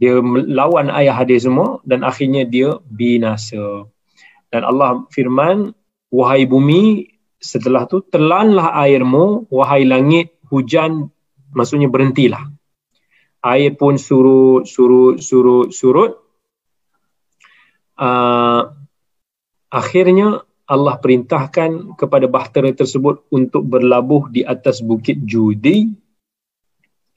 Dia 0.00 0.16
lawan 0.24 0.88
ayah 0.88 1.20
dia 1.28 1.36
semua 1.36 1.84
dan 1.84 2.00
akhirnya 2.08 2.48
dia 2.48 2.80
binasa. 2.88 3.84
Dan 4.48 4.64
Allah 4.64 5.04
firman, 5.12 5.76
wahai 6.08 6.48
bumi, 6.48 7.12
setelah 7.36 7.84
tu 7.84 8.00
telanlah 8.00 8.72
airmu, 8.80 9.44
wahai 9.52 9.84
langit, 9.84 10.40
hujan, 10.48 11.12
maksudnya 11.52 11.92
berhentilah. 11.92 12.48
Air 13.44 13.76
pun 13.76 14.00
surut, 14.00 14.64
surut, 14.64 15.20
surut, 15.20 15.68
surut. 15.72 16.12
Uh, 18.00 18.72
akhirnya 19.68 20.48
Allah 20.64 20.96
perintahkan 20.96 22.00
kepada 22.00 22.24
bahtera 22.24 22.72
tersebut 22.72 23.28
untuk 23.28 23.68
berlabuh 23.68 24.32
di 24.32 24.40
atas 24.46 24.80
bukit 24.80 25.20
Judi 25.28 25.92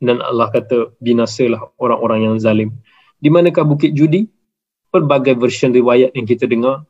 dan 0.03 0.19
Allah 0.19 0.51
kata 0.51 0.91
binasalah 0.99 1.73
orang-orang 1.79 2.27
yang 2.27 2.35
zalim. 2.37 2.69
Di 3.17 3.31
manakah 3.31 3.63
bukit 3.63 3.95
Judi? 3.95 4.27
Pelbagai 4.91 5.39
version 5.39 5.71
riwayat 5.71 6.13
yang 6.13 6.27
kita 6.27 6.45
dengar. 6.45 6.85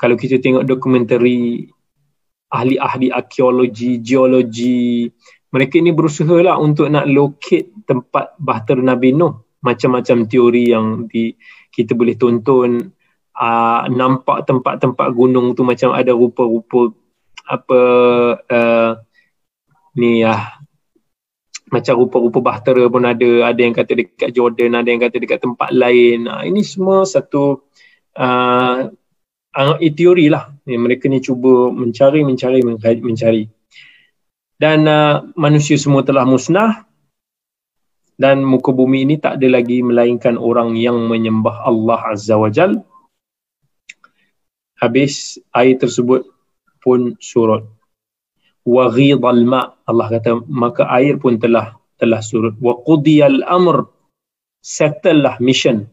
Kalau 0.00 0.16
kita 0.16 0.40
tengok 0.40 0.64
dokumentari 0.64 1.68
ahli-ahli 2.50 3.12
arkeologi, 3.12 4.00
geologi, 4.00 5.06
mereka 5.52 5.78
ini 5.78 5.92
berusaha 5.94 6.36
lah 6.42 6.56
untuk 6.58 6.88
nak 6.90 7.06
locate 7.06 7.70
tempat 7.86 8.34
bahtera 8.40 8.82
Nabi 8.82 9.14
Nuh. 9.14 9.46
Macam-macam 9.62 10.26
teori 10.26 10.72
yang 10.72 11.06
di, 11.06 11.32
kita 11.70 11.92
boleh 11.94 12.16
tonton 12.16 12.92
uh, 13.36 13.82
nampak 13.92 14.48
tempat-tempat 14.48 15.08
gunung 15.12 15.52
tu 15.52 15.62
macam 15.62 15.92
ada 15.92 16.16
rupa-rupa 16.16 16.92
apa 17.46 17.80
uh, 18.50 18.92
ni 19.94 20.26
ya 20.26 20.34
uh, 20.34 20.42
macam 21.66 21.94
rupa-rupa 21.98 22.38
bahtera 22.42 22.86
pun 22.86 23.02
ada. 23.02 23.30
Ada 23.50 23.60
yang 23.60 23.74
kata 23.74 23.92
dekat 23.94 24.30
Jordan 24.30 24.78
ada 24.78 24.88
yang 24.88 25.02
kata 25.02 25.16
dekat 25.18 25.42
tempat 25.42 25.70
lain. 25.74 26.30
Uh, 26.30 26.42
ini 26.46 26.62
semua 26.62 27.02
satu 27.02 27.66
uh, 28.16 28.90
uh, 29.56 29.76
teori 29.80 30.28
lah 30.28 30.52
ni, 30.68 30.76
mereka 30.76 31.08
ni 31.08 31.24
cuba 31.24 31.72
mencari 31.72 32.20
mencari 32.22 32.60
mencari 33.00 33.44
dan 34.56 34.84
uh, 34.88 35.24
manusia 35.36 35.76
semua 35.80 36.04
telah 36.04 36.28
musnah 36.28 36.84
dan 38.16 38.40
muka 38.40 38.72
bumi 38.72 39.04
ini 39.04 39.20
tak 39.20 39.40
ada 39.40 39.60
lagi 39.60 39.84
melainkan 39.84 40.40
orang 40.40 40.76
yang 40.76 40.96
menyembah 41.08 41.68
Allah 41.68 42.00
Azza 42.12 42.36
wa 42.40 42.48
Jalla 42.48 42.80
habis 44.76 45.40
air 45.52 45.76
tersebut 45.76 46.24
pun 46.80 47.16
surut 47.20 47.68
wa 48.66 48.90
ghidal 48.90 49.46
ma 49.46 49.72
Allah 49.86 50.06
kata 50.10 50.42
maka 50.50 50.90
air 50.98 51.16
pun 51.22 51.38
telah 51.38 51.78
telah 51.96 52.20
surut. 52.20 52.58
wa 52.60 52.76
qudiyal 52.82 53.46
amr 53.46 53.86
settle 54.60 55.22
lah 55.22 55.38
mission. 55.38 55.86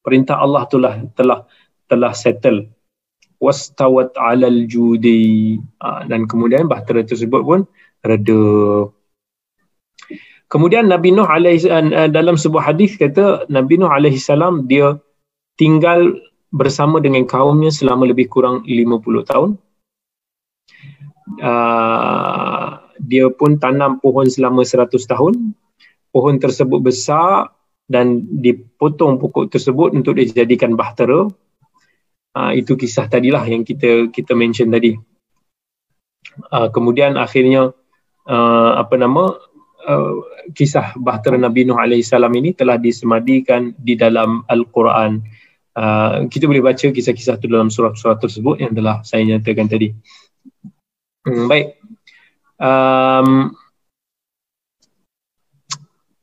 Perintah 0.00 0.40
Allah 0.40 0.64
telah 0.70 0.94
telah 1.18 1.44
telah 1.90 2.12
settle. 2.14 2.70
wastawat 3.40 4.12
alal 4.20 4.68
judi 4.68 5.56
dan 5.80 6.28
kemudian 6.28 6.68
bahtera 6.68 7.00
tersebut 7.00 7.40
pun 7.40 7.60
reda. 8.04 8.84
Kemudian 10.52 10.92
Nabi 10.92 11.14
Nuh 11.16 11.24
alaihi 11.24 11.64
eh, 11.64 12.10
dalam 12.12 12.36
sebuah 12.36 12.68
hadis 12.68 13.00
kata 13.00 13.48
Nabi 13.48 13.80
Nuh 13.80 13.88
alaihi 13.88 14.20
salam 14.20 14.68
dia 14.68 15.00
tinggal 15.56 16.20
bersama 16.50 16.98
dengan 16.98 17.24
kaumnya 17.24 17.72
selama 17.72 18.10
lebih 18.10 18.26
kurang 18.28 18.66
50 18.66 19.30
tahun. 19.30 19.50
Uh, 21.38 22.80
dia 22.98 23.30
pun 23.30 23.60
tanam 23.60 24.02
pohon 24.02 24.26
selama 24.26 24.66
100 24.66 24.90
tahun. 25.06 25.54
Pohon 26.10 26.36
tersebut 26.42 26.82
besar 26.82 27.54
dan 27.86 28.22
dipotong 28.26 29.18
pokok 29.18 29.50
tersebut 29.50 29.94
untuk 29.94 30.18
dijadikan 30.18 30.74
bahtera. 30.74 31.30
Uh, 32.30 32.52
itu 32.54 32.78
kisah 32.78 33.10
tadilah 33.10 33.42
yang 33.46 33.66
kita 33.66 34.10
kita 34.10 34.34
mention 34.34 34.70
tadi. 34.70 34.94
Uh, 36.50 36.70
kemudian 36.70 37.18
akhirnya 37.18 37.74
uh, 38.30 38.72
apa 38.78 38.94
nama 38.94 39.34
uh, 39.86 40.14
kisah 40.54 40.94
bahtera 40.94 41.34
Nabi 41.34 41.66
Nuh 41.66 41.78
salam 42.06 42.30
ini 42.38 42.54
telah 42.54 42.78
disemadikan 42.78 43.74
di 43.74 43.98
dalam 43.98 44.46
Al-Quran. 44.46 45.22
Uh, 45.70 46.26
kita 46.26 46.50
boleh 46.50 46.62
baca 46.62 46.90
kisah-kisah 46.90 47.38
itu 47.38 47.46
dalam 47.46 47.70
surah-surah 47.70 48.18
tersebut 48.18 48.62
yang 48.62 48.74
telah 48.74 49.02
saya 49.06 49.26
nyatakan 49.26 49.70
tadi. 49.70 49.94
Hmm, 51.26 51.46
baik. 51.48 51.76
Um, 52.60 53.56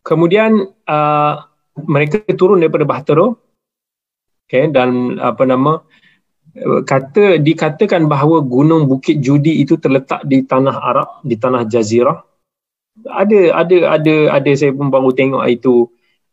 kemudian 0.06 0.72
uh, 0.88 1.34
mereka 1.86 2.24
turun 2.34 2.62
daripada 2.62 2.86
bahtera 2.88 3.34
okay, 4.48 4.72
dan 4.72 5.20
apa 5.20 5.44
nama 5.44 5.82
kata 6.86 7.38
dikatakan 7.38 8.10
bahawa 8.10 8.42
gunung 8.42 8.90
Bukit 8.90 9.22
Judi 9.22 9.62
itu 9.62 9.78
terletak 9.78 10.26
di 10.26 10.42
tanah 10.42 10.74
Arab 10.80 11.10
di 11.22 11.38
tanah 11.38 11.68
Jazirah 11.68 12.18
ada 13.06 13.40
ada 13.54 13.78
ada 14.00 14.16
ada 14.34 14.52
saya 14.58 14.74
pun 14.74 14.90
baru 14.90 15.14
tengok 15.14 15.46
itu 15.52 15.86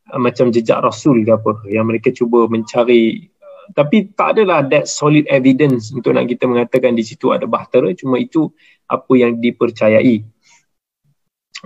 uh, 0.08 0.20
macam 0.22 0.48
jejak 0.54 0.80
rasul 0.80 1.26
ke 1.26 1.32
apa 1.34 1.52
yang 1.68 1.84
mereka 1.90 2.08
cuba 2.14 2.48
mencari 2.48 3.28
uh, 3.28 3.33
tapi 3.72 4.12
tak 4.12 4.36
adalah 4.36 4.60
that 4.68 4.84
solid 4.84 5.24
evidence 5.32 5.88
untuk 5.94 6.12
nak 6.12 6.28
kita 6.28 6.44
mengatakan 6.44 6.92
di 6.92 7.00
situ 7.00 7.32
ada 7.32 7.48
bahtera 7.48 7.88
cuma 7.96 8.20
itu 8.20 8.52
apa 8.84 9.12
yang 9.16 9.40
dipercayai 9.40 10.20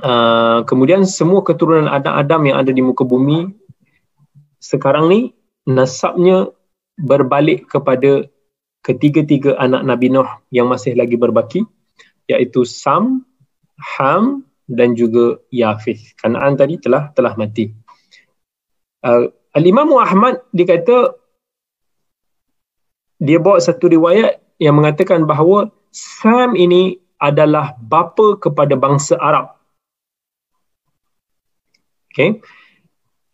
uh, 0.07 0.63
kemudian 0.63 1.03
semua 1.03 1.43
keturunan 1.43 1.91
Adam-Adam 1.91 2.55
yang 2.55 2.57
ada 2.63 2.71
di 2.71 2.83
muka 2.85 3.03
bumi 3.03 3.51
sekarang 4.63 5.11
ni 5.11 5.21
nasabnya 5.67 6.55
berbalik 6.99 7.67
kepada 7.67 8.27
ketiga-tiga 8.83 9.59
anak 9.59 9.83
Nabi 9.87 10.11
Nuh 10.11 10.29
yang 10.55 10.71
masih 10.71 10.95
lagi 10.99 11.15
berbaki 11.15 11.67
iaitu 12.29 12.63
Sam, 12.67 13.25
Ham 13.99 14.45
dan 14.69 14.93
juga 14.99 15.41
Yafith. 15.49 16.17
Kanaan 16.21 16.59
tadi 16.59 16.77
telah 16.77 17.11
telah 17.17 17.33
mati. 17.39 17.73
Uh, 19.01 19.33
Al-Imam 19.57 19.97
Ahmad 19.97 20.45
dikata 20.53 21.17
dia 23.19 23.39
bawa 23.43 23.59
satu 23.59 23.91
riwayat 23.91 24.39
yang 24.63 24.79
mengatakan 24.79 25.27
bahawa 25.27 25.71
Sam 25.91 26.55
ini 26.55 26.99
adalah 27.19 27.75
bapa 27.79 28.39
kepada 28.39 28.79
bangsa 28.79 29.19
Arab. 29.19 29.59
Okay. 32.11 32.39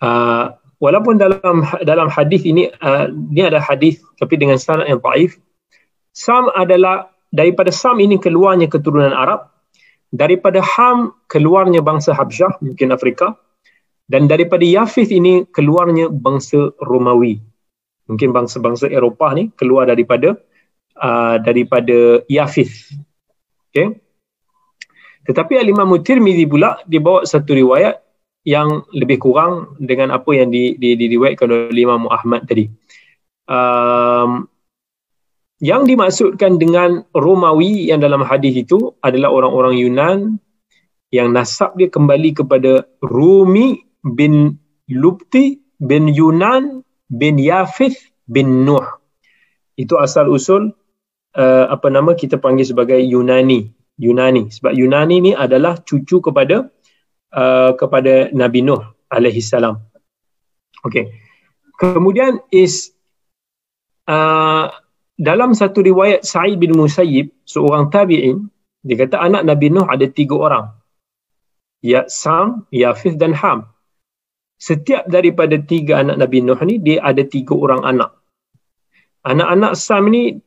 Uh, 0.00 0.52
walaupun 0.80 1.16
dalam 1.16 1.64
dalam 1.88 2.08
hadis 2.12 2.44
ini 2.44 2.68
uh, 2.80 3.08
ini 3.08 3.48
ada 3.48 3.60
hadis 3.60 4.00
tapi 4.20 4.36
dengan 4.36 4.60
sanad 4.60 4.88
yang 4.88 5.00
dhaif. 5.00 5.36
Sam 6.14 6.52
adalah 6.52 7.12
daripada 7.32 7.74
Sam 7.74 8.00
ini 8.00 8.20
keluarnya 8.20 8.70
keturunan 8.70 9.12
Arab 9.12 9.50
daripada 10.14 10.62
Ham 10.62 11.10
keluarnya 11.26 11.82
bangsa 11.82 12.14
Habsyah 12.14 12.62
mungkin 12.62 12.94
Afrika 12.94 13.34
dan 14.06 14.30
daripada 14.30 14.62
Yafith 14.62 15.10
ini 15.10 15.42
keluarnya 15.50 16.06
bangsa 16.06 16.70
Romawi 16.78 17.42
mungkin 18.08 18.30
bangsa-bangsa 18.30 18.92
Eropah 18.92 19.32
ni 19.36 19.48
keluar 19.56 19.88
daripada 19.88 20.36
uh, 21.00 21.36
daripada 21.40 22.20
Yafith 22.28 22.92
okay. 23.70 23.96
tetapi 25.24 25.56
Al-Imam 25.56 25.88
Tirmizi 26.04 26.44
pula 26.44 26.80
dibawa 26.84 27.24
satu 27.24 27.56
riwayat 27.56 28.00
yang 28.44 28.84
lebih 28.92 29.24
kurang 29.24 29.72
dengan 29.80 30.12
apa 30.12 30.36
yang 30.36 30.52
di, 30.52 30.76
di, 30.76 31.00
diriwayatkan 31.00 31.48
oleh 31.48 31.80
Imam 31.80 32.04
Ahmad 32.12 32.44
tadi 32.44 32.68
um, 33.48 34.44
yang 35.64 35.88
dimaksudkan 35.88 36.60
dengan 36.60 37.08
Romawi 37.16 37.88
yang 37.88 38.04
dalam 38.04 38.20
hadis 38.20 38.52
itu 38.52 38.92
adalah 39.00 39.32
orang-orang 39.32 39.80
Yunan 39.80 40.18
yang 41.08 41.32
nasab 41.32 41.72
dia 41.80 41.88
kembali 41.88 42.36
kepada 42.36 42.84
Rumi 43.00 43.80
bin 44.04 44.60
Lubti 44.92 45.62
bin 45.80 46.10
Yunan 46.10 46.84
bin 47.14 47.38
Yafith 47.38 48.10
bin 48.26 48.66
Nuh. 48.66 48.84
Itu 49.78 49.98
asal 50.02 50.26
usul 50.30 50.74
uh, 51.38 51.66
apa 51.70 51.86
nama 51.90 52.18
kita 52.18 52.42
panggil 52.42 52.66
sebagai 52.66 52.98
Yunani. 52.98 53.70
Yunani 53.94 54.50
sebab 54.50 54.74
Yunani 54.74 55.16
ni 55.22 55.32
adalah 55.38 55.78
cucu 55.78 56.18
kepada 56.18 56.66
uh, 57.30 57.70
kepada 57.78 58.34
Nabi 58.34 58.66
Nuh 58.66 58.82
alaihi 59.06 59.38
salam. 59.38 59.78
Okey. 60.82 61.14
Kemudian 61.78 62.42
is 62.50 62.94
uh, 64.10 64.70
dalam 65.14 65.54
satu 65.54 65.82
riwayat 65.82 66.26
Sa'id 66.26 66.58
bin 66.58 66.74
Musayyib, 66.74 67.30
seorang 67.46 67.90
tabi'in, 67.90 68.50
dia 68.82 68.98
kata 68.98 69.22
anak 69.22 69.46
Nabi 69.46 69.70
Nuh 69.70 69.86
ada 69.86 70.06
tiga 70.10 70.38
orang. 70.38 70.66
Ya 71.84 72.06
Sam, 72.10 72.66
Yafith 72.74 73.20
dan 73.20 73.34
Ham. 73.36 73.73
Setiap 74.58 75.10
daripada 75.10 75.58
tiga 75.60 76.00
anak 76.00 76.16
Nabi 76.20 76.38
Nuh 76.40 76.60
ni, 76.64 76.80
dia 76.80 77.02
ada 77.04 77.20
tiga 77.26 77.52
orang 77.54 77.82
anak. 77.84 78.10
Anak-anak 79.24 79.72
Sam 79.76 80.08
ni, 80.12 80.38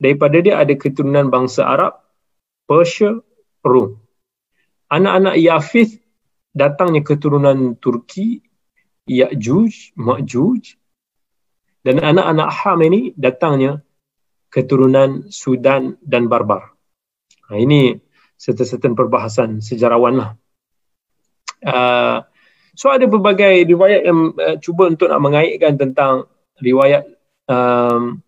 daripada 0.00 0.38
dia 0.40 0.60
ada 0.60 0.72
keturunan 0.76 1.28
bangsa 1.28 1.66
Arab, 1.66 1.98
Persia, 2.68 3.16
Rom. 3.64 3.98
Anak-anak 4.92 5.34
Yafith, 5.40 5.98
datangnya 6.54 7.02
keturunan 7.02 7.74
Turki, 7.76 8.44
Ya'juj, 9.06 9.98
Ma'juj. 9.98 10.78
Dan 11.86 12.02
anak-anak 12.02 12.48
Ham 12.50 12.80
ini 12.82 13.14
datangnya 13.14 13.82
keturunan 14.50 15.30
Sudan 15.30 16.00
dan 16.02 16.26
Barbar. 16.26 16.74
Ha, 17.46 17.60
ini 17.60 17.94
serta-serta 18.34 18.90
perbahasan 18.90 19.62
sejarawan 19.62 20.14
lah. 20.18 20.30
Uh, 21.62 22.26
so 22.76 22.92
ada 22.92 23.08
berbagai 23.08 23.66
riwayat 23.66 24.04
yang 24.04 24.36
uh, 24.36 24.56
cuba 24.60 24.92
untuk 24.92 25.08
nak 25.08 25.24
mengaitkan 25.24 25.80
tentang 25.80 26.28
riwayat 26.60 27.08
um, 27.48 28.20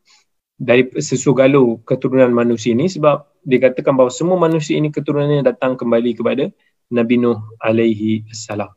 dari 0.59 0.90
sesugalu 0.99 1.78
keturunan 1.86 2.34
manusia 2.34 2.74
ini 2.74 2.90
sebab 2.90 3.28
dikatakan 3.46 3.94
bahawa 3.94 4.11
semua 4.11 4.40
manusia 4.40 4.74
ini 4.74 4.90
keturunannya 4.90 5.46
datang 5.46 5.78
kembali 5.78 6.18
kepada 6.18 6.51
Nabi 6.90 7.14
Nuh 7.20 7.38
alaihi 7.62 8.26
salam. 8.34 8.72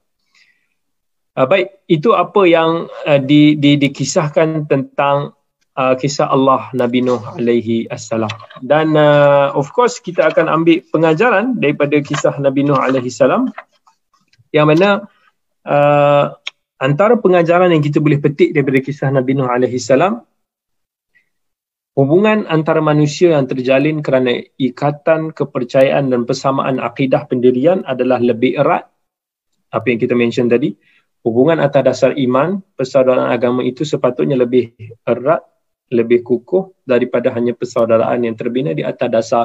Uh, 1.31 1.47
baik, 1.47 1.87
itu 1.87 2.11
apa 2.11 2.43
yang 2.43 2.91
uh, 3.07 3.17
di, 3.17 3.55
di, 3.55 3.79
dikisahkan 3.79 4.67
tentang 4.67 5.31
uh, 5.79 5.95
kisah 5.95 6.27
Allah 6.27 6.67
Nabi 6.75 7.01
Nuh 7.01 7.23
alaihi 7.23 7.87
assalam. 7.87 8.31
Dan 8.59 8.93
uh, 8.99 9.55
of 9.55 9.71
course 9.71 10.03
kita 10.03 10.27
akan 10.27 10.51
ambil 10.51 10.83
pengajaran 10.91 11.55
daripada 11.57 11.97
kisah 12.03 12.35
Nabi 12.37 12.67
Nuh 12.67 12.77
alaihi 12.77 13.09
salam 13.09 13.47
yang 14.51 14.67
mana 14.67 15.07
uh, 15.65 16.25
antara 16.81 17.17
pengajaran 17.17 17.69
yang 17.73 17.83
kita 17.83 18.01
boleh 18.01 18.17
petik 18.17 18.53
daripada 18.55 18.79
kisah 18.81 19.13
Nabi 19.13 19.37
Nuh 19.37 19.49
alaihi 19.49 19.77
salam 19.77 20.25
hubungan 21.93 22.47
antara 22.47 22.79
manusia 22.79 23.35
yang 23.35 23.45
terjalin 23.45 23.99
kerana 23.99 24.41
ikatan 24.55 25.35
kepercayaan 25.35 26.09
dan 26.09 26.23
persamaan 26.23 26.79
akidah 26.79 27.27
pendirian 27.27 27.83
adalah 27.83 28.17
lebih 28.17 28.55
erat. 28.57 28.87
Apa 29.71 29.87
yang 29.87 29.99
kita 30.03 30.15
mention 30.15 30.51
tadi 30.51 30.75
hubungan 31.23 31.61
atas 31.61 31.81
dasar 31.85 32.11
iman 32.17 32.59
persaudaraan 32.75 33.31
agama 33.31 33.61
itu 33.63 33.85
sepatutnya 33.85 34.35
lebih 34.35 34.73
erat 35.05 35.45
lebih 35.91 36.23
kukuh 36.23 36.71
daripada 36.87 37.35
hanya 37.35 37.51
persaudaraan 37.51 38.23
yang 38.23 38.35
terbina 38.39 38.71
di 38.71 38.81
atas 38.81 39.09
dasar 39.11 39.43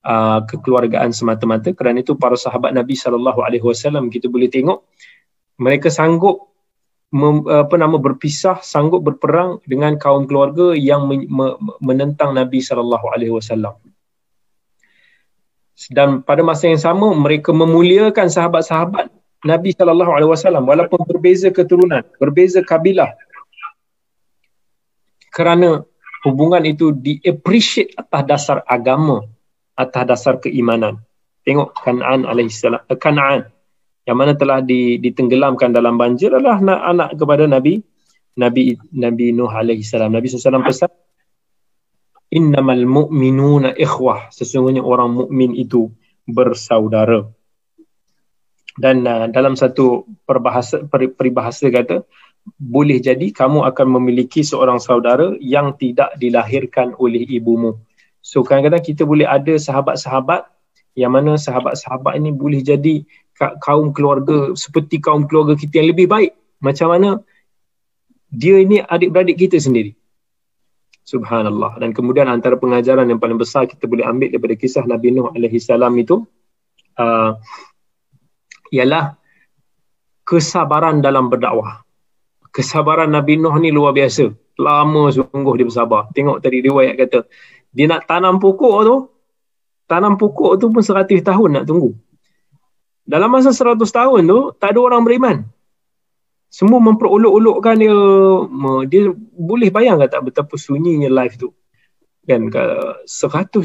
uh, 0.00 0.40
kekeluargaan 0.48 1.12
semata-mata. 1.12 1.76
Kerana 1.76 2.00
itu 2.00 2.16
para 2.16 2.34
sahabat 2.40 2.72
Nabi 2.72 2.96
sallallahu 2.96 3.44
alaihi 3.44 3.64
wasallam 3.64 4.08
kita 4.08 4.32
boleh 4.32 4.48
tengok 4.48 4.88
mereka 5.60 5.88
sanggup 5.90 6.50
mem, 7.14 7.46
apa 7.46 7.74
nama 7.78 7.94
berpisah 7.94 8.58
sanggup 8.58 9.06
berperang 9.06 9.62
dengan 9.70 9.94
kaum 9.94 10.26
keluarga 10.26 10.74
yang 10.74 11.06
me, 11.06 11.26
me, 11.30 11.54
menentang 11.78 12.34
Nabi 12.34 12.58
sallallahu 12.58 13.06
alaihi 13.14 13.30
wasallam. 13.30 13.78
Dan 15.90 16.22
pada 16.22 16.42
masa 16.42 16.70
yang 16.70 16.78
sama 16.78 17.10
mereka 17.14 17.50
memuliakan 17.50 18.30
sahabat-sahabat 18.30 19.10
Nabi 19.44 19.70
sallallahu 19.76 20.10
alaihi 20.10 20.30
wasallam 20.30 20.64
walaupun 20.64 21.04
berbeza 21.06 21.52
keturunan 21.52 22.02
berbeza 22.18 22.64
kabilah. 22.64 23.12
Kerana 25.34 25.82
hubungan 26.24 26.62
itu 26.64 26.94
di 26.94 27.20
appreciate 27.26 27.92
atas 27.98 28.22
dasar 28.24 28.58
agama 28.66 29.22
atas 29.76 30.04
dasar 30.08 30.34
keimanan. 30.40 31.02
Tengok 31.44 31.76
Kanaan 31.76 32.24
alaihissalam 32.24 32.88
uh, 32.88 32.96
Kanaan 32.96 33.52
yang 34.04 34.16
mana 34.20 34.36
telah 34.36 34.60
ditenggelamkan 35.00 35.72
dalam 35.72 35.96
banjir 35.96 36.28
adalah 36.32 36.60
anak, 36.60 36.80
anak 36.84 37.10
kepada 37.16 37.44
Nabi 37.48 37.80
Nabi 38.34 38.76
Nabi 38.92 39.30
Nuh 39.32 39.48
alaihissalam 39.48 40.10
Nabi 40.12 40.26
SAW 40.28 40.66
pesan 40.66 40.90
innamal 42.34 42.82
mu'minuna 42.82 43.78
ikhwah. 43.78 44.28
Sesungguhnya 44.34 44.82
orang 44.82 45.14
mukmin 45.14 45.54
itu 45.54 45.88
bersaudara. 46.26 47.30
Dan 48.74 49.06
uh, 49.06 49.30
dalam 49.30 49.54
satu 49.54 50.02
perbahasa 50.26 50.82
peribahasa 50.90 51.70
kata 51.70 52.02
boleh 52.58 52.98
jadi 52.98 53.30
kamu 53.30 53.62
akan 53.70 53.86
memiliki 54.02 54.42
seorang 54.42 54.82
saudara 54.82 55.32
yang 55.38 55.78
tidak 55.78 56.12
dilahirkan 56.18 56.92
oleh 56.98 57.22
ibumu. 57.22 57.78
So 58.18 58.42
kadang-kadang 58.42 58.82
kita 58.82 59.06
boleh 59.06 59.30
ada 59.30 59.54
sahabat-sahabat 59.54 60.50
yang 60.98 61.14
mana 61.14 61.38
sahabat-sahabat 61.38 62.18
ini 62.18 62.34
boleh 62.34 62.66
jadi 62.66 63.06
kaum 63.36 63.90
keluarga 63.90 64.54
seperti 64.54 65.02
kaum 65.02 65.26
keluarga 65.26 65.58
kita 65.58 65.82
yang 65.82 65.90
lebih 65.94 66.06
baik. 66.06 66.32
Macam 66.62 66.94
mana? 66.94 67.20
Dia 68.30 68.62
ini 68.62 68.82
adik-beradik 68.82 69.38
kita 69.38 69.58
sendiri. 69.58 69.94
Subhanallah. 71.04 71.76
Dan 71.78 71.92
kemudian 71.92 72.26
antara 72.30 72.56
pengajaran 72.56 73.06
yang 73.06 73.20
paling 73.20 73.36
besar 73.36 73.68
kita 73.68 73.84
boleh 73.84 74.08
ambil 74.08 74.32
daripada 74.32 74.54
kisah 74.56 74.88
Nabi 74.88 75.12
Nuh 75.12 75.28
alaihi 75.30 75.60
salam 75.60 75.92
itu 76.00 76.24
uh, 76.96 77.36
ialah 78.72 79.14
kesabaran 80.24 81.04
dalam 81.04 81.28
berdakwah. 81.28 81.84
Kesabaran 82.48 83.12
Nabi 83.12 83.36
Nuh 83.36 83.54
ni 83.60 83.68
luar 83.68 83.92
biasa. 83.92 84.32
Lama 84.56 85.12
sungguh 85.12 85.54
dia 85.60 85.66
bersabar. 85.68 86.08
Tengok 86.14 86.40
tadi 86.40 86.64
riwayat 86.64 86.94
kata 86.96 87.28
dia 87.74 87.90
nak 87.90 88.06
tanam 88.06 88.38
pokok 88.38 88.76
tu 88.86 88.96
tanam 89.90 90.14
pokok 90.14 90.62
tu 90.62 90.70
pun 90.70 90.80
100 90.80 91.10
tahun 91.26 91.50
nak 91.58 91.64
tunggu 91.66 91.90
dalam 93.04 93.28
masa 93.28 93.52
100 93.52 93.76
tahun 93.84 94.20
tu 94.24 94.40
tak 94.56 94.72
ada 94.72 94.80
orang 94.80 95.04
beriman. 95.04 95.36
Semua 96.48 96.80
memperolok-olokkan 96.80 97.76
dia. 97.76 97.92
Dia 98.88 99.12
boleh 99.34 99.68
bayangkan 99.68 100.08
tak 100.08 100.24
betapa 100.24 100.54
sunyinya 100.56 101.12
life 101.12 101.36
tu? 101.36 101.52
Kan 102.24 102.48
100 102.48 103.04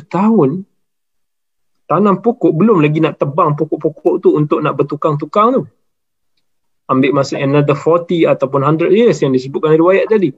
tahun 0.09 0.67
tanam 1.87 2.21
pokok 2.21 2.53
belum 2.53 2.83
lagi 2.83 2.99
nak 3.01 3.17
tebang 3.17 3.55
pokok-pokok 3.57 4.15
tu 4.21 4.35
untuk 4.35 4.59
nak 4.59 4.75
bertukang-tukang 4.77 5.47
tu. 5.55 5.63
Ambil 6.89 7.13
masa 7.13 7.37
another 7.37 7.77
40 7.77 8.25
ataupun 8.25 8.65
100 8.65 8.89
years 8.89 9.21
yang 9.21 9.31
disebutkan 9.31 9.77
riwayat 9.77 10.09
tadi. 10.09 10.33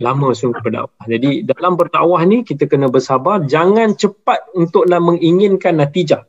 Lama 0.00 0.34
sungguh 0.34 0.58
berdakwah. 0.58 1.04
Jadi 1.06 1.46
dalam 1.46 1.78
berdakwah 1.78 2.24
ni 2.26 2.42
kita 2.42 2.66
kena 2.66 2.90
bersabar, 2.90 3.44
jangan 3.44 3.94
cepat 3.94 4.42
untuk 4.56 4.88
nak 4.90 5.04
menginginkan 5.04 5.78
natijah. 5.78 6.26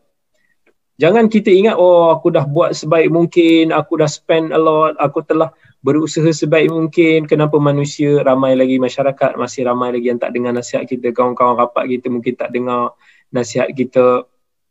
Jangan 0.95 1.27
kita 1.27 1.51
ingat 1.51 1.75
oh 1.75 2.07
aku 2.15 2.31
dah 2.31 2.47
buat 2.47 2.71
sebaik 2.71 3.11
mungkin, 3.11 3.75
aku 3.75 3.99
dah 3.99 4.07
spend 4.07 4.55
a 4.55 4.59
lot, 4.59 4.95
aku 4.95 5.19
telah 5.27 5.51
berusaha 5.83 6.31
sebaik 6.31 6.71
mungkin. 6.71 7.27
Kenapa 7.27 7.59
manusia 7.59 8.23
ramai 8.23 8.55
lagi 8.55 8.79
masyarakat 8.79 9.35
masih 9.35 9.67
ramai 9.67 9.91
lagi 9.91 10.07
yang 10.07 10.23
tak 10.23 10.31
dengar 10.31 10.55
nasihat 10.55 10.87
kita, 10.87 11.11
kawan-kawan 11.11 11.59
rapat 11.59 11.99
kita 11.99 12.07
mungkin 12.07 12.33
tak 12.39 12.55
dengar 12.55 12.95
nasihat 13.35 13.75
kita. 13.75 14.23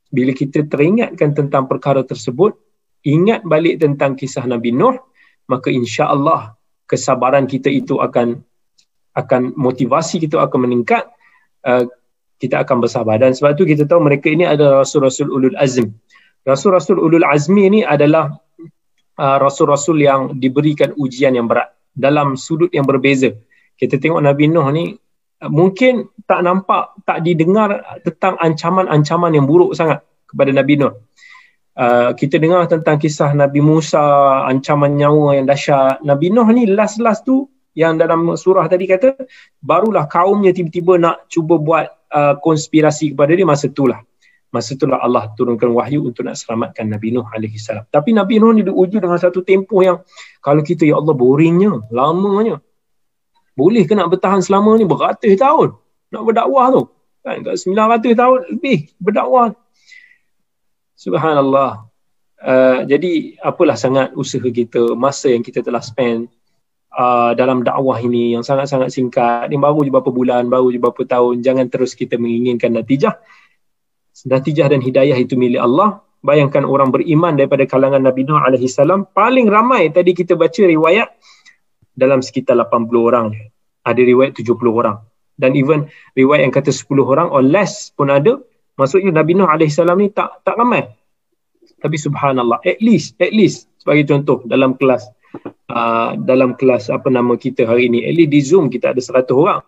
Bila 0.09 0.32
kita 0.32 0.64
teringatkan 0.64 1.36
tentang 1.36 1.68
perkara 1.68 2.01
tersebut, 2.01 2.56
ingat 3.05 3.44
balik 3.44 3.84
tentang 3.84 4.16
kisah 4.16 4.48
Nabi 4.48 4.72
Nuh, 4.72 4.96
maka 5.44 5.68
insya-Allah 5.68 6.56
kesabaran 6.88 7.44
kita 7.44 7.68
itu 7.68 8.01
akan 8.01 8.40
akan 9.14 9.55
motivasi 9.55 10.24
kita 10.24 10.40
akan 10.40 10.68
meningkat 10.68 11.06
uh, 11.68 11.86
kita 12.42 12.60
akan 12.66 12.82
bersabar 12.82 13.16
dan 13.16 13.32
sebab 13.32 13.55
tu 13.55 13.64
kita 13.64 13.86
tahu 13.86 14.02
mereka 14.02 14.26
ini 14.26 14.44
adalah 14.44 14.82
rasul-rasul 14.82 15.30
ulul 15.30 15.55
azm 15.56 15.94
rasul-rasul 16.44 17.00
ulul 17.00 17.24
azmi 17.24 17.66
ini 17.66 17.80
adalah 17.82 18.30
uh, 19.18 19.36
rasul-rasul 19.40 19.98
yang 20.00 20.36
diberikan 20.36 20.92
ujian 21.00 21.34
yang 21.34 21.48
berat 21.48 21.72
dalam 21.96 22.36
sudut 22.38 22.70
yang 22.70 22.84
berbeza. 22.84 23.32
Kita 23.74 23.98
tengok 23.98 24.22
Nabi 24.22 24.52
Nuh 24.52 24.68
ni 24.70 24.84
uh, 24.94 25.50
mungkin 25.50 26.08
tak 26.28 26.44
nampak 26.44 26.94
tak 27.08 27.24
didengar 27.24 27.82
tentang 28.04 28.38
ancaman-ancaman 28.38 29.32
yang 29.34 29.48
buruk 29.48 29.74
sangat 29.74 30.04
kepada 30.28 30.52
Nabi 30.52 30.78
Nuh. 30.78 30.94
Uh, 31.74 32.14
kita 32.14 32.38
dengar 32.38 32.70
tentang 32.70 33.02
kisah 33.02 33.34
Nabi 33.34 33.58
Musa, 33.58 33.98
ancaman 34.46 34.94
nyawa 34.94 35.42
yang 35.42 35.46
dahsyat. 35.50 36.06
Nabi 36.06 36.30
Nuh 36.30 36.46
ni 36.54 36.70
last-last 36.70 37.26
tu 37.26 37.50
yang 37.74 37.98
dalam 37.98 38.38
surah 38.38 38.70
tadi 38.70 38.86
kata 38.86 39.18
barulah 39.58 40.06
kaumnya 40.06 40.54
tiba-tiba 40.54 40.94
nak 40.94 41.26
cuba 41.26 41.58
buat 41.58 41.90
uh, 42.14 42.38
konspirasi 42.38 43.10
kepada 43.12 43.34
dia 43.34 43.42
masa 43.42 43.66
itulah 43.66 43.98
masa 44.55 44.78
itulah 44.78 45.02
Allah 45.02 45.35
turunkan 45.35 45.74
wahyu 45.74 46.06
untuk 46.06 46.22
nak 46.22 46.39
selamatkan 46.39 46.86
Nabi 46.86 47.10
Nuh 47.10 47.26
alaihi 47.35 47.59
salam. 47.59 47.82
Tapi 47.90 48.14
Nabi 48.14 48.39
Nuh 48.39 48.55
ni 48.55 48.62
diuji 48.62 49.02
dengan 49.02 49.18
satu 49.18 49.43
tempoh 49.43 49.82
yang 49.82 49.98
kalau 50.39 50.62
kita 50.62 50.86
ya 50.86 51.02
Allah 51.02 51.10
boringnya 51.10 51.82
lamanya. 51.90 52.62
Boleh 53.59 53.82
ke 53.82 53.98
nak 53.98 54.14
bertahan 54.14 54.39
selama 54.39 54.78
ni? 54.78 54.86
Beratus 54.86 55.35
tahun 55.35 55.74
nak 56.14 56.22
berdakwah 56.22 56.66
tu. 56.70 56.82
Kan 57.26 57.43
kat 57.43 57.59
900 57.59 58.14
tahun 58.14 58.39
lebih 58.55 58.78
berdakwah. 59.02 59.59
Subhanallah. 60.94 61.90
Uh, 62.44 62.85
jadi 62.86 63.40
apalah 63.40 63.74
sangat 63.74 64.12
usaha 64.14 64.44
kita 64.44 64.94
masa 64.94 65.32
yang 65.32 65.40
kita 65.40 65.64
telah 65.64 65.81
spend 65.81 66.28
uh, 66.93 67.32
dalam 67.32 67.64
dakwah 67.64 67.98
ini 67.98 68.39
yang 68.39 68.47
sangat-sangat 68.47 68.94
singkat. 68.94 69.51
Ni 69.51 69.59
baru 69.59 69.82
je 69.82 69.90
beberapa 69.90 70.14
bulan 70.14 70.47
baru 70.47 70.70
je 70.70 70.78
beberapa 70.78 71.02
tahun. 71.02 71.43
Jangan 71.43 71.66
terus 71.72 71.97
kita 71.98 72.20
menginginkan 72.20 72.70
natijah 72.70 73.18
natijah 74.24 74.68
dan 74.72 74.80
hidayah 74.80 75.16
itu 75.16 75.36
milik 75.36 75.60
Allah 75.60 76.01
bayangkan 76.24 76.64
orang 76.64 76.88
beriman 76.88 77.36
daripada 77.36 77.68
kalangan 77.68 78.01
Nabi 78.01 78.24
Nuh 78.24 78.40
alaihi 78.40 78.68
salam 78.68 79.05
paling 79.12 79.48
ramai 79.48 79.92
tadi 79.92 80.16
kita 80.16 80.34
baca 80.34 80.64
riwayat 80.64 81.12
dalam 81.94 82.24
sekitar 82.24 82.56
80 82.56 82.90
orang 82.96 83.26
ada 83.84 84.01
riwayat 84.01 84.34
70 84.36 84.56
orang 84.72 84.96
dan 85.36 85.52
even 85.55 85.86
riwayat 86.16 86.48
yang 86.48 86.55
kata 86.55 86.72
10 86.72 86.88
orang 87.05 87.28
or 87.28 87.44
less 87.44 87.92
pun 87.92 88.09
ada 88.09 88.40
maksudnya 88.80 89.12
Nabi 89.12 89.36
Nuh 89.36 89.46
alaihi 89.46 89.70
salam 89.70 90.01
ni 90.01 90.09
tak 90.09 90.40
tak 90.42 90.56
ramai 90.56 90.88
tapi 91.78 91.96
subhanallah 92.01 92.64
at 92.64 92.80
least 92.80 93.14
at 93.20 93.30
least 93.30 93.68
sebagai 93.76 94.09
contoh 94.09 94.40
dalam 94.48 94.72
kelas 94.80 95.05
uh, 95.70 96.16
dalam 96.18 96.55
kelas 96.55 96.88
apa 96.90 97.09
nama 97.10 97.34
kita 97.34 97.66
hari 97.66 97.90
ini. 97.90 98.05
Eli 98.05 98.24
di 98.30 98.40
Zoom 98.40 98.70
kita 98.70 98.92
ada 98.94 99.01
100 99.01 99.30
orang. 99.34 99.60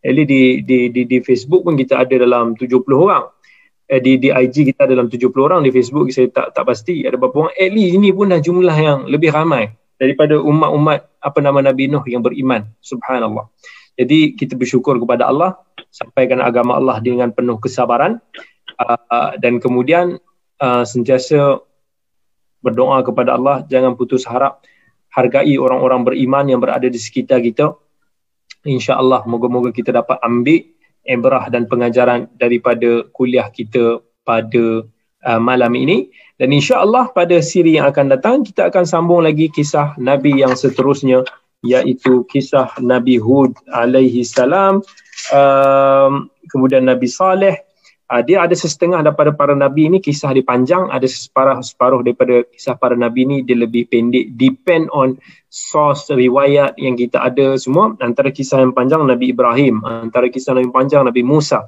Eli 0.00 0.24
di 0.24 0.42
di 0.64 0.88
di 0.88 1.02
di 1.04 1.18
Facebook 1.20 1.66
pun 1.68 1.76
kita 1.76 2.00
ada 2.00 2.14
dalam 2.16 2.56
70 2.56 2.82
orang. 2.96 3.24
Eh, 3.90 3.98
di 3.98 4.22
di 4.22 4.30
IG 4.30 4.70
kita 4.70 4.86
dalam 4.86 5.10
70 5.10 5.34
orang 5.42 5.66
di 5.66 5.74
Facebook 5.74 6.14
saya 6.14 6.30
tak 6.30 6.54
tak 6.54 6.62
pasti 6.62 7.02
ada 7.02 7.18
berapa 7.18 7.50
orang. 7.50 7.54
Eli 7.58 7.90
ini 7.98 8.14
pun 8.14 8.30
dah 8.30 8.38
jumlah 8.38 8.76
yang 8.78 9.10
lebih 9.10 9.34
ramai 9.34 9.74
daripada 9.98 10.38
umat-umat 10.38 11.10
apa 11.18 11.38
nama 11.42 11.58
Nabi 11.58 11.90
Nuh 11.90 12.06
yang 12.06 12.22
beriman. 12.22 12.70
Subhanallah. 12.78 13.50
Jadi 13.98 14.38
kita 14.38 14.54
bersyukur 14.54 14.94
kepada 14.94 15.26
Allah 15.26 15.58
sampaikan 15.90 16.38
agama 16.38 16.78
Allah 16.78 17.02
dengan 17.02 17.34
penuh 17.34 17.58
kesabaran 17.58 18.22
uh, 18.78 19.34
dan 19.42 19.58
kemudian 19.58 20.22
uh, 20.62 20.86
sentiasa 20.86 21.58
berdoa 22.62 23.02
kepada 23.02 23.34
Allah 23.34 23.66
jangan 23.66 23.98
putus 23.98 24.22
harap 24.22 24.62
hargai 25.10 25.58
orang-orang 25.58 26.06
beriman 26.06 26.46
yang 26.46 26.62
berada 26.62 26.86
di 26.86 26.94
sekitar 26.94 27.42
kita. 27.42 27.74
InsyaAllah 28.62 29.26
moga-moga 29.26 29.74
kita 29.74 29.90
dapat 29.90 30.22
ambil 30.22 30.78
ibrah 31.10 31.50
dan 31.50 31.66
pengajaran 31.66 32.30
daripada 32.38 33.02
kuliah 33.10 33.50
kita 33.50 33.98
pada 34.22 34.86
uh, 35.26 35.40
malam 35.42 35.74
ini. 35.74 36.06
Dan 36.38 36.54
insyaAllah 36.54 37.10
pada 37.12 37.42
siri 37.42 37.76
yang 37.76 37.90
akan 37.90 38.14
datang 38.14 38.46
kita 38.46 38.70
akan 38.70 38.86
sambung 38.86 39.26
lagi 39.26 39.50
kisah 39.50 39.98
Nabi 39.98 40.40
yang 40.40 40.54
seterusnya 40.54 41.26
iaitu 41.60 42.24
kisah 42.32 42.72
Nabi 42.80 43.20
Hud 43.20 43.52
alaihi 43.68 44.24
salam 44.24 44.80
um, 45.28 46.32
kemudian 46.48 46.88
Nabi 46.88 47.04
Saleh 47.04 47.60
uh, 48.10 48.22
dia 48.26 48.42
ada 48.42 48.52
setengah 48.52 49.06
daripada 49.06 49.30
para 49.30 49.54
nabi 49.54 49.86
ini 49.86 50.02
kisah 50.02 50.34
dia 50.34 50.42
panjang 50.42 50.90
ada 50.90 51.06
separuh 51.06 51.62
separuh 51.62 52.02
daripada 52.02 52.42
kisah 52.50 52.74
para 52.74 52.98
nabi 52.98 53.24
ini 53.24 53.36
dia 53.46 53.54
lebih 53.54 53.86
pendek 53.86 54.34
depend 54.34 54.90
on 54.90 55.16
source 55.50 56.06
riwayat 56.14 56.78
yang 56.78 56.94
kita 56.94 57.18
ada 57.18 57.58
semua. 57.58 57.98
Antara 57.98 58.30
kisah 58.30 58.62
yang 58.62 58.72
panjang 58.72 59.02
Nabi 59.02 59.34
Ibrahim 59.34 59.82
antara 59.82 60.30
kisah 60.30 60.54
yang 60.56 60.70
panjang 60.70 61.02
Nabi 61.02 61.26
Musa. 61.26 61.66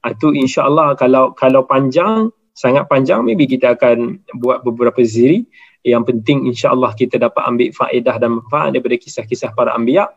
Uh, 0.00 0.10
itu 0.16 0.32
insyaallah 0.32 0.96
kalau 0.96 1.36
kalau 1.36 1.68
panjang 1.68 2.32
sangat 2.56 2.88
panjang 2.88 3.22
maybe 3.22 3.44
kita 3.46 3.76
akan 3.76 4.24
buat 4.40 4.64
beberapa 4.64 4.98
siri. 5.04 5.44
Yang 5.84 6.10
penting 6.10 6.50
insyaallah 6.50 6.96
kita 6.96 7.20
dapat 7.20 7.42
ambil 7.46 7.70
faedah 7.70 8.16
dan 8.18 8.42
manfaat 8.42 8.74
daripada 8.74 8.96
kisah-kisah 8.98 9.54
para 9.54 9.76
anbiya. 9.76 10.10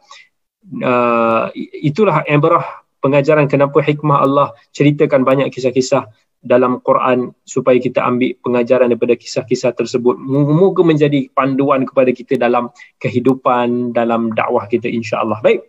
Uh, 0.61 1.51
itulah 1.83 2.23
ibrah 2.25 2.80
pengajaran 3.01 3.49
kenapa 3.49 3.81
hikmah 3.81 4.23
Allah 4.23 4.53
ceritakan 4.71 5.25
banyak 5.25 5.49
kisah-kisah 5.49 6.07
dalam 6.41 6.81
Quran 6.81 7.37
supaya 7.45 7.77
kita 7.77 8.01
ambil 8.01 8.33
pengajaran 8.41 8.89
daripada 8.89 9.13
kisah-kisah 9.13 9.77
tersebut 9.77 10.17
moga 10.21 10.81
menjadi 10.81 11.29
panduan 11.37 11.85
kepada 11.85 12.09
kita 12.09 12.33
dalam 12.41 12.73
kehidupan 12.97 13.93
dalam 13.93 14.33
dakwah 14.33 14.65
kita 14.65 14.89
insya-Allah. 14.89 15.37
Baik. 15.45 15.61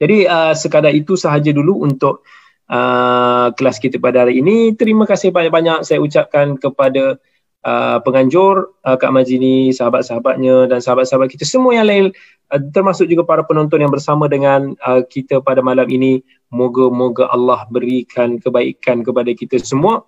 Jadi 0.00 0.24
uh, 0.24 0.56
sekadar 0.56 0.96
itu 0.96 1.20
sahaja 1.20 1.52
dulu 1.52 1.84
untuk 1.84 2.24
uh, 2.72 3.52
kelas 3.52 3.76
kita 3.76 4.00
pada 4.00 4.24
hari 4.24 4.40
ini. 4.40 4.72
Terima 4.72 5.04
kasih 5.04 5.28
banyak-banyak 5.28 5.84
saya 5.84 6.00
ucapkan 6.00 6.56
kepada 6.56 7.20
uh, 7.64 7.98
penganjur 8.00 8.72
uh, 8.80 8.96
Kak 8.96 9.12
Majini, 9.12 9.76
sahabat-sahabatnya 9.76 10.72
dan 10.72 10.80
sahabat-sahabat 10.80 11.28
kita 11.28 11.44
semua 11.44 11.76
yang 11.76 11.88
lain 11.88 12.04
uh, 12.48 12.60
termasuk 12.72 13.04
juga 13.12 13.28
para 13.28 13.44
penonton 13.44 13.84
yang 13.84 13.92
bersama 13.92 14.24
dengan 14.30 14.72
uh, 14.80 15.04
kita 15.04 15.44
pada 15.44 15.60
malam 15.60 15.84
ini. 15.92 16.24
Moga-moga 16.50 17.30
Allah 17.30 17.66
berikan 17.70 18.42
kebaikan 18.42 19.06
kepada 19.06 19.30
kita 19.30 19.62
semua 19.62 20.02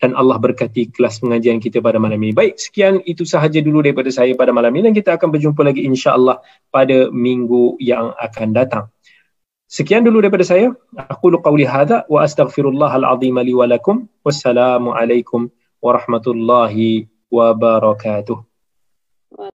dan 0.00 0.16
Allah 0.16 0.40
berkati 0.40 0.88
kelas 0.96 1.20
pengajian 1.20 1.60
kita 1.60 1.78
pada 1.84 2.00
malam 2.00 2.16
ini. 2.24 2.32
Baik, 2.32 2.56
sekian 2.56 3.04
itu 3.04 3.28
sahaja 3.28 3.60
dulu 3.60 3.84
daripada 3.84 4.08
saya 4.08 4.32
pada 4.32 4.50
malam 4.50 4.72
ini 4.72 4.90
dan 4.90 4.94
kita 4.96 5.20
akan 5.20 5.28
berjumpa 5.28 5.60
lagi 5.60 5.84
insya-Allah 5.84 6.40
pada 6.72 7.12
minggu 7.12 7.76
yang 7.78 8.16
akan 8.16 8.56
datang. 8.56 8.84
Sekian 9.70 10.02
dulu 10.02 10.18
daripada 10.24 10.42
saya. 10.42 10.74
Aku 10.98 11.30
lu 11.30 11.38
qawli 11.38 11.62
hadza 11.62 12.02
wa 12.10 12.26
astaghfirullahal 12.26 13.06
azim 13.06 13.38
li 13.38 13.54
wa 13.54 13.70
lakum. 13.70 14.10
Wassalamualaikum 14.26 15.46
warahmatullahi 15.78 17.06
wabarakatuh. 17.30 18.49